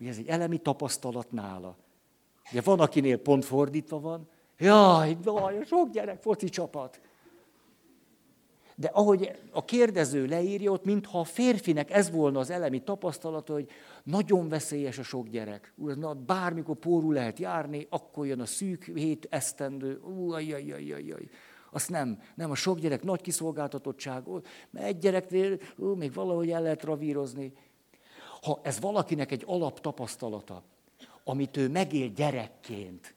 Ugye 0.00 0.10
ez 0.10 0.18
egy 0.18 0.28
elemi 0.28 0.58
tapasztalat 0.58 1.32
nála. 1.32 1.76
Ugye 2.50 2.60
van, 2.60 2.80
akinél 2.80 3.18
pont 3.18 3.44
fordítva 3.44 4.00
van, 4.00 4.28
jaj, 4.58 5.16
jaj 5.24 5.64
sok 5.64 5.90
gyerek, 5.90 6.20
foci 6.22 6.48
csapat. 6.48 7.00
De 8.76 8.90
ahogy 8.92 9.30
a 9.50 9.64
kérdező 9.64 10.26
leírja 10.26 10.70
ott, 10.70 10.84
mintha 10.84 11.20
a 11.20 11.24
férfinek 11.24 11.90
ez 11.90 12.10
volna 12.10 12.38
az 12.38 12.50
elemi 12.50 12.82
tapasztalata, 12.82 13.52
hogy 13.52 13.68
nagyon 14.02 14.48
veszélyes 14.48 14.98
a 14.98 15.02
sok 15.02 15.28
gyerek. 15.28 15.72
Na, 15.76 16.14
bármikor 16.14 16.76
pórul 16.76 17.14
lehet 17.14 17.38
járni, 17.38 17.86
akkor 17.90 18.26
jön 18.26 18.40
a 18.40 18.46
szűk 18.46 18.84
hét 18.84 19.26
esztendő, 19.30 20.00
ú, 20.00 20.32
ajj. 20.32 20.64
Azt 21.70 21.90
nem, 21.90 22.22
nem, 22.34 22.50
a 22.50 22.54
sok 22.54 22.78
gyerek 22.78 23.02
nagy 23.02 23.20
kiszolgáltatottság, 23.20 24.22
mert 24.70 24.86
egy 24.86 24.98
gyereknél 24.98 25.58
ú, 25.76 25.94
még 25.94 26.12
valahogy 26.12 26.50
el 26.50 26.62
lehet 26.62 26.84
ravírozni. 26.84 27.52
Ha 28.42 28.60
ez 28.62 28.80
valakinek 28.80 29.32
egy 29.32 29.42
alaptapasztalata, 29.46 30.62
amit 31.24 31.56
ő 31.56 31.68
megél 31.68 32.08
gyerekként, 32.08 33.14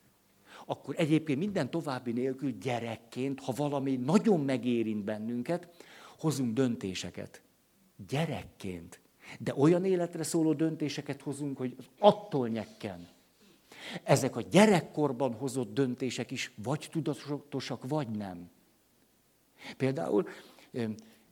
akkor 0.66 0.95
egyébként 0.97 1.39
minden 1.39 1.70
további 1.70 2.12
nélkül 2.12 2.52
gyerekként, 2.52 3.39
ha 3.39 3.54
valami 3.56 3.95
nagyon 3.95 4.39
megérint 4.39 5.04
bennünket, 5.04 5.68
hozunk 6.20 6.54
döntéseket. 6.54 7.41
Gyerekként. 8.08 8.99
De 9.39 9.54
olyan 9.56 9.86
életre 9.86 10.24
szóló 10.24 10.54
döntéseket 10.54 11.22
hozunk, 11.22 11.58
hogy 11.58 11.76
attól 11.99 12.47
nyekken. 12.47 13.08
Ezek 14.04 14.36
a 14.36 14.42
gyerekkorban 14.42 15.34
hozott 15.34 15.74
döntések 15.74 16.32
is 16.32 16.54
vagy 16.56 16.88
tudatosak, 16.92 17.88
vagy 17.88 18.10
nem. 18.10 18.50
Például 19.78 20.28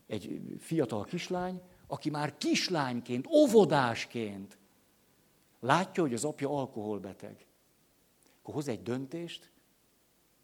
egy 0.08 0.41
fiatal 0.60 1.04
kislány, 1.04 1.62
aki 1.88 2.10
már 2.10 2.38
kislányként, 2.38 3.28
óvodásként 3.28 4.58
látja, 5.60 6.04
hogy 6.04 6.14
az 6.14 6.24
apja 6.24 6.50
alkoholbeteg. 6.50 7.45
Akkor 8.39 8.54
hoz 8.54 8.68
egy 8.68 8.84
döntést, 8.84 9.52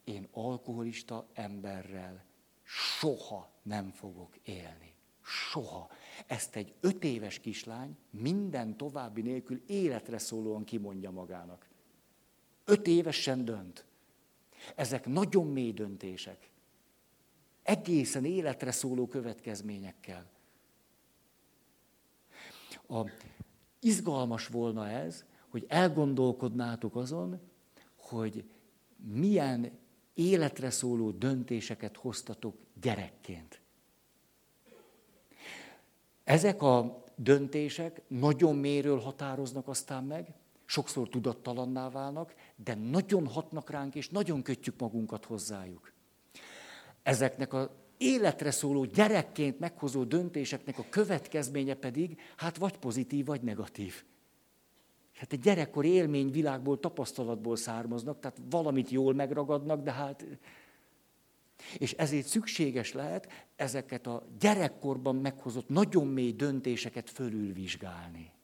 én 0.03 0.27
alkoholista 0.31 1.27
emberrel 1.33 2.25
soha 2.63 3.51
nem 3.63 3.91
fogok 3.91 4.37
élni. 4.43 4.93
Soha. 5.21 5.89
Ezt 6.27 6.55
egy 6.55 6.73
öt 6.79 7.03
éves 7.03 7.39
kislány 7.39 7.97
minden 8.09 8.77
további 8.77 9.21
nélkül 9.21 9.61
életre 9.67 10.17
szólóan 10.17 10.63
kimondja 10.63 11.11
magának. 11.11 11.67
Öt 12.65 12.87
évesen 12.87 13.45
dönt. 13.45 13.85
Ezek 14.75 15.05
nagyon 15.05 15.47
mély 15.47 15.71
döntések. 15.71 16.49
Egészen 17.63 18.25
életre 18.25 18.71
szóló 18.71 19.07
következményekkel. 19.07 20.29
A, 22.87 23.09
izgalmas 23.79 24.47
volna 24.47 24.89
ez, 24.89 25.25
hogy 25.49 25.65
elgondolkodnátok 25.67 26.95
azon, 26.95 27.39
hogy 27.95 28.43
milyen 28.97 29.71
életre 30.13 30.69
szóló 30.69 31.11
döntéseket 31.11 31.97
hoztatok 31.97 32.55
gyerekként. 32.81 33.61
Ezek 36.23 36.61
a 36.61 37.03
döntések 37.15 38.01
nagyon 38.07 38.55
méről 38.55 38.99
határoznak 38.99 39.67
aztán 39.67 40.03
meg, 40.03 40.33
sokszor 40.65 41.09
tudattalanná 41.09 41.89
válnak, 41.89 42.35
de 42.55 42.75
nagyon 42.75 43.27
hatnak 43.27 43.69
ránk, 43.69 43.95
és 43.95 44.09
nagyon 44.09 44.41
kötjük 44.41 44.79
magunkat 44.79 45.25
hozzájuk. 45.25 45.93
Ezeknek 47.03 47.53
a 47.53 47.75
életre 47.97 48.51
szóló 48.51 48.85
gyerekként 48.85 49.59
meghozó 49.59 50.03
döntéseknek 50.03 50.79
a 50.79 50.85
következménye 50.89 51.73
pedig, 51.73 52.19
hát 52.35 52.57
vagy 52.57 52.77
pozitív, 52.77 53.25
vagy 53.25 53.41
negatív. 53.41 54.03
Hát 55.15 55.33
egy 55.33 55.39
gyerekkori 55.39 55.89
élményvilágból, 55.89 56.79
tapasztalatból 56.79 57.55
származnak, 57.55 58.19
tehát 58.19 58.41
valamit 58.49 58.89
jól 58.89 59.13
megragadnak, 59.13 59.83
de 59.83 59.91
hát... 59.91 60.25
És 61.77 61.91
ezért 61.91 62.27
szükséges 62.27 62.93
lehet 62.93 63.31
ezeket 63.55 64.07
a 64.07 64.27
gyerekkorban 64.39 65.15
meghozott 65.15 65.69
nagyon 65.69 66.07
mély 66.07 66.31
döntéseket 66.31 67.09
fölülvizsgálni. 67.09 68.34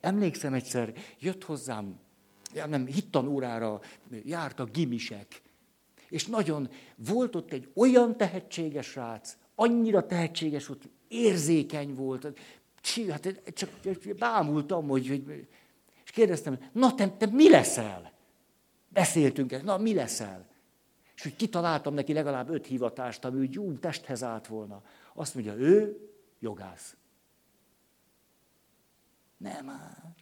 Emlékszem 0.00 0.54
egyszer, 0.54 0.92
jött 1.18 1.44
hozzám, 1.44 1.98
nem, 2.66 2.86
hittan 2.86 3.28
órára 3.28 3.80
jártak 4.24 4.70
gimisek, 4.70 5.42
és 6.08 6.26
nagyon 6.26 6.68
volt 6.96 7.36
ott 7.36 7.52
egy 7.52 7.70
olyan 7.74 8.16
tehetséges 8.16 8.94
rác, 8.94 9.36
annyira 9.54 10.06
tehetséges 10.06 10.66
volt, 10.66 10.88
érzékeny 11.08 11.94
volt, 11.94 12.38
hát 13.08 13.42
csak 13.54 13.70
bámultam, 14.18 14.88
hogy, 14.88 15.08
hogy 15.08 15.46
és 16.04 16.10
kérdeztem, 16.10 16.58
na 16.72 16.94
te, 16.94 17.08
te 17.08 17.26
mi 17.26 17.50
leszel? 17.50 18.12
Beszéltünk, 18.88 19.62
na 19.62 19.78
mi 19.78 19.94
leszel? 19.94 20.50
És 21.14 21.22
hogy 21.22 21.36
kitaláltam 21.36 21.94
neki 21.94 22.12
legalább 22.12 22.48
öt 22.48 22.66
hivatást, 22.66 23.24
ami 23.24 23.40
úgy 23.40 23.58
ú, 23.58 23.78
testhez 23.78 24.22
állt 24.22 24.46
volna. 24.46 24.82
Azt 25.14 25.34
mondja, 25.34 25.54
ő 25.54 25.98
jogász. 26.38 26.96
Nem 29.42 29.64
már. 29.64 30.14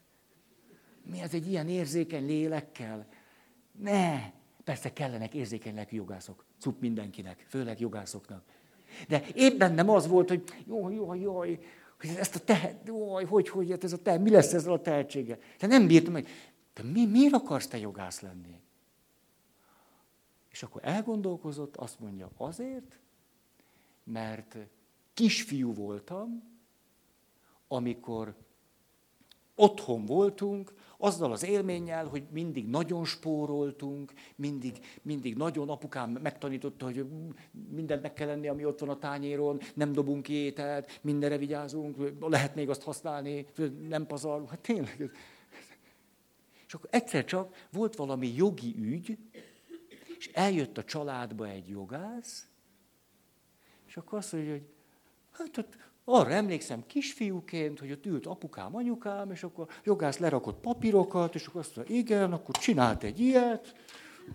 Mi 1.03 1.21
ez 1.21 1.35
egy 1.35 1.49
ilyen 1.49 1.69
érzékeny 1.69 2.27
lélekkel? 2.27 3.07
Ne. 3.73 4.31
Persze 4.65 4.93
kellenek 4.93 5.35
érzékeny 5.35 5.75
lelkű 5.75 5.97
jogászok. 5.97 6.45
Cup 6.59 6.81
mindenkinek, 6.81 7.47
főleg 7.49 7.81
jogászoknak. 7.81 8.45
De 9.09 9.23
épp 9.35 9.59
bennem 9.59 9.89
az 9.89 10.07
volt, 10.07 10.29
hogy 10.29 10.45
jó, 10.67 10.91
jó, 10.91 11.15
jó, 11.15 11.39
hogy 11.39 11.61
ezt 12.17 12.35
a 12.35 12.39
tehet, 12.39 12.87
jó, 12.87 13.25
hogy, 13.27 13.49
hogy, 13.49 13.71
ez 13.71 13.93
a 13.93 14.03
tehet, 14.03 14.21
mi 14.21 14.31
lesz 14.31 14.53
ezzel 14.53 14.73
a 14.73 14.81
tehetséggel? 14.81 15.39
Te 15.59 15.67
nem 15.67 15.87
bírtam 15.87 16.13
meg. 16.13 16.29
Te 16.73 16.83
mi, 16.83 17.07
miért 17.07 17.35
akarsz 17.35 17.67
te 17.67 17.79
jogász 17.79 18.21
lenni? 18.21 18.61
És 20.51 20.63
akkor 20.63 20.81
elgondolkozott, 20.85 21.77
azt 21.77 22.01
mondja, 22.01 22.31
azért, 22.37 22.99
mert 24.05 24.57
kisfiú 25.15 25.75
voltam, 25.75 26.43
amikor 27.69 28.35
otthon 29.61 30.05
voltunk, 30.05 30.73
azzal 31.03 31.33
az 31.33 31.45
élménnyel, 31.45 32.07
hogy 32.07 32.23
mindig 32.31 32.67
nagyon 32.69 33.05
spóroltunk, 33.05 34.13
mindig, 34.37 34.79
mindig 35.03 35.37
nagyon 35.37 35.69
apukám 35.69 36.11
megtanította, 36.11 36.85
hogy 36.85 37.07
mindent 37.71 38.03
meg 38.03 38.13
kell 38.13 38.27
lenni, 38.27 38.49
ami 38.49 38.65
ott 38.65 38.79
van 38.79 38.89
a 38.89 38.99
tányéron, 38.99 39.61
nem 39.75 39.93
dobunk 39.93 40.23
ki 40.23 40.33
ételt, 40.33 41.01
mindenre 41.03 41.37
vigyázunk, 41.37 41.97
lehet 42.21 42.55
még 42.55 42.69
azt 42.69 42.83
használni, 42.83 43.47
nem 43.89 44.07
pazarlunk. 44.07 44.51
Hát 44.51 44.61
tényleg. 44.61 45.11
És 46.67 46.75
akkor 46.75 46.89
egyszer 46.93 47.25
csak 47.25 47.67
volt 47.73 47.97
valami 47.97 48.33
jogi 48.35 48.75
ügy, 48.79 49.19
és 50.19 50.31
eljött 50.33 50.79
a 50.79 50.85
családba 50.85 51.47
egy 51.47 51.69
jogász, 51.69 52.49
és 53.87 53.97
akkor 53.97 54.19
azt 54.19 54.33
mondja, 54.33 54.51
hogy 54.53 54.65
hát 55.31 55.59
ott 55.59 55.77
arra 56.11 56.31
emlékszem 56.31 56.83
kisfiúként, 56.87 57.79
hogy 57.79 57.91
ott 57.91 58.07
ült 58.07 58.27
apukám, 58.27 58.77
anyukám, 58.77 59.31
és 59.31 59.43
akkor 59.43 59.67
jogász 59.85 60.19
lerakott 60.19 60.61
papírokat, 60.61 61.35
és 61.35 61.47
akkor 61.47 61.61
azt 61.61 61.77
mondta, 61.77 61.95
igen, 61.95 62.33
akkor 62.33 62.55
csinált 62.55 63.03
egy 63.03 63.21
ilyet, 63.21 63.75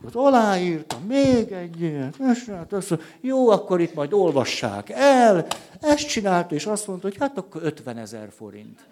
akkor 0.02 0.26
aláírta 0.26 1.00
még 1.08 1.52
egy 1.52 1.82
ilyet, 1.82 2.16
és 2.32 2.46
hát 2.46 2.74
azt 2.74 2.90
mondta, 2.90 3.08
jó, 3.22 3.50
akkor 3.50 3.82
itt 3.82 3.94
majd 3.94 4.14
olvassák 4.14 4.90
el, 4.90 5.48
ezt 5.82 6.08
csinálta, 6.08 6.56
és 6.56 6.66
azt 6.66 6.88
mondta, 6.88 7.08
hogy 7.08 7.18
hát 7.18 7.38
akkor 7.38 7.64
50 7.64 7.98
ezer 7.98 8.32
forint. 8.32 8.86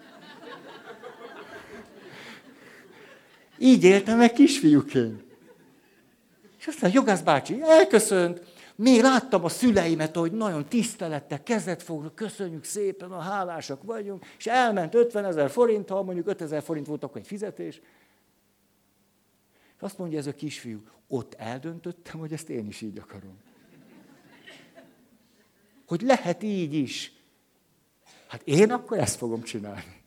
Így 3.58 3.84
éltem 3.84 4.18
meg 4.18 4.32
kisfiúként. 4.32 5.22
És 6.58 6.66
aztán 6.66 6.90
a 6.90 6.92
jogász 6.94 7.20
bácsi 7.20 7.60
elköszönt, 7.62 8.53
még 8.76 9.00
láttam 9.00 9.44
a 9.44 9.48
szüleimet, 9.48 10.16
hogy 10.16 10.32
nagyon 10.32 10.66
tisztelettel 10.66 11.42
kezet 11.42 11.82
fognak, 11.82 12.14
köszönjük 12.14 12.64
szépen, 12.64 13.12
a 13.12 13.20
hálásak 13.20 13.82
vagyunk, 13.82 14.24
és 14.38 14.46
elment 14.46 14.94
50 14.94 15.24
ezer 15.24 15.50
forinttal, 15.50 16.02
mondjuk 16.02 16.28
5 16.28 16.40
ezer 16.40 16.62
forint 16.62 16.86
volt 16.86 17.04
akkor 17.04 17.20
egy 17.20 17.26
fizetés. 17.26 17.80
És 19.76 19.80
azt 19.80 19.98
mondja 19.98 20.18
ez 20.18 20.26
a 20.26 20.34
kisfiú, 20.34 20.82
ott 21.08 21.34
eldöntöttem, 21.34 22.18
hogy 22.18 22.32
ezt 22.32 22.48
én 22.48 22.66
is 22.66 22.80
így 22.80 22.98
akarom. 22.98 23.38
Hogy 25.86 26.00
lehet 26.00 26.42
így 26.42 26.74
is. 26.74 27.12
Hát 28.26 28.42
én 28.44 28.72
akkor 28.72 28.98
ezt 28.98 29.16
fogom 29.16 29.42
csinálni. 29.42 30.02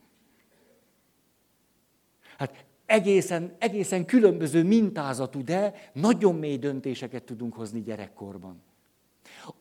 Hát 2.37 2.65
egészen, 2.87 3.55
egészen 3.57 4.05
különböző 4.05 4.63
mintázatú, 4.63 5.43
de 5.43 5.91
nagyon 5.93 6.35
mély 6.35 6.57
döntéseket 6.57 7.23
tudunk 7.23 7.53
hozni 7.53 7.81
gyerekkorban. 7.81 8.61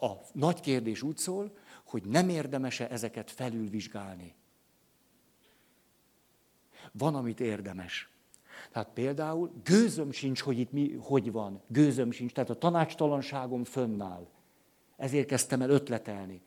A 0.00 0.10
nagy 0.32 0.60
kérdés 0.60 1.02
úgy 1.02 1.16
szól, 1.16 1.56
hogy 1.84 2.02
nem 2.04 2.28
érdemese 2.28 2.88
ezeket 2.88 3.30
felülvizsgálni. 3.30 4.34
Van, 6.92 7.14
amit 7.14 7.40
érdemes. 7.40 8.10
Tehát 8.72 8.88
például 8.94 9.52
gőzöm 9.64 10.10
sincs, 10.10 10.40
hogy 10.40 10.58
itt 10.58 10.72
mi, 10.72 10.92
hogy 10.92 11.32
van. 11.32 11.62
Gőzöm 11.66 12.10
sincs, 12.10 12.32
tehát 12.32 12.50
a 12.50 12.58
tanácstalanságom 12.58 13.64
fönnáll. 13.64 14.26
Ezért 14.96 15.26
kezdtem 15.26 15.62
el 15.62 15.70
ötletelni. 15.70 16.42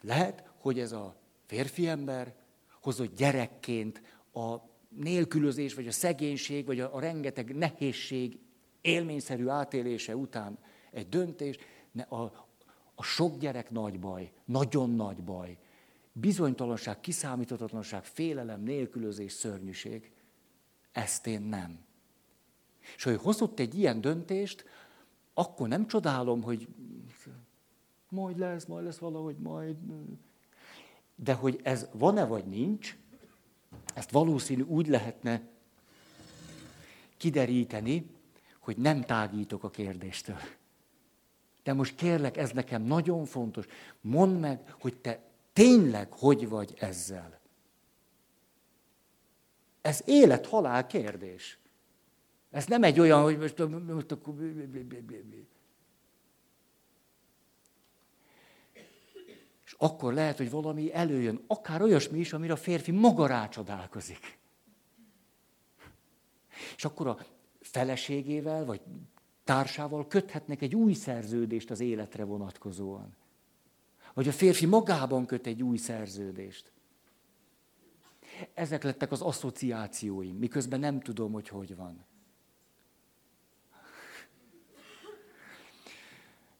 Lehet, 0.00 0.44
hogy 0.58 0.78
ez 0.78 0.92
a 0.92 1.16
férfi 1.46 1.88
ember 1.88 2.34
hozott 2.80 3.16
gyerekként 3.16 4.02
a 4.32 4.56
nélkülözés, 4.96 5.74
vagy 5.74 5.86
a 5.86 5.92
szegénység, 5.92 6.66
vagy 6.66 6.80
a, 6.80 6.94
a 6.94 7.00
rengeteg 7.00 7.54
nehézség 7.54 8.38
élményszerű 8.80 9.48
átélése 9.48 10.16
után 10.16 10.58
egy 10.90 11.08
döntés, 11.08 11.58
ne, 11.92 12.02
a, 12.02 12.46
a 12.94 13.02
sok 13.02 13.38
gyerek 13.38 13.70
nagy 13.70 14.00
baj, 14.00 14.32
nagyon 14.44 14.90
nagy 14.90 15.22
baj. 15.22 15.58
Bizonytalanság, 16.12 17.00
kiszámíthatatlanság, 17.00 18.04
félelem, 18.04 18.62
nélkülözés, 18.62 19.32
szörnyűség. 19.32 20.12
Ezt 20.92 21.26
én 21.26 21.42
nem. 21.42 21.84
És 22.96 23.06
ő 23.06 23.14
hozott 23.14 23.58
egy 23.58 23.78
ilyen 23.78 24.00
döntést, 24.00 24.64
akkor 25.34 25.68
nem 25.68 25.86
csodálom, 25.86 26.42
hogy 26.42 26.68
majd 28.08 28.38
lesz, 28.38 28.64
majd 28.64 28.84
lesz 28.84 28.98
valahogy, 28.98 29.36
majd... 29.36 29.76
De 31.14 31.34
hogy 31.34 31.60
ez 31.62 31.88
van-e 31.92 32.24
vagy 32.24 32.44
nincs, 32.44 32.96
ezt 33.94 34.10
valószínű 34.10 34.62
úgy 34.62 34.86
lehetne 34.86 35.42
kideríteni, 37.16 38.06
hogy 38.58 38.76
nem 38.76 39.00
tágítok 39.00 39.64
a 39.64 39.70
kérdéstől. 39.70 40.38
De 41.62 41.72
most 41.72 41.94
kérlek, 41.94 42.36
ez 42.36 42.50
nekem 42.50 42.82
nagyon 42.82 43.24
fontos. 43.24 43.66
Mondd 44.00 44.32
meg, 44.32 44.74
hogy 44.80 44.96
te 44.96 45.20
tényleg 45.52 46.12
hogy 46.12 46.48
vagy 46.48 46.74
ezzel. 46.78 47.40
Ez 49.80 50.02
élet-halál 50.04 50.86
kérdés. 50.86 51.58
Ez 52.50 52.66
nem 52.66 52.82
egy 52.82 53.00
olyan, 53.00 53.22
hogy 53.22 53.38
most, 53.38 53.68
most 53.86 54.12
akkor... 54.12 54.34
akkor 59.82 60.14
lehet, 60.14 60.36
hogy 60.36 60.50
valami 60.50 60.94
előjön, 60.94 61.44
akár 61.46 61.82
olyasmi 61.82 62.18
is, 62.18 62.32
amire 62.32 62.52
a 62.52 62.56
férfi 62.56 62.90
maga 62.90 63.26
rácsodálkozik. 63.26 64.38
És 66.76 66.84
akkor 66.84 67.06
a 67.06 67.18
feleségével, 67.60 68.64
vagy 68.64 68.80
társával 69.44 70.06
köthetnek 70.06 70.62
egy 70.62 70.74
új 70.74 70.92
szerződést 70.92 71.70
az 71.70 71.80
életre 71.80 72.24
vonatkozóan. 72.24 73.16
Vagy 74.14 74.28
a 74.28 74.32
férfi 74.32 74.66
magában 74.66 75.26
köt 75.26 75.46
egy 75.46 75.62
új 75.62 75.76
szerződést. 75.76 76.72
Ezek 78.54 78.82
lettek 78.82 79.12
az 79.12 79.20
asszociációim, 79.20 80.36
miközben 80.36 80.80
nem 80.80 81.00
tudom, 81.00 81.32
hogy 81.32 81.48
hogy 81.48 81.76
van. 81.76 82.04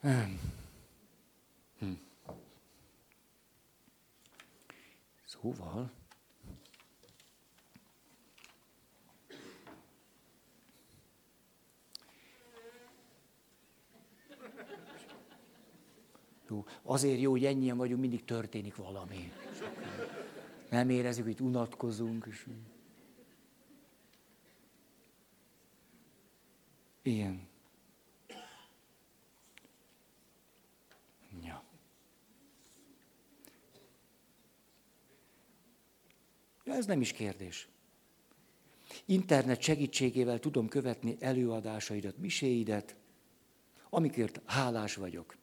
Hm. 0.01 0.11
Szóval, 5.43 5.91
Jó, 16.49 16.65
azért 16.83 17.21
jó, 17.21 17.31
hogy 17.31 17.45
ennyien 17.45 17.77
vagyunk, 17.77 18.01
mindig 18.01 18.25
történik 18.25 18.77
valami. 18.77 19.33
Nem 20.71 20.91
érezzük, 20.91 21.25
hogy 21.25 21.41
unatkozunk. 21.41 22.27
És... 22.29 22.47
Ilyen. 27.03 27.52
Ja. 36.65 36.75
Ez 36.75 36.87
nem 36.87 37.01
is 37.01 37.13
kérdés. 37.13 37.69
Internet 39.05 39.63
segítségével 39.63 40.39
tudom 40.39 40.69
követni 40.69 41.17
előadásaidat, 41.21 42.19
miséidet, 42.19 42.95
amikért 43.91 44.41
hálás 44.47 44.95
vagyok. 44.95 45.37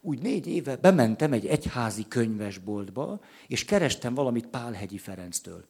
Úgy 0.00 0.22
négy 0.22 0.46
éve 0.46 0.76
bementem 0.76 1.32
egy 1.32 1.46
egyházi 1.46 2.04
könyvesboltba, 2.08 3.20
és 3.46 3.64
kerestem 3.64 4.14
valamit 4.14 4.46
Pálhegyi 4.46 4.98
Ferenctől. 4.98 5.64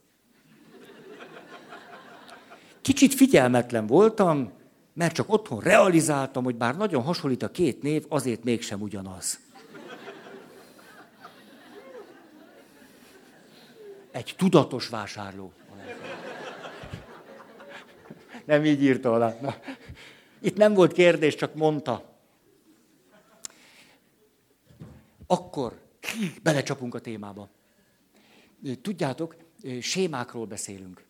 Kicsit 2.81 3.15
figyelmetlen 3.15 3.87
voltam, 3.87 4.53
mert 4.93 5.15
csak 5.15 5.33
otthon 5.33 5.61
realizáltam, 5.61 6.45
hogy 6.45 6.57
bár 6.57 6.77
nagyon 6.77 7.03
hasonlít 7.03 7.43
a 7.43 7.51
két 7.51 7.83
név, 7.83 8.05
azért 8.09 8.45
mégsem 8.45 8.81
ugyanaz. 8.81 9.50
Egy 14.11 14.35
tudatos 14.37 14.89
vásárló. 14.89 15.53
Nem 18.45 18.65
így 18.65 18.83
írta 18.83 19.13
alá. 19.13 19.37
Na. 19.41 19.55
Itt 20.41 20.57
nem 20.57 20.75
volt 20.75 20.93
kérdés, 20.93 21.35
csak 21.35 21.55
mondta. 21.55 22.11
akkor 25.31 25.81
belecsapunk 26.43 26.95
a 26.95 27.01
témába. 27.01 27.49
Tudjátok, 28.83 29.37
sémákról 29.81 30.47
beszélünk. 30.47 31.05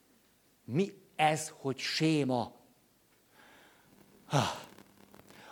Mi 0.65 0.93
ez, 1.17 1.53
hogy 1.57 1.79
séma? 1.79 2.53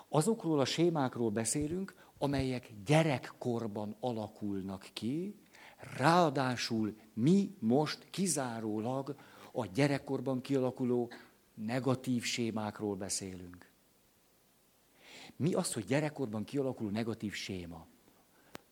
Azokról 0.08 0.60
a 0.60 0.64
sémákról 0.64 1.30
beszélünk, 1.30 1.94
amelyek 2.18 2.70
gyerekkorban 2.86 3.96
alakulnak 4.00 4.86
ki, 4.92 5.34
ráadásul 5.96 6.96
mi 7.20 7.56
most 7.58 8.06
kizárólag 8.10 9.16
a 9.52 9.66
gyerekkorban 9.66 10.40
kialakuló 10.40 11.10
negatív 11.54 12.22
sémákról 12.22 12.94
beszélünk. 12.94 13.70
Mi 15.36 15.54
az, 15.54 15.72
hogy 15.72 15.84
gyerekkorban 15.84 16.44
kialakuló 16.44 16.90
negatív 16.90 17.32
séma? 17.32 17.86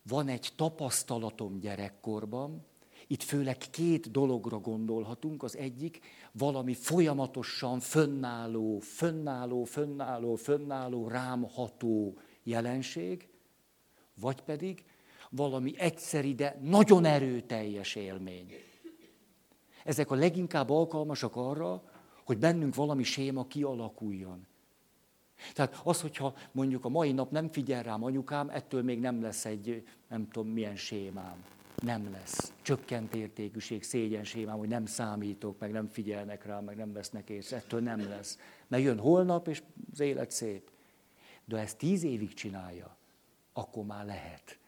van 0.08 0.28
egy 0.28 0.48
tapasztalatom 0.56 1.58
gyerekkorban, 1.58 2.64
itt 3.06 3.22
főleg 3.22 3.56
két 3.56 4.10
dologra 4.10 4.58
gondolhatunk. 4.58 5.42
Az 5.42 5.56
egyik 5.56 6.00
valami 6.32 6.74
folyamatosan 6.74 7.80
fönnálló, 7.80 8.78
fönnálló, 8.78 9.64
fönnálló, 9.64 10.34
fönnálló, 10.34 11.08
rámható 11.08 12.18
jelenség, 12.42 13.28
vagy 14.14 14.40
pedig 14.40 14.84
valami 15.36 15.78
egyszeri, 15.78 16.34
de 16.34 16.58
nagyon 16.62 17.04
erőteljes 17.04 17.94
élmény. 17.94 18.52
Ezek 19.84 20.10
a 20.10 20.14
leginkább 20.14 20.70
alkalmasak 20.70 21.36
arra, 21.36 21.82
hogy 22.24 22.38
bennünk 22.38 22.74
valami 22.74 23.02
séma 23.02 23.46
kialakuljon. 23.46 24.46
Tehát 25.52 25.80
az, 25.84 26.00
hogyha 26.00 26.34
mondjuk 26.52 26.84
a 26.84 26.88
mai 26.88 27.12
nap 27.12 27.30
nem 27.30 27.48
figyel 27.48 27.82
rám 27.82 28.04
anyukám, 28.04 28.48
ettől 28.48 28.82
még 28.82 29.00
nem 29.00 29.22
lesz 29.22 29.44
egy 29.44 29.86
nem 30.08 30.28
tudom 30.28 30.48
milyen 30.48 30.76
sémám. 30.76 31.44
Nem 31.82 32.10
lesz. 32.10 32.52
Csökkent 32.62 33.14
értékűség, 33.14 33.82
szégyen 33.82 34.24
sémám, 34.24 34.58
hogy 34.58 34.68
nem 34.68 34.86
számítok, 34.86 35.58
meg 35.58 35.72
nem 35.72 35.88
figyelnek 35.88 36.44
rám, 36.44 36.64
meg 36.64 36.76
nem 36.76 36.92
vesznek 36.92 37.30
észre. 37.30 37.56
Ettől 37.56 37.80
nem 37.80 38.08
lesz. 38.08 38.38
Mert 38.68 38.82
jön 38.82 38.98
holnap, 38.98 39.48
és 39.48 39.62
az 39.92 40.00
élet 40.00 40.30
szép. 40.30 40.70
De 41.44 41.56
ha 41.56 41.62
ezt 41.62 41.78
tíz 41.78 42.02
évig 42.02 42.34
csinálja, 42.34 42.96
akkor 43.52 43.84
már 43.84 44.04
lehet. 44.04 44.58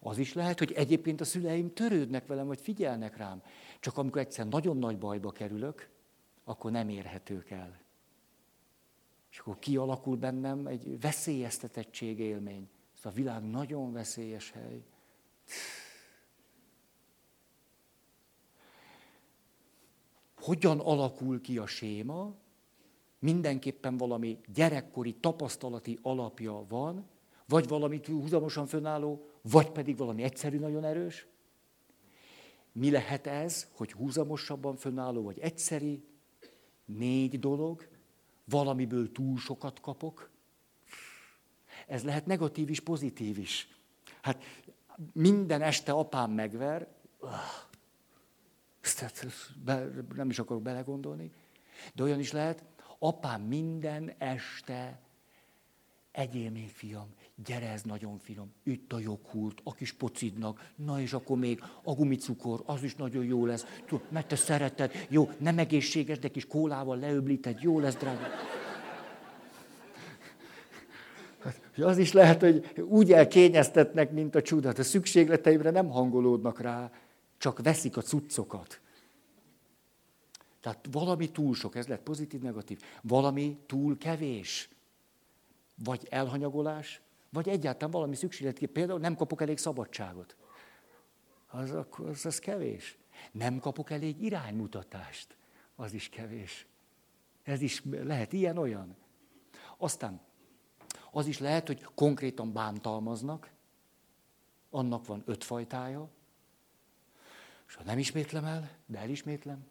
Az 0.00 0.18
is 0.18 0.32
lehet, 0.32 0.58
hogy 0.58 0.72
egyébként 0.72 1.20
a 1.20 1.24
szüleim 1.24 1.72
törődnek 1.72 2.26
velem, 2.26 2.46
vagy 2.46 2.60
figyelnek 2.60 3.16
rám. 3.16 3.42
Csak 3.80 3.98
amikor 3.98 4.20
egyszer 4.20 4.48
nagyon 4.48 4.76
nagy 4.76 4.98
bajba 4.98 5.30
kerülök, 5.30 5.88
akkor 6.44 6.70
nem 6.70 6.88
érhetők 6.88 7.50
el. 7.50 7.80
És 9.30 9.38
akkor 9.38 9.58
kialakul 9.58 10.16
bennem 10.16 10.66
egy 10.66 11.00
veszélyeztetettség 11.00 12.18
élmény. 12.18 12.68
Ez 12.98 13.04
a 13.06 13.10
világ 13.10 13.42
nagyon 13.42 13.92
veszélyes 13.92 14.50
hely. 14.50 14.84
Hogyan 20.36 20.80
alakul 20.80 21.40
ki 21.40 21.58
a 21.58 21.66
séma? 21.66 22.34
Mindenképpen 23.18 23.96
valami 23.96 24.40
gyerekkori 24.54 25.14
tapasztalati 25.14 25.98
alapja 26.02 26.64
van, 26.68 27.08
vagy 27.46 27.68
valami 27.68 28.00
húzamosan 28.06 28.66
fönálló, 28.66 29.29
vagy 29.42 29.70
pedig 29.70 29.96
valami 29.96 30.22
egyszerű, 30.22 30.58
nagyon 30.58 30.84
erős. 30.84 31.26
Mi 32.72 32.90
lehet 32.90 33.26
ez, 33.26 33.66
hogy 33.72 33.92
húzamosabban 33.92 34.76
fönálló, 34.76 35.22
vagy 35.22 35.38
egyszeri? 35.38 36.04
Négy 36.84 37.38
dolog 37.38 37.88
valamiből 38.44 39.12
túl 39.12 39.38
sokat 39.38 39.80
kapok. 39.80 40.30
Ez 41.86 42.04
lehet 42.04 42.26
negatív 42.26 42.70
is, 42.70 42.80
pozitív 42.80 43.38
is. 43.38 43.68
Hát 44.20 44.42
minden 45.12 45.62
este 45.62 45.92
apám 45.92 46.30
megver, 46.30 46.88
nem 50.14 50.30
is 50.30 50.38
akarok 50.38 50.62
belegondolni, 50.62 51.32
de 51.94 52.02
olyan 52.02 52.18
is 52.18 52.32
lehet, 52.32 52.64
apám 52.98 53.42
minden 53.42 54.14
este 54.18 55.00
egyél 56.10 56.50
még 56.50 56.68
fiam, 56.68 57.14
gyere, 57.44 57.70
ez 57.70 57.82
nagyon 57.82 58.18
finom, 58.18 58.52
itt 58.62 58.92
a 58.92 58.98
joghurt, 58.98 59.60
a 59.64 59.74
kis 59.74 59.92
pocidnak, 59.92 60.72
na 60.76 61.00
és 61.00 61.12
akkor 61.12 61.38
még 61.38 61.62
a 61.82 61.92
gumicukor, 61.92 62.62
az 62.66 62.82
is 62.82 62.94
nagyon 62.94 63.24
jó 63.24 63.46
lesz, 63.46 63.66
mert 64.08 64.28
te 64.28 64.36
szereted, 64.36 65.06
jó, 65.08 65.30
nem 65.38 65.58
egészséges, 65.58 66.18
de 66.18 66.28
kis 66.28 66.46
kólával 66.46 66.98
leöblíted, 66.98 67.62
jó 67.62 67.78
lesz, 67.78 67.96
drága. 67.96 68.26
Hát, 71.42 71.78
az 71.78 71.98
is 71.98 72.12
lehet, 72.12 72.40
hogy 72.40 72.70
úgy 72.84 73.12
elkényeztetnek, 73.12 74.10
mint 74.10 74.34
a 74.34 74.42
csúdat. 74.42 74.78
A 74.78 74.82
szükségleteimre 74.82 75.70
nem 75.70 75.88
hangolódnak 75.88 76.60
rá, 76.60 76.90
csak 77.38 77.62
veszik 77.62 77.96
a 77.96 78.02
cuccokat. 78.02 78.80
Tehát 80.60 80.88
valami 80.90 81.30
túl 81.30 81.54
sok, 81.54 81.76
ez 81.76 81.86
lett 81.86 82.02
pozitív, 82.02 82.40
negatív. 82.40 82.80
Valami 83.02 83.58
túl 83.66 83.98
kevés. 83.98 84.68
Vagy 85.84 86.06
elhanyagolás, 86.10 87.00
vagy 87.30 87.48
egyáltalán 87.48 87.90
valami 87.90 88.14
szükséglet. 88.14 88.66
Például 88.66 88.98
nem 88.98 89.16
kapok 89.16 89.42
elég 89.42 89.58
szabadságot. 89.58 90.36
Az, 91.46 91.74
az, 91.96 92.26
az 92.26 92.38
kevés. 92.38 92.98
Nem 93.32 93.58
kapok 93.58 93.90
elég 93.90 94.22
iránymutatást. 94.22 95.36
Az 95.74 95.92
is 95.92 96.08
kevés. 96.08 96.66
Ez 97.42 97.60
is 97.60 97.82
lehet 97.90 98.32
ilyen-olyan. 98.32 98.96
Aztán 99.76 100.20
az 101.10 101.26
is 101.26 101.38
lehet, 101.38 101.66
hogy 101.66 101.82
konkrétan 101.94 102.52
bántalmaznak, 102.52 103.50
annak 104.70 105.06
van 105.06 105.22
öt 105.26 105.44
fajtája, 105.44 106.08
és 107.68 107.74
ha 107.74 107.82
nem 107.82 107.98
ismétlem 107.98 108.44
el, 108.44 108.70
de 108.86 108.98
elismétlem, 108.98 109.66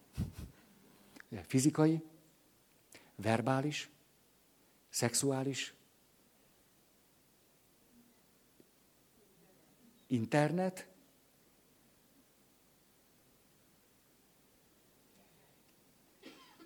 fizikai, 1.47 2.03
verbális, 3.15 3.89
szexuális, 4.89 5.73
internet, 10.09 10.87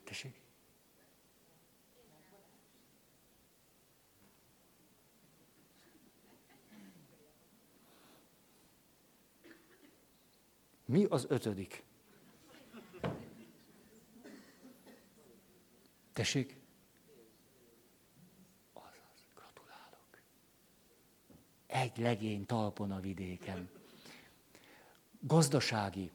Tessék? 0.04 0.42
Mi 10.86 11.06
az 11.10 11.26
ötödik? 11.30 11.84
Tessék? 16.14 16.63
Egy 21.74 21.98
legény 21.98 22.46
talpon 22.46 22.92
a 22.92 23.00
vidéken. 23.00 23.70
Gazdasági, 25.20 26.12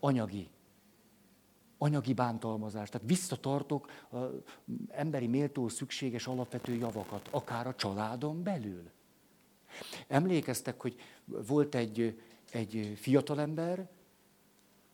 anyagi, 0.00 0.48
anyagi 1.78 2.14
bántalmazás. 2.14 2.88
Tehát 2.88 3.08
visszatartok 3.08 3.90
az 4.10 4.28
emberi 4.88 5.26
méltó 5.26 5.68
szükséges 5.68 6.26
alapvető 6.26 6.74
javakat, 6.74 7.28
akár 7.30 7.66
a 7.66 7.74
családon 7.74 8.42
belül. 8.42 8.90
Emlékeztek, 10.08 10.80
hogy 10.80 10.96
volt 11.24 11.74
egy, 11.74 12.22
egy 12.52 12.92
fiatalember, 12.96 13.88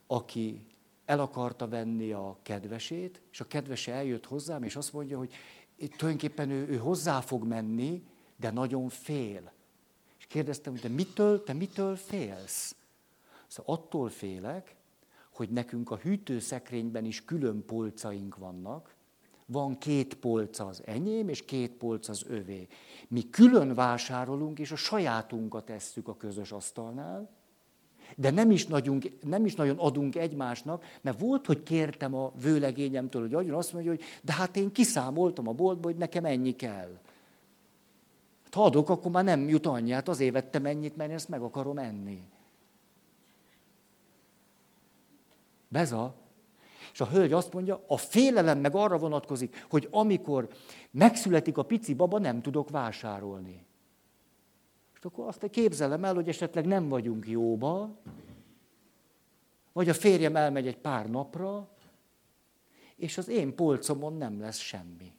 aki 0.07 0.67
el 1.05 1.21
akarta 1.21 1.69
venni 1.69 2.13
a 2.13 2.39
kedvesét, 2.43 3.21
és 3.31 3.41
a 3.41 3.47
kedvese 3.47 3.93
eljött 3.93 4.27
hozzám, 4.27 4.63
és 4.63 4.77
azt 4.77 4.93
mondja, 4.93 5.19
hogy 5.19 5.33
tulajdonképpen 5.77 6.51
ő, 6.51 6.67
ő 6.67 6.77
hozzá 6.77 7.21
fog 7.21 7.45
menni, 7.45 8.05
de 8.37 8.51
nagyon 8.51 8.89
fél. 8.89 9.57
Kérdeztem, 10.29 10.73
hogy 10.73 10.81
te 10.81 10.89
mitől, 10.89 11.43
te 11.43 11.53
mitől 11.53 11.97
félsz? 11.97 12.77
Szóval 13.47 13.75
attól 13.75 14.09
félek, 14.09 14.75
hogy 15.33 15.51
nekünk 15.51 15.91
a 15.91 15.97
hűtőszekrényben 15.97 17.05
is 17.05 17.25
külön 17.25 17.65
polcaink 17.65 18.37
vannak, 18.37 18.95
van 19.47 19.79
két 19.79 20.15
polc 20.15 20.59
az 20.59 20.83
enyém, 20.85 21.29
és 21.29 21.45
két 21.45 21.71
polc 21.71 22.09
az 22.09 22.25
övé. 22.29 22.67
Mi 23.09 23.31
külön 23.31 23.75
vásárolunk, 23.75 24.59
és 24.59 24.71
a 24.71 24.77
sajátunkat 24.77 25.65
tesszük 25.65 26.09
a 26.09 26.17
közös 26.17 26.53
asztalnál, 26.53 27.31
de 28.17 28.31
nem 28.31 28.51
is, 28.51 28.67
nagyon, 28.67 29.03
nem 29.23 29.45
is 29.45 29.55
nagyon 29.55 29.79
adunk 29.79 30.17
egymásnak, 30.17 30.85
mert 31.01 31.21
volt, 31.21 31.47
hogy 31.47 31.63
kértem 31.63 32.15
a 32.15 32.33
vőlegényemtől, 32.43 33.23
hogy 33.23 33.35
adjon, 33.35 33.57
azt 33.57 33.73
mondja, 33.73 33.91
hogy 33.91 34.03
de 34.23 34.33
hát 34.33 34.57
én 34.57 34.73
kiszámoltam 34.73 35.49
a 35.49 35.53
boltba, 35.53 35.89
hogy 35.89 35.97
nekem 35.97 36.25
ennyi 36.25 36.57
kell. 36.57 36.99
Hát, 38.49 38.57
ha 38.57 38.65
adok, 38.65 38.89
akkor 38.89 39.11
már 39.11 39.25
nem 39.25 39.49
jut 39.49 39.67
annyiát, 39.67 40.09
azért 40.09 40.33
vettem 40.33 40.67
ennyit, 40.67 40.97
mert 40.97 41.13
ezt 41.13 41.29
meg 41.29 41.41
akarom 41.41 41.79
enni. 41.79 42.23
Beza. 45.69 46.15
És 46.93 47.01
a 47.01 47.07
hölgy 47.07 47.33
azt 47.33 47.53
mondja, 47.53 47.85
a 47.87 47.97
félelem 47.97 48.59
meg 48.59 48.75
arra 48.75 48.99
vonatkozik, 48.99 49.67
hogy 49.71 49.89
amikor 49.91 50.49
megszületik 50.91 51.59
a 51.59 51.63
pici 51.63 51.95
baba, 51.95 52.19
nem 52.19 52.43
tudok 52.43 52.71
vásárolni. 52.71 53.67
És 54.95 55.05
akkor 55.05 55.27
azt 55.27 55.51
képzelem 55.51 56.05
el, 56.05 56.15
hogy 56.15 56.29
esetleg 56.29 56.67
nem 56.67 56.89
vagyunk 56.89 57.29
jóba, 57.29 57.97
vagy 59.73 59.89
a 59.89 59.95
férjem 59.95 60.37
elmegy 60.37 60.67
egy 60.67 60.79
pár 60.79 61.11
napra, 61.11 61.69
és 62.97 63.19
az 63.19 63.29
én 63.29 63.55
polcomon 63.55 64.17
nem 64.17 64.41
lesz 64.41 64.59
semmi. 64.59 65.18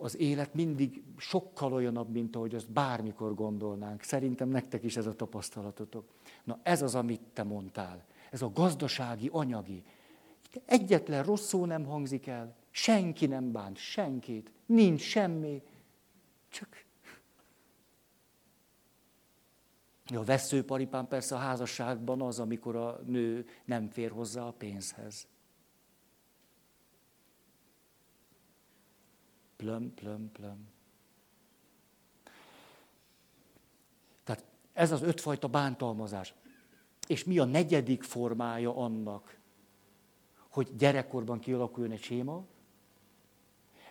Az 0.00 0.16
élet 0.16 0.54
mindig 0.54 1.02
sokkal 1.16 1.72
olyanabb, 1.72 2.10
mint 2.10 2.36
ahogy 2.36 2.54
azt 2.54 2.70
bármikor 2.70 3.34
gondolnánk. 3.34 4.02
Szerintem 4.02 4.48
nektek 4.48 4.84
is 4.84 4.96
ez 4.96 5.06
a 5.06 5.14
tapasztalatotok. 5.14 6.04
Na 6.44 6.58
ez 6.62 6.82
az, 6.82 6.94
amit 6.94 7.20
te 7.32 7.42
mondtál. 7.42 8.04
Ez 8.30 8.42
a 8.42 8.50
gazdasági, 8.54 9.28
anyagi. 9.32 9.82
Egyetlen 10.64 11.24
rossz 11.24 11.46
szó 11.46 11.64
nem 11.64 11.84
hangzik 11.84 12.26
el. 12.26 12.56
Senki 12.70 13.26
nem 13.26 13.52
bánt 13.52 13.76
senkit, 13.76 14.50
nincs 14.66 15.00
semmi, 15.00 15.62
csak... 16.48 16.86
A 20.14 20.24
veszőparipán 20.24 21.08
persze 21.08 21.34
a 21.34 21.38
házasságban 21.38 22.22
az, 22.22 22.38
amikor 22.38 22.76
a 22.76 23.00
nő 23.06 23.46
nem 23.64 23.88
fér 23.88 24.10
hozzá 24.10 24.42
a 24.42 24.52
pénzhez. 24.52 25.26
Plöm, 29.58 29.94
plöm, 29.94 30.32
plöm. 30.32 30.68
Tehát 34.24 34.44
ez 34.72 34.92
az 34.92 35.02
ötfajta 35.02 35.48
bántalmazás. 35.48 36.34
És 37.06 37.24
mi 37.24 37.38
a 37.38 37.44
negyedik 37.44 38.02
formája 38.02 38.76
annak, 38.76 39.38
hogy 40.48 40.76
gyerekkorban 40.76 41.38
kialakuljon 41.38 41.92
egy 41.92 42.02
séma? 42.02 42.44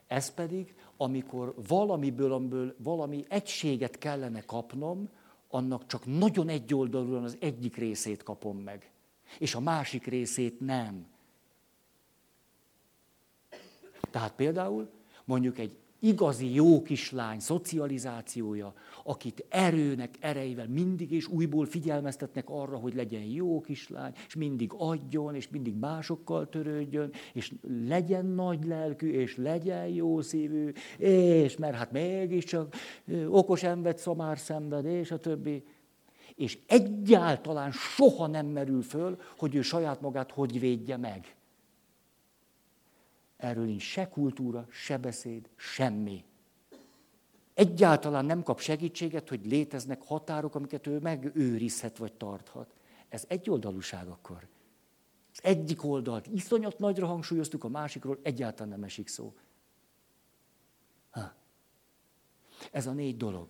Ez 0.08 0.34
pedig, 0.34 0.76
amikor 0.98 1.54
valamiből, 1.68 2.34
amiből 2.34 2.76
valami 2.78 3.26
egységet 3.30 3.98
kellene 3.98 4.42
kapnom, 4.42 5.10
annak 5.48 5.86
csak 5.86 6.06
nagyon 6.06 6.50
egyoldalúan 6.50 7.24
az 7.24 7.38
egyik 7.40 7.76
részét 7.76 8.24
kapom 8.24 8.58
meg, 8.58 8.92
és 9.40 9.56
a 9.56 9.60
másik 9.60 10.06
részét 10.06 10.60
nem. 10.60 11.08
Tehát 14.12 14.36
például 14.36 14.97
mondjuk 15.28 15.58
egy 15.58 15.72
igazi 16.00 16.54
jó 16.54 16.82
kislány 16.82 17.40
szocializációja, 17.40 18.74
akit 19.04 19.46
erőnek, 19.50 20.16
erejével 20.20 20.68
mindig 20.68 21.12
és 21.12 21.28
újból 21.28 21.66
figyelmeztetnek 21.66 22.50
arra, 22.50 22.78
hogy 22.78 22.96
legyen 22.96 23.22
jó 23.22 23.62
kislány, 23.62 24.14
és 24.28 24.36
mindig 24.36 24.72
adjon, 24.78 25.36
és 25.36 25.50
mindig 25.50 25.76
másokkal 25.76 26.50
törődjön, 26.50 27.12
és 27.34 27.54
legyen 27.88 28.26
nagy 28.26 28.66
lelkű, 28.66 29.12
és 29.12 29.38
legyen 29.38 29.88
jó 29.88 30.22
szívű, 30.22 30.72
és 30.98 31.58
mert 31.58 31.76
hát 31.76 31.92
mégiscsak 31.92 32.76
okos 33.28 33.64
ember 33.64 33.98
szamár 33.98 34.38
szenved, 34.38 34.86
és 34.86 35.12
a 35.12 35.18
többi. 35.18 35.64
És 36.36 36.60
egyáltalán 36.68 37.72
soha 37.72 38.28
nem 38.28 38.46
merül 38.46 38.82
föl, 38.82 39.18
hogy 39.38 39.56
ő 39.56 39.62
saját 39.62 40.02
magát 40.02 40.32
hogy 40.32 40.60
védje 40.60 40.98
meg. 40.98 41.37
Erről 43.38 43.66
nincs 43.66 43.82
se 43.82 44.10
kultúra, 44.10 44.68
se 44.70 44.98
beszéd, 44.98 45.50
semmi. 45.56 46.26
Egyáltalán 47.54 48.26
nem 48.26 48.44
kap 48.44 48.60
segítséget, 48.60 49.30
hogy 49.30 49.46
léteznek 49.46 50.02
határok, 50.02 50.56
amiket 50.56 50.88
ő 50.88 51.00
megőrizhet 51.00 51.98
vagy 51.98 52.14
tarthat. 52.14 52.74
Ez 53.10 53.26
egy 53.28 53.50
oldalúság 53.50 54.08
akkor. 54.08 54.48
Az 55.34 55.40
egyik 55.44 55.84
oldalt 55.84 56.28
iszonyat 56.28 56.80
nagyra 56.80 57.08
hangsúlyoztuk, 57.08 57.64
a 57.64 57.68
másikról 57.68 58.20
egyáltalán 58.22 58.70
nem 58.70 58.84
esik 58.84 59.08
szó. 59.08 59.36
Ha. 61.10 61.34
Ez 62.72 62.88
a 62.88 62.92
négy 62.92 63.18
dolog. 63.18 63.50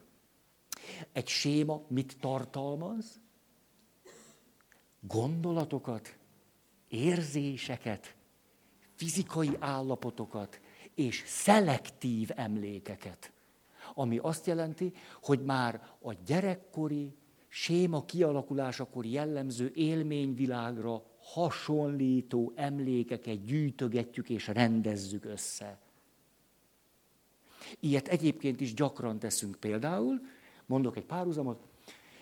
Egy 1.11 1.27
séma 1.27 1.81
mit 1.87 2.17
tartalmaz? 2.19 3.21
Gondolatokat, 4.99 6.17
érzéseket, 6.87 8.16
fizikai 8.97 9.57
állapotokat 9.59 10.59
és 10.95 11.23
szelektív 11.25 12.29
emlékeket. 12.35 13.31
Ami 13.93 14.17
azt 14.17 14.45
jelenti, 14.45 14.93
hogy 15.21 15.43
már 15.43 15.87
a 16.01 16.13
gyerekkori, 16.25 17.15
séma 17.47 18.05
kialakulásakor 18.05 19.05
jellemző 19.05 19.71
élményvilágra 19.75 21.03
hasonlító 21.19 22.51
emlékeket 22.55 23.43
gyűjtögetjük 23.43 24.29
és 24.29 24.47
rendezzük 24.47 25.25
össze. 25.25 25.79
Ilyet 27.79 28.07
egyébként 28.07 28.61
is 28.61 28.73
gyakran 28.73 29.19
teszünk 29.19 29.55
például, 29.55 30.21
mondok 30.65 30.97
egy 30.97 31.05
párhuzamot, 31.05 31.63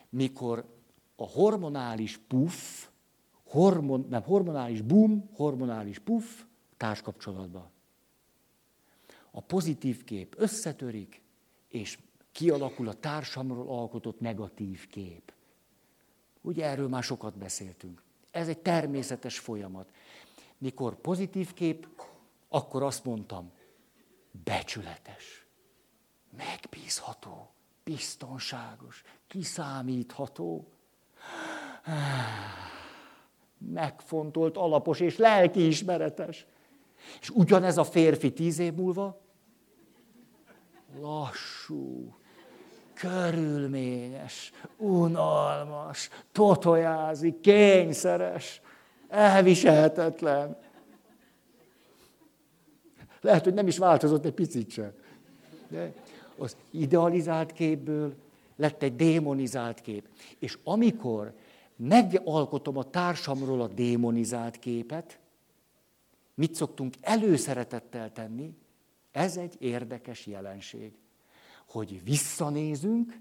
mikor 0.10 0.66
a 1.16 1.28
hormonális 1.28 2.18
puff, 2.18 2.88
hormon, 3.44 4.06
nem, 4.10 4.22
hormonális 4.22 4.82
boom, 4.82 5.30
hormonális 5.34 6.00
puff, 6.00 6.44
társkapcsolatba. 6.78 7.72
A 9.32 9.42
pozitív 9.42 10.04
kép 10.04 10.36
összetörik, 10.38 11.22
és 11.68 12.00
kialakul 12.32 12.88
a 12.88 12.94
társamról 12.94 13.68
alkotott 13.80 14.20
negatív 14.20 14.88
kép. 14.88 15.34
Ugye 16.42 16.66
erről 16.66 16.88
már 16.88 17.04
sokat 17.04 17.38
beszéltünk. 17.38 18.04
Ez 18.32 18.48
egy 18.48 18.60
természetes 18.60 19.40
folyamat. 19.40 19.90
Mikor 20.58 20.96
pozitív 20.96 21.54
kép, 21.54 21.88
akkor 22.48 22.84
azt 22.84 23.04
mondtam, 23.04 23.52
becsületes, 24.44 25.46
megbízható, 26.38 27.50
biztonságos, 27.84 29.04
kiszámítható, 29.28 30.72
megfontolt, 33.58 34.58
alapos 34.58 35.00
és 35.00 35.18
lelkiismeretes. 35.18 36.46
És 37.22 37.30
ugyanez 37.30 37.78
a 37.78 37.84
férfi 37.84 38.34
tíz 38.34 38.60
év 38.60 38.74
múlva 38.74 39.22
lassú, 41.00 42.16
körülményes, 42.94 44.52
unalmas, 44.78 46.10
totojázik, 46.32 47.40
kényszeres, 47.40 48.62
elviselhetetlen. 49.08 50.58
Lehet, 53.22 53.44
hogy 53.44 53.54
nem 53.54 53.68
is 53.68 53.78
változott 53.78 54.26
egy 54.26 54.34
picit 54.34 54.70
sem. 54.70 54.92
De 55.68 55.94
az 56.38 56.56
idealizált 56.72 57.52
képből 57.52 58.14
lett 58.56 58.84
egy 58.84 58.96
démonizált 58.96 59.82
kép. 59.82 60.08
És 60.40 60.58
amikor 60.64 61.34
megalkotom 61.76 62.78
a 62.78 62.84
társamról 62.84 63.62
a 63.62 63.68
démonizált 63.68 64.60
képet, 64.60 65.20
mit 66.36 66.56
szoktunk 66.56 66.94
előszeretettel 67.02 68.12
tenni, 68.12 68.54
ez 69.12 69.38
egy 69.38 69.56
érdekes 69.60 70.26
jelenség, 70.26 70.92
hogy 71.66 72.04
visszanézünk, 72.04 73.20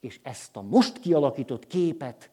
és 0.00 0.20
ezt 0.22 0.56
a 0.56 0.62
most 0.62 0.98
kialakított 0.98 1.66
képet 1.66 2.30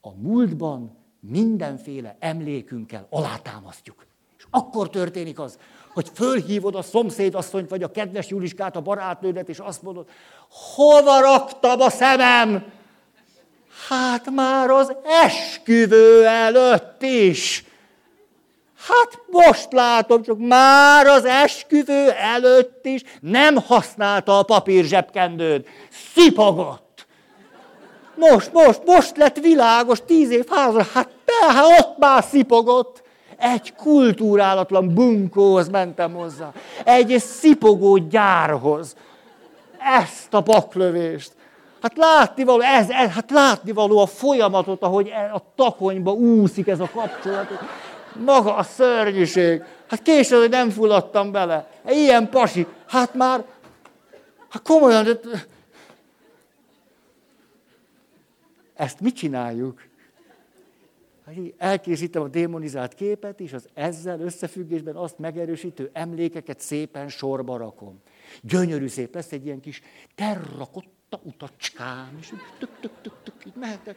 a 0.00 0.14
múltban 0.14 0.96
mindenféle 1.20 2.16
emlékünkkel 2.18 3.06
alátámasztjuk. 3.10 4.06
És 4.38 4.44
akkor 4.50 4.90
történik 4.90 5.38
az, 5.38 5.58
hogy 5.92 6.10
fölhívod 6.14 6.74
a 6.74 6.82
szomszédasszonyt, 6.82 7.70
vagy 7.70 7.82
a 7.82 7.90
kedves 7.90 8.28
Juliskát, 8.28 8.76
a 8.76 8.80
barátnődet, 8.80 9.48
és 9.48 9.58
azt 9.58 9.82
mondod, 9.82 10.08
hova 10.74 11.20
raktam 11.20 11.80
a 11.80 11.90
szemem? 11.90 12.72
Hát 13.88 14.30
már 14.30 14.70
az 14.70 14.96
esküvő 15.04 16.26
előtt 16.26 17.02
is. 17.02 17.64
Hát 18.88 19.20
most 19.30 19.72
látom, 19.72 20.22
csak 20.22 20.38
már 20.38 21.06
az 21.06 21.24
esküvő 21.24 22.10
előtt 22.10 22.86
is 22.86 23.02
nem 23.20 23.56
használta 23.56 24.38
a 24.38 24.42
papír 24.42 24.84
zsebkendőt. 24.84 25.68
Szipogott. 26.14 27.06
Most, 28.14 28.52
most, 28.52 28.80
most 28.84 29.16
lett 29.16 29.38
világos, 29.38 29.98
tíz 30.06 30.30
év 30.30 30.46
házra, 30.48 30.86
hát 30.94 31.08
be, 31.24 31.52
hát 31.52 31.80
ott 31.80 31.98
már 31.98 32.24
szipogott. 32.24 33.02
Egy 33.38 33.74
kultúrálatlan 33.74 34.94
bunkóhoz 34.94 35.68
mentem 35.68 36.12
hozzá. 36.12 36.52
Egy 36.84 37.18
szipogó 37.18 37.96
gyárhoz. 37.96 38.96
Ezt 40.00 40.34
a 40.34 40.40
baklövést. 40.40 41.32
Hát 41.82 41.96
látnivaló, 41.96 42.60
ez, 42.60 42.90
ez, 42.90 43.10
hát 43.10 43.30
látnivaló 43.30 43.98
a 43.98 44.06
folyamatot, 44.06 44.82
ahogy 44.82 45.08
e, 45.08 45.30
a 45.34 45.42
takonyba 45.56 46.12
úszik 46.12 46.68
ez 46.68 46.80
a 46.80 46.90
kapcsolat. 46.94 47.48
Maga 48.14 48.56
a 48.56 48.62
szörnyűség. 48.62 49.62
Hát 49.88 50.02
később, 50.02 50.40
hogy 50.40 50.50
nem 50.50 50.70
fulladtam 50.70 51.32
bele. 51.32 51.70
Ilyen 51.88 52.28
pasi. 52.28 52.66
Hát 52.86 53.14
már, 53.14 53.44
hát 54.48 54.62
komolyan, 54.62 55.04
de... 55.04 55.18
ezt 58.74 59.00
mit 59.00 59.14
csináljuk? 59.14 59.82
Hát 61.26 61.34
elkészítem 61.58 62.22
a 62.22 62.28
démonizált 62.28 62.94
képet, 62.94 63.40
és 63.40 63.52
az 63.52 63.68
ezzel 63.74 64.20
összefüggésben 64.20 64.96
azt 64.96 65.18
megerősítő 65.18 65.90
emlékeket 65.92 66.60
szépen 66.60 67.08
sorba 67.08 67.56
rakom. 67.56 68.02
Gyönyörű 68.42 68.86
szép 68.86 69.14
lesz 69.14 69.32
egy 69.32 69.44
ilyen 69.44 69.60
kis 69.60 69.80
terrakotta 70.14 71.20
utacskám, 71.22 72.16
és 72.20 72.32
tök, 72.58 72.70
tök, 72.80 72.92
tök, 73.02 73.12
tök, 73.22 73.46
így 73.46 73.54
mehetek. 73.56 73.96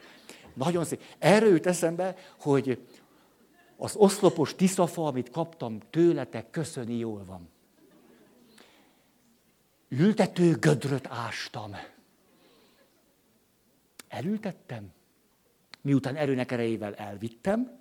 Nagyon 0.54 0.84
szép. 0.84 1.02
Erről 1.18 1.50
jut 1.50 1.66
eszembe, 1.66 2.16
hogy 2.40 2.78
az 3.80 3.96
oszlopos 3.96 4.54
tiszafa, 4.54 5.06
amit 5.06 5.30
kaptam 5.30 5.80
tőletek, 5.90 6.50
köszöni 6.50 6.96
jól 6.96 7.24
van. 7.24 7.48
Ültető 9.88 10.54
gödröt 10.54 11.06
ástam. 11.06 11.76
Elültettem, 14.08 14.92
miután 15.80 16.16
erőnek 16.16 16.52
erejével 16.52 16.94
elvittem, 16.94 17.80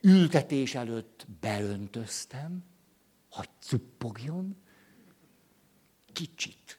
ültetés 0.00 0.74
előtt 0.74 1.26
beöntöztem, 1.40 2.64
hogy 3.30 3.48
cuppogjon, 3.58 4.56
kicsit. 6.12 6.78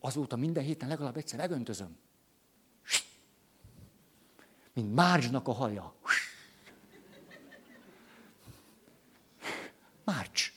Azóta 0.00 0.36
minden 0.36 0.64
héten 0.64 0.88
legalább 0.88 1.16
egyszer 1.16 1.38
megöntözöm. 1.38 1.96
Mint 4.74 4.94
Márcsnak 4.94 5.48
a 5.48 5.52
haja. 5.52 5.94
Márcs. 10.04 10.52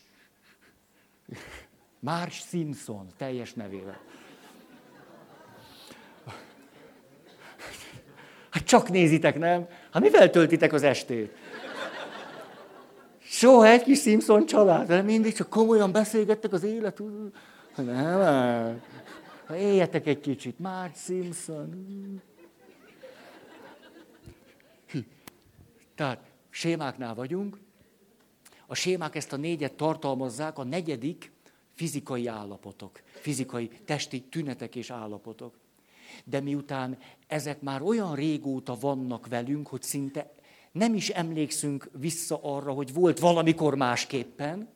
Márcs 2.00 2.46
Simpson, 2.48 3.08
teljes 3.18 3.54
nevével. 3.54 4.00
Hát 8.50 8.64
csak 8.64 8.90
nézitek, 8.90 9.38
nem? 9.38 9.68
Hát 9.92 10.02
mivel 10.02 10.30
töltitek 10.30 10.74
az 10.74 10.84
estét? 10.84 11.38
Soha 13.20 13.68
egy 13.68 13.84
kis 13.84 14.02
Simpson 14.02 14.46
család, 14.46 14.88
de 14.88 15.02
mindig 15.02 15.34
csak 15.34 15.50
komolyan 15.50 15.92
beszélgettek 15.92 16.54
az 16.54 16.64
élet. 16.64 17.02
Nem, 17.76 17.86
nem. 18.20 18.82
Éljetek 19.58 20.08
egy 20.08 20.20
kicsit. 20.20 20.60
Marge 20.60 20.96
Simpson. 20.96 22.22
Tehát 25.96 26.32
sémáknál 26.50 27.16
vagyunk. 27.16 27.60
A 28.68 28.76
sémák 28.76 29.16
ezt 29.16 29.34
a 29.34 29.38
négyet 29.38 29.74
tartalmazzák, 29.74 30.58
a 30.58 30.64
negyedik 30.64 31.32
fizikai 31.74 32.28
állapotok, 32.28 33.02
fizikai 33.14 33.68
testi 33.68 34.22
tünetek 34.22 34.76
és 34.76 34.90
állapotok 34.90 35.54
de 36.24 36.40
miután 36.40 36.98
ezek 37.28 37.62
már 37.62 37.82
olyan 37.82 38.16
régóta 38.16 38.76
vannak 38.80 39.28
velünk, 39.28 39.68
hogy 39.68 39.82
szinte 39.82 40.34
nem 40.72 40.94
is 40.94 41.10
emlékszünk 41.10 41.90
vissza 41.98 42.40
arra, 42.42 42.72
hogy 42.72 42.94
volt 42.94 43.20
valamikor 43.20 43.76
másképpen, 43.76 44.70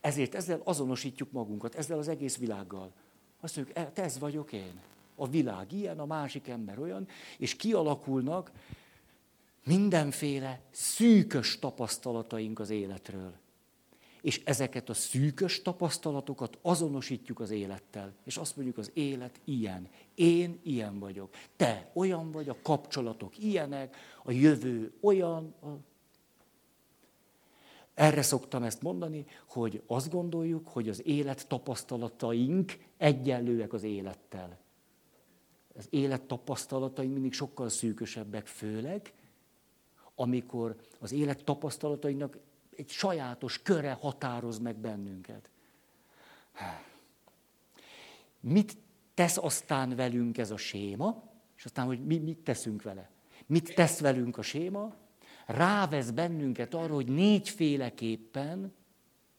ezért 0.00 0.34
ezzel 0.34 0.60
azonosítjuk 0.64 1.32
magunkat, 1.32 1.74
ezzel 1.74 1.98
az 1.98 2.08
egész 2.08 2.36
világgal. 2.36 2.92
Azt 3.40 3.56
mondjuk, 3.56 3.76
e, 3.76 3.90
ez 3.94 4.18
vagyok 4.18 4.52
én. 4.52 4.80
A 5.16 5.28
világ 5.28 5.72
ilyen, 5.72 5.98
a 5.98 6.06
másik 6.06 6.48
ember 6.48 6.78
olyan, 6.78 7.08
és 7.38 7.56
kialakulnak 7.56 8.50
mindenféle 9.64 10.60
szűkös 10.70 11.58
tapasztalataink 11.58 12.58
az 12.58 12.70
életről 12.70 13.32
és 14.20 14.42
ezeket 14.44 14.88
a 14.88 14.94
szűkös 14.94 15.62
tapasztalatokat 15.62 16.58
azonosítjuk 16.62 17.40
az 17.40 17.50
élettel. 17.50 18.14
És 18.24 18.36
azt 18.36 18.56
mondjuk, 18.56 18.78
az 18.78 18.90
élet 18.94 19.40
ilyen. 19.44 19.88
Én 20.14 20.60
ilyen 20.62 20.98
vagyok. 20.98 21.34
Te 21.56 21.90
olyan 21.94 22.30
vagy, 22.30 22.48
a 22.48 22.56
kapcsolatok 22.62 23.38
ilyenek, 23.38 23.96
a 24.24 24.30
jövő 24.30 24.92
olyan. 25.00 25.54
A... 25.62 25.66
Erre 27.94 28.22
szoktam 28.22 28.62
ezt 28.62 28.82
mondani, 28.82 29.26
hogy 29.48 29.82
azt 29.86 30.10
gondoljuk, 30.10 30.68
hogy 30.68 30.88
az 30.88 31.06
élet 31.06 31.48
tapasztalataink 31.48 32.78
egyenlőek 32.96 33.72
az 33.72 33.82
élettel. 33.82 34.58
Az 35.76 35.86
élet 35.90 36.22
tapasztalataink 36.22 37.12
mindig 37.12 37.32
sokkal 37.32 37.68
szűkösebbek, 37.68 38.46
főleg, 38.46 39.12
amikor 40.20 40.76
az 40.98 41.12
élet 41.12 41.44
tapasztalatainak 41.44 42.38
egy 42.76 42.88
sajátos 42.88 43.62
köre 43.62 43.92
határoz 43.92 44.58
meg 44.58 44.76
bennünket. 44.76 45.48
Mit 48.40 48.76
tesz 49.14 49.36
aztán 49.36 49.96
velünk 49.96 50.38
ez 50.38 50.50
a 50.50 50.56
séma, 50.56 51.22
és 51.56 51.64
aztán, 51.64 51.86
hogy 51.86 52.06
mi 52.06 52.18
mit 52.18 52.38
teszünk 52.38 52.82
vele. 52.82 53.10
Mit 53.46 53.74
tesz 53.74 54.00
velünk 54.00 54.38
a 54.38 54.42
séma? 54.42 54.94
Rávesz 55.46 56.10
bennünket 56.10 56.74
arra, 56.74 56.94
hogy 56.94 57.08
négyféleképpen 57.08 58.72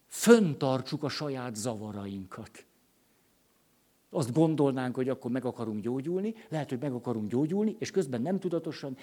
föntartsuk 0.07 1.03
a 1.03 1.09
saját 1.09 1.55
zavarainkat. 1.55 2.65
Azt 4.09 4.33
gondolnánk, 4.33 4.95
hogy 4.95 5.09
akkor 5.09 5.31
meg 5.31 5.45
akarunk 5.45 5.81
gyógyulni, 5.81 6.33
lehet, 6.49 6.69
hogy 6.69 6.79
meg 6.79 6.93
akarunk 6.93 7.29
gyógyulni, 7.29 7.75
és 7.79 7.91
közben 7.91 8.21
nem 8.21 8.39
tudatosan 8.39 8.97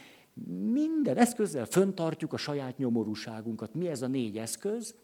minden 0.46 1.16
eszközzel 1.16 1.64
föntartjuk 1.64 2.32
a 2.32 2.36
saját 2.36 2.78
nyomorúságunkat. 2.78 3.74
Mi 3.74 3.88
ez 3.88 4.02
a 4.02 4.06
négy 4.06 4.38
eszköz? 4.38 4.94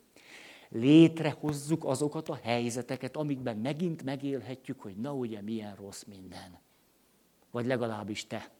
Létrehozzuk 0.68 1.84
azokat 1.84 2.28
a 2.28 2.38
helyzeteket, 2.42 3.16
amikben 3.16 3.56
megint 3.56 4.02
megélhetjük, 4.02 4.80
hogy 4.80 4.96
na 4.96 5.14
ugye 5.14 5.42
milyen 5.42 5.74
rossz 5.74 6.02
minden. 6.02 6.58
Vagy 7.50 7.66
legalábbis 7.66 8.26
te. 8.26 8.50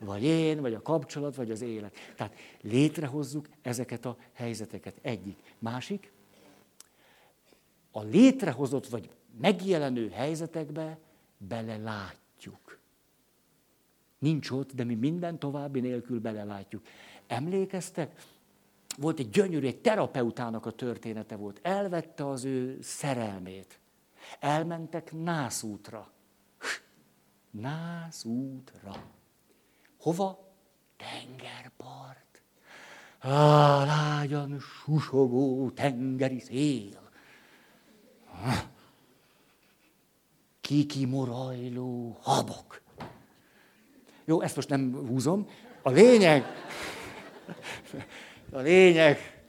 Vagy 0.00 0.22
én, 0.22 0.60
vagy 0.60 0.74
a 0.74 0.82
kapcsolat, 0.82 1.34
vagy 1.34 1.50
az 1.50 1.60
élet. 1.60 1.96
Tehát 2.16 2.34
létrehozzuk 2.60 3.48
ezeket 3.62 4.04
a 4.04 4.16
helyzeteket. 4.32 4.98
Egyik. 5.02 5.54
Másik, 5.58 6.12
a 7.90 8.02
létrehozott 8.02 8.86
vagy 8.86 9.10
megjelenő 9.40 10.08
helyzetekbe 10.08 10.98
belelátjuk. 11.38 12.77
Nincs 14.18 14.50
ott, 14.50 14.74
de 14.74 14.84
mi 14.84 14.94
minden 14.94 15.38
további 15.38 15.80
nélkül 15.80 16.20
belelátjuk. 16.20 16.82
Emlékeztek? 17.26 18.20
volt 18.98 19.18
egy 19.18 19.30
gyönyörű, 19.30 19.66
egy 19.66 19.80
terapeutának 19.80 20.66
a 20.66 20.70
története 20.70 21.36
volt. 21.36 21.58
Elvette 21.62 22.28
az 22.28 22.44
ő 22.44 22.78
szerelmét. 22.82 23.80
Elmentek 24.40 25.12
nászútra. 25.12 26.10
Nászútra. 27.50 28.94
Hova? 30.00 30.52
Tengerpart. 30.96 32.42
Á, 33.18 33.84
lágyan 33.84 34.58
susogó 34.60 35.70
tengeri 35.70 36.40
szél. 36.40 37.10
Kikimorajló 40.60 42.18
habok. 42.22 42.82
Jó, 44.28 44.40
ezt 44.40 44.56
most 44.56 44.68
nem 44.68 45.06
húzom. 45.06 45.48
A 45.82 45.90
lényeg, 45.90 46.44
a 48.50 48.58
lényeg, 48.58 49.42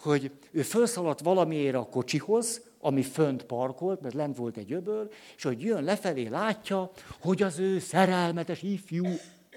hogy 0.00 0.30
ő 0.50 0.62
felszaladt 0.62 1.20
valamiért 1.20 1.74
a 1.74 1.88
kocsihoz, 1.88 2.62
ami 2.80 3.02
fönt 3.02 3.44
parkolt, 3.44 4.00
mert 4.00 4.14
lent 4.14 4.36
volt 4.36 4.56
egy 4.56 4.72
öböl, 4.72 5.10
és 5.36 5.42
hogy 5.42 5.62
jön 5.62 5.84
lefelé, 5.84 6.26
látja, 6.26 6.90
hogy 7.20 7.42
az 7.42 7.58
ő 7.58 7.78
szerelmetes 7.78 8.62
ifjú 8.62 9.06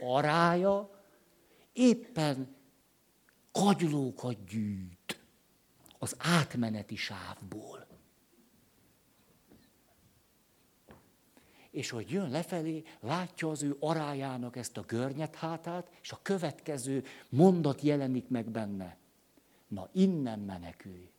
arája 0.02 0.90
éppen 1.74 2.56
kagylókat 3.52 4.44
gyűjt 4.50 5.20
az 6.00 6.16
átmeneti 6.18 6.96
sávból. 6.96 7.87
És 11.78 11.90
hogy 11.90 12.12
jön 12.12 12.30
lefelé, 12.30 12.84
látja 13.00 13.50
az 13.50 13.64
ő 13.64 13.76
arájának 13.80 14.56
ezt 14.56 14.78
a 14.78 14.84
görnyet 14.88 15.36
hátát, 15.36 15.90
és 16.02 16.12
a 16.12 16.20
következő 16.22 17.04
mondat 17.30 17.82
jelenik 17.82 18.30
meg 18.30 18.50
benne. 18.50 18.98
Na, 19.68 19.90
innen 19.92 20.40
menekülj. 20.40 21.10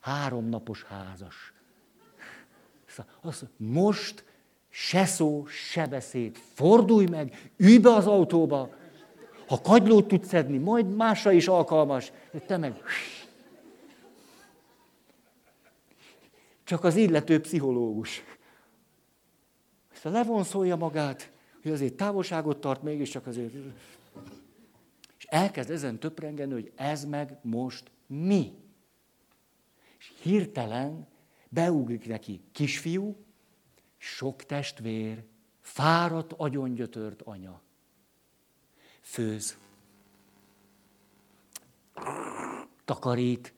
Háromnapos 0.00 0.82
házas. 0.82 1.52
Szóval 2.86 3.12
azt 3.20 3.46
most 3.56 4.24
se 4.68 5.04
szó, 5.04 5.46
se 5.46 5.86
beszéd. 5.86 6.36
Fordulj 6.36 7.06
meg, 7.06 7.52
ülj 7.56 7.78
be 7.78 7.94
az 7.94 8.06
autóba. 8.06 8.74
Ha 9.46 9.60
kagylót 9.60 10.08
tudsz 10.08 10.28
szedni, 10.28 10.58
majd 10.58 10.94
másra 10.94 11.32
is 11.32 11.48
alkalmas. 11.48 12.12
Te 12.46 12.56
meg... 12.56 12.82
Csak 16.64 16.84
az 16.84 16.96
illető 16.96 17.40
pszichológus 17.40 18.22
aztán 20.04 20.22
levonszolja 20.22 20.76
magát, 20.76 21.32
hogy 21.62 21.72
azért 21.72 21.94
távolságot 21.94 22.60
tart, 22.60 22.82
mégiscsak 22.82 23.26
azért. 23.26 23.54
És 25.18 25.24
elkezd 25.24 25.70
ezen 25.70 25.98
töprengeni, 25.98 26.52
hogy 26.52 26.72
ez 26.76 27.04
meg 27.04 27.38
most 27.42 27.90
mi. 28.06 28.52
És 29.98 30.12
hirtelen 30.22 31.06
beugrik 31.48 32.06
neki 32.06 32.40
kisfiú, 32.52 33.16
sok 33.96 34.44
testvér, 34.44 35.24
fáradt, 35.60 36.32
agyongyötört 36.32 37.22
anya. 37.22 37.60
Főz. 39.00 39.58
Takarít. 42.84 43.54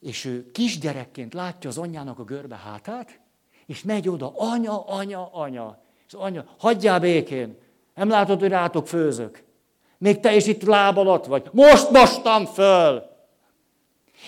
És 0.00 0.24
ő 0.24 0.50
kisgyerekként 0.50 1.34
látja 1.34 1.70
az 1.70 1.78
anyjának 1.78 2.18
a 2.18 2.24
görbe 2.24 2.56
hátát, 2.56 3.24
és 3.66 3.82
megy 3.82 4.08
oda, 4.08 4.32
anya, 4.36 4.84
anya, 4.84 5.32
anya. 5.32 5.78
És 6.06 6.12
anya, 6.12 6.44
hagyjál 6.58 7.00
békén, 7.00 7.58
nem 7.94 8.08
látod, 8.08 8.40
hogy 8.40 8.48
rátok 8.48 8.88
főzök. 8.88 9.44
Még 9.98 10.20
te 10.20 10.34
is 10.34 10.46
itt 10.46 10.62
láb 10.62 10.98
alatt 10.98 11.24
vagy. 11.24 11.48
Most 11.52 11.90
mostam 11.90 12.44
föl! 12.44 13.02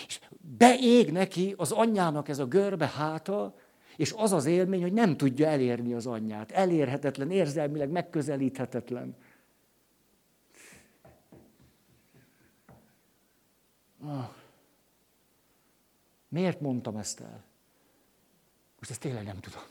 És 0.07 0.19
beég 0.57 1.11
neki 1.11 1.53
az 1.57 1.71
anyjának 1.71 2.27
ez 2.27 2.39
a 2.39 2.45
görbe 2.45 2.87
háta, 2.87 3.55
és 3.95 4.13
az 4.17 4.31
az 4.31 4.45
élmény, 4.45 4.81
hogy 4.81 4.93
nem 4.93 5.17
tudja 5.17 5.47
elérni 5.47 5.93
az 5.93 6.07
anyját. 6.07 6.51
Elérhetetlen, 6.51 7.31
érzelmileg 7.31 7.89
megközelíthetetlen. 7.89 9.15
Ah. 14.03 14.29
Miért 16.29 16.61
mondtam 16.61 16.97
ezt 16.97 17.19
el? 17.19 17.48
Most 18.79 18.91
ezt 18.91 18.99
tényleg 18.99 19.23
nem 19.23 19.39
tudom. 19.39 19.61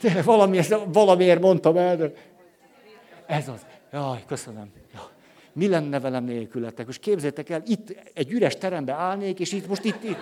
Tényleg 0.00 0.24
valamiért, 0.24 0.74
valamiért 0.86 1.40
mondtam 1.40 1.76
el, 1.76 1.96
de... 1.96 2.12
Ez 3.26 3.48
az. 3.48 3.66
Jaj, 3.92 4.24
köszönöm. 4.26 4.72
Ja. 4.94 5.08
Mi 5.52 5.68
lenne 5.68 6.00
velem 6.00 6.24
nélkületek? 6.24 6.86
Most 6.86 7.00
képzeljétek 7.00 7.50
el, 7.50 7.62
itt 7.66 7.94
egy 8.14 8.30
üres 8.30 8.56
terembe 8.56 8.92
állnék, 8.92 9.40
és 9.40 9.52
itt 9.52 9.68
most 9.68 9.84
itt, 9.84 10.04
itt. 10.04 10.18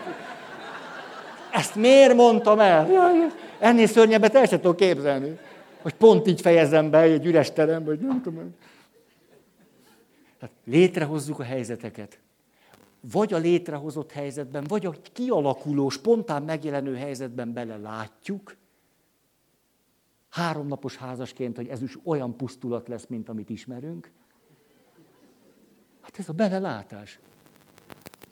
Ezt 1.52 1.74
miért 1.74 2.14
mondtam 2.14 2.60
el? 2.60 2.90
Jaj, 2.90 3.26
ennél 3.58 3.86
szörnyebbet 3.86 4.34
el 4.34 4.46
sem 4.46 4.60
tudom 4.60 4.76
képzelni. 4.76 5.38
Hogy 5.82 5.94
pont 5.94 6.26
így 6.26 6.40
fejezem 6.40 6.90
be 6.90 6.98
egy 7.00 7.26
üres 7.26 7.52
terembe, 7.52 7.90
hogy 7.90 8.00
nem 8.00 8.22
tudom. 8.22 8.54
Hát 10.40 10.50
létrehozzuk 10.64 11.38
a 11.38 11.44
helyzeteket 11.44 12.18
vagy 13.00 13.32
a 13.32 13.38
létrehozott 13.38 14.12
helyzetben, 14.12 14.64
vagy 14.68 14.86
a 14.86 14.94
kialakuló, 15.12 15.88
spontán 15.88 16.42
megjelenő 16.42 16.96
helyzetben 16.96 17.52
bele 17.52 17.76
látjuk, 17.76 18.56
háromnapos 20.28 20.96
házasként, 20.96 21.56
hogy 21.56 21.68
ez 21.68 21.82
is 21.82 21.96
olyan 22.04 22.36
pusztulat 22.36 22.88
lesz, 22.88 23.06
mint 23.06 23.28
amit 23.28 23.50
ismerünk. 23.50 24.10
Hát 26.00 26.18
ez 26.18 26.28
a 26.28 26.32
belelátás. 26.32 27.18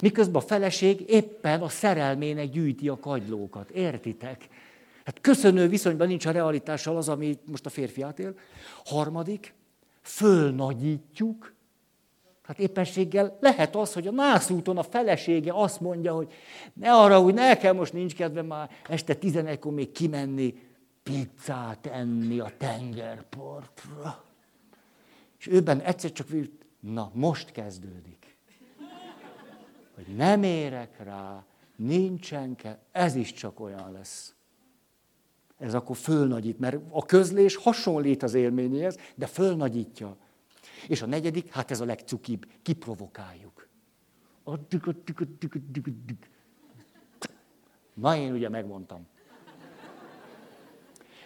Miközben 0.02 0.42
a 0.42 0.46
feleség 0.46 1.04
éppen 1.10 1.62
a 1.62 1.68
szerelmének 1.68 2.50
gyűjti 2.50 2.88
a 2.88 2.98
kagylókat. 2.98 3.70
Értitek? 3.70 4.48
Hát 5.04 5.20
köszönő 5.20 5.68
viszonyban 5.68 6.06
nincs 6.06 6.26
a 6.26 6.30
realitással 6.30 6.96
az, 6.96 7.08
ami 7.08 7.38
most 7.46 7.66
a 7.66 7.70
férfi 7.70 8.02
átél. 8.02 8.34
Harmadik, 8.84 9.54
fölnagyítjuk, 10.02 11.54
Hát 12.48 12.58
éppenséggel 12.58 13.36
lehet 13.40 13.76
az, 13.76 13.92
hogy 13.92 14.06
a 14.06 14.10
nászúton 14.10 14.78
a 14.78 14.82
felesége 14.82 15.52
azt 15.54 15.80
mondja, 15.80 16.14
hogy 16.14 16.32
ne 16.72 16.92
arra, 16.92 17.20
hogy 17.20 17.34
nekem 17.34 17.76
most 17.76 17.92
nincs 17.92 18.14
kedve 18.14 18.42
már 18.42 18.70
este 18.88 19.16
11-kor 19.20 19.72
még 19.72 19.92
kimenni 19.92 20.54
pizzát 21.02 21.86
enni 21.86 22.38
a 22.38 22.52
tengerpartra. 22.58 24.24
És 25.38 25.46
őben 25.46 25.80
egyszer 25.80 26.12
csak 26.12 26.26
na 26.80 27.10
most 27.14 27.50
kezdődik. 27.50 28.36
Hogy 29.94 30.16
nem 30.16 30.42
érek 30.42 31.04
rá, 31.04 31.44
nincsen 31.76 32.56
kell, 32.56 32.78
ez 32.92 33.14
is 33.14 33.32
csak 33.32 33.60
olyan 33.60 33.92
lesz. 33.92 34.34
Ez 35.58 35.74
akkor 35.74 35.96
fölnagyít, 35.96 36.58
mert 36.58 36.76
a 36.90 37.06
közlés 37.06 37.56
hasonlít 37.56 38.22
az 38.22 38.34
élményéhez, 38.34 38.96
de 39.14 39.26
fölnagyítja. 39.26 40.16
És 40.88 41.02
a 41.02 41.06
negyedik, 41.06 41.52
hát 41.52 41.70
ez 41.70 41.80
a 41.80 41.84
legcukibb, 41.84 42.46
kiprovokáljuk. 42.62 43.68
Addig, 44.44 44.88
addig, 44.88 45.20
addig, 45.20 45.50
addig, 45.54 45.88
addig. 45.88 46.30
Na, 47.94 48.16
én 48.16 48.32
ugye 48.32 48.48
megmondtam. 48.48 49.06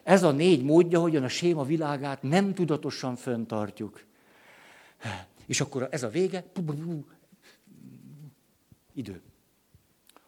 Ez 0.03 0.23
a 0.23 0.31
négy 0.31 0.63
módja, 0.63 1.01
hogyan 1.01 1.23
a 1.23 1.29
séma 1.29 1.65
világát 1.65 2.23
nem 2.23 2.55
tudatosan 2.55 3.17
föntartjuk. 3.17 4.05
És 5.47 5.61
akkor 5.61 5.89
ez 5.91 6.03
a 6.03 6.09
vége. 6.09 6.45
Idő. 8.93 9.23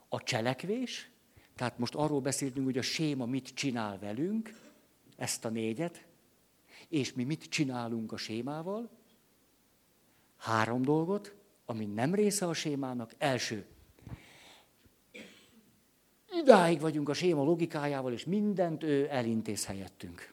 A 0.09 0.23
cselekvés, 0.23 1.11
tehát 1.57 1.79
most 1.79 1.95
arról 1.95 2.21
beszéltünk, 2.21 2.67
hogy 2.67 2.79
a 2.79 2.83
séma 2.83 3.27
mit 3.27 3.49
csinál 3.55 3.99
velünk, 3.99 4.55
ezt 5.17 5.45
a 5.45 5.49
négyet, 5.49 6.05
és 6.89 7.13
mi 7.13 7.25
mit 7.25 7.45
csinálunk 7.45 8.13
a 8.13 8.17
sémával, 8.17 8.91
három 10.37 10.83
dolgot, 10.83 11.35
ami 11.67 11.85
nem 11.85 12.15
része 12.15 12.47
a 12.47 12.53
sémának. 12.53 13.15
Első, 13.19 13.67
idáig 16.45 16.81
vagyunk 16.81 17.09
a 17.09 17.15
séma 17.15 17.43
logikájával, 17.43 18.13
és 18.13 18.25
mindent 18.25 18.83
ő 18.83 19.07
elintéz 19.11 19.67
helyettünk. 19.67 20.33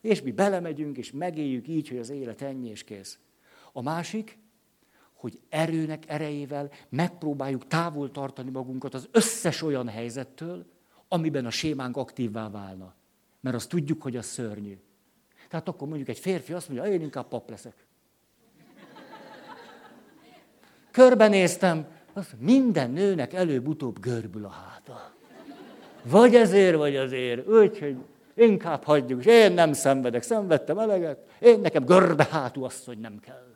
És 0.00 0.22
mi 0.22 0.32
belemegyünk, 0.32 0.96
és 0.96 1.12
megéljük 1.12 1.68
így, 1.68 1.88
hogy 1.88 1.98
az 1.98 2.10
élet 2.10 2.42
ennyi, 2.42 2.68
és 2.68 2.84
kész. 2.84 3.18
A 3.72 3.82
másik, 3.82 4.38
hogy 5.12 5.38
erőnek 5.48 6.08
erejével 6.08 6.70
megpróbáljuk 6.88 7.66
távol 7.66 8.10
tartani 8.10 8.50
magunkat 8.50 8.94
az 8.94 9.08
összes 9.10 9.62
olyan 9.62 9.88
helyzettől, 9.88 10.66
amiben 11.08 11.46
a 11.46 11.50
sémánk 11.50 11.96
aktívvá 11.96 12.50
válna. 12.50 12.94
Mert 13.40 13.56
azt 13.56 13.68
tudjuk, 13.68 14.02
hogy 14.02 14.16
az 14.16 14.26
szörnyű. 14.26 14.78
Tehát 15.48 15.68
akkor 15.68 15.88
mondjuk 15.88 16.08
egy 16.08 16.18
férfi 16.18 16.52
azt 16.52 16.68
mondja, 16.68 16.92
én 16.92 17.00
inkább 17.00 17.28
pap 17.28 17.50
leszek. 17.50 17.86
Körbenéztem, 20.98 21.86
azt 22.12 22.34
minden 22.38 22.90
nőnek 22.90 23.32
előbb-utóbb 23.32 24.00
görbül 24.00 24.44
a 24.44 24.48
háta. 24.48 25.12
Vagy 26.02 26.34
ezért, 26.34 26.76
vagy 26.76 26.96
azért. 26.96 27.48
Úgyhogy 27.48 27.96
inkább 28.34 28.82
hagyjuk. 28.82 29.20
És 29.20 29.26
én 29.26 29.52
nem 29.52 29.72
szenvedek, 29.72 30.22
szenvedtem 30.22 30.78
eleget. 30.78 31.18
Én 31.40 31.60
nekem 31.60 31.84
görbe 31.84 32.26
hátú 32.30 32.66
hogy 32.84 32.98
nem 32.98 33.18
kell. 33.20 33.46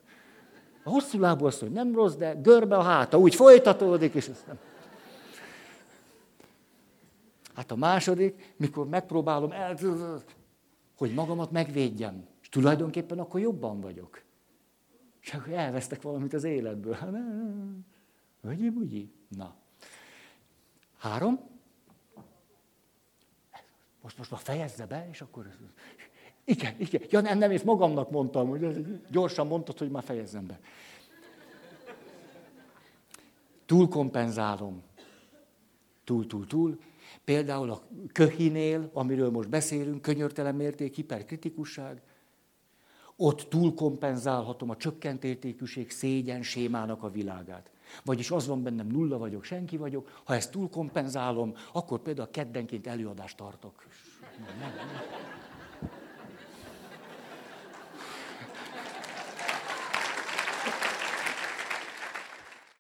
A 0.85 0.91
hosszú 0.91 1.21
lábú 1.21 1.49
hogy 1.59 1.71
nem 1.71 1.95
rossz, 1.95 2.15
de 2.15 2.35
görbe 2.43 2.77
a 2.77 2.83
háta, 2.83 3.19
úgy 3.19 3.35
folytatódik, 3.35 4.15
és 4.15 4.27
nem. 4.47 4.59
Hát 7.55 7.71
a 7.71 7.77
második, 7.77 8.55
mikor 8.57 8.89
megpróbálom 8.89 9.53
el, 9.53 9.77
hogy 10.97 11.15
magamat 11.15 11.51
megvédjem. 11.51 12.27
És 12.43 12.49
tulajdonképpen 12.49 13.19
akkor 13.19 13.41
jobban 13.41 13.81
vagyok. 13.81 14.23
És 15.23 15.35
akkor 15.35 15.53
elvesztek 15.53 16.03
valamit 16.03 16.33
az 16.33 16.45
életből. 16.45 16.97
Vagy 18.41 18.73
bugyi? 18.73 19.13
Na. 19.29 19.55
Három. 20.99 21.41
Most, 24.03 24.19
most 24.19 24.31
már 24.31 24.41
fejezze 24.41 24.87
be, 24.87 25.09
és 25.11 25.21
akkor... 25.21 25.47
Igen, 26.45 26.75
igen. 26.79 27.03
Ja, 27.11 27.21
nem, 27.21 27.39
nem, 27.39 27.51
és 27.51 27.63
magamnak 27.63 28.11
mondtam, 28.11 28.49
hogy 28.49 28.87
gyorsan 29.11 29.47
mondtad, 29.47 29.79
hogy 29.79 29.91
már 29.91 30.03
fejezzem 30.03 30.47
be. 30.47 30.61
Túlkompenzálom. 33.67 34.83
Túl, 36.05 36.27
túl, 36.27 36.47
túl. 36.47 36.79
Például 37.25 37.71
a 37.71 37.83
köhinél, 38.13 38.91
amiről 38.93 39.31
most 39.31 39.49
beszélünk, 39.49 40.03
könyörtelen 40.03 40.55
mérték, 40.55 40.95
hiperkritikusság, 40.95 42.03
ott 43.17 43.47
túlkompenzálhatom 43.49 44.71
a 44.71 44.77
csökkent 44.77 45.25
értékűség 45.25 45.91
szégyen 45.91 46.43
sémának 46.43 47.03
a 47.03 47.11
világát. 47.11 47.71
Vagyis 48.05 48.31
az 48.31 48.47
van 48.47 48.63
bennem, 48.63 48.87
nulla 48.87 49.19
vagyok, 49.19 49.45
senki 49.45 49.77
vagyok, 49.77 50.21
ha 50.25 50.35
ezt 50.35 50.51
túlkompenzálom, 50.51 51.55
akkor 51.73 51.99
például 51.99 52.31
keddenként 52.31 52.87
előadást 52.87 53.37
tartok. 53.37 53.87
Nem, 54.39 54.59
nem. 54.59 55.41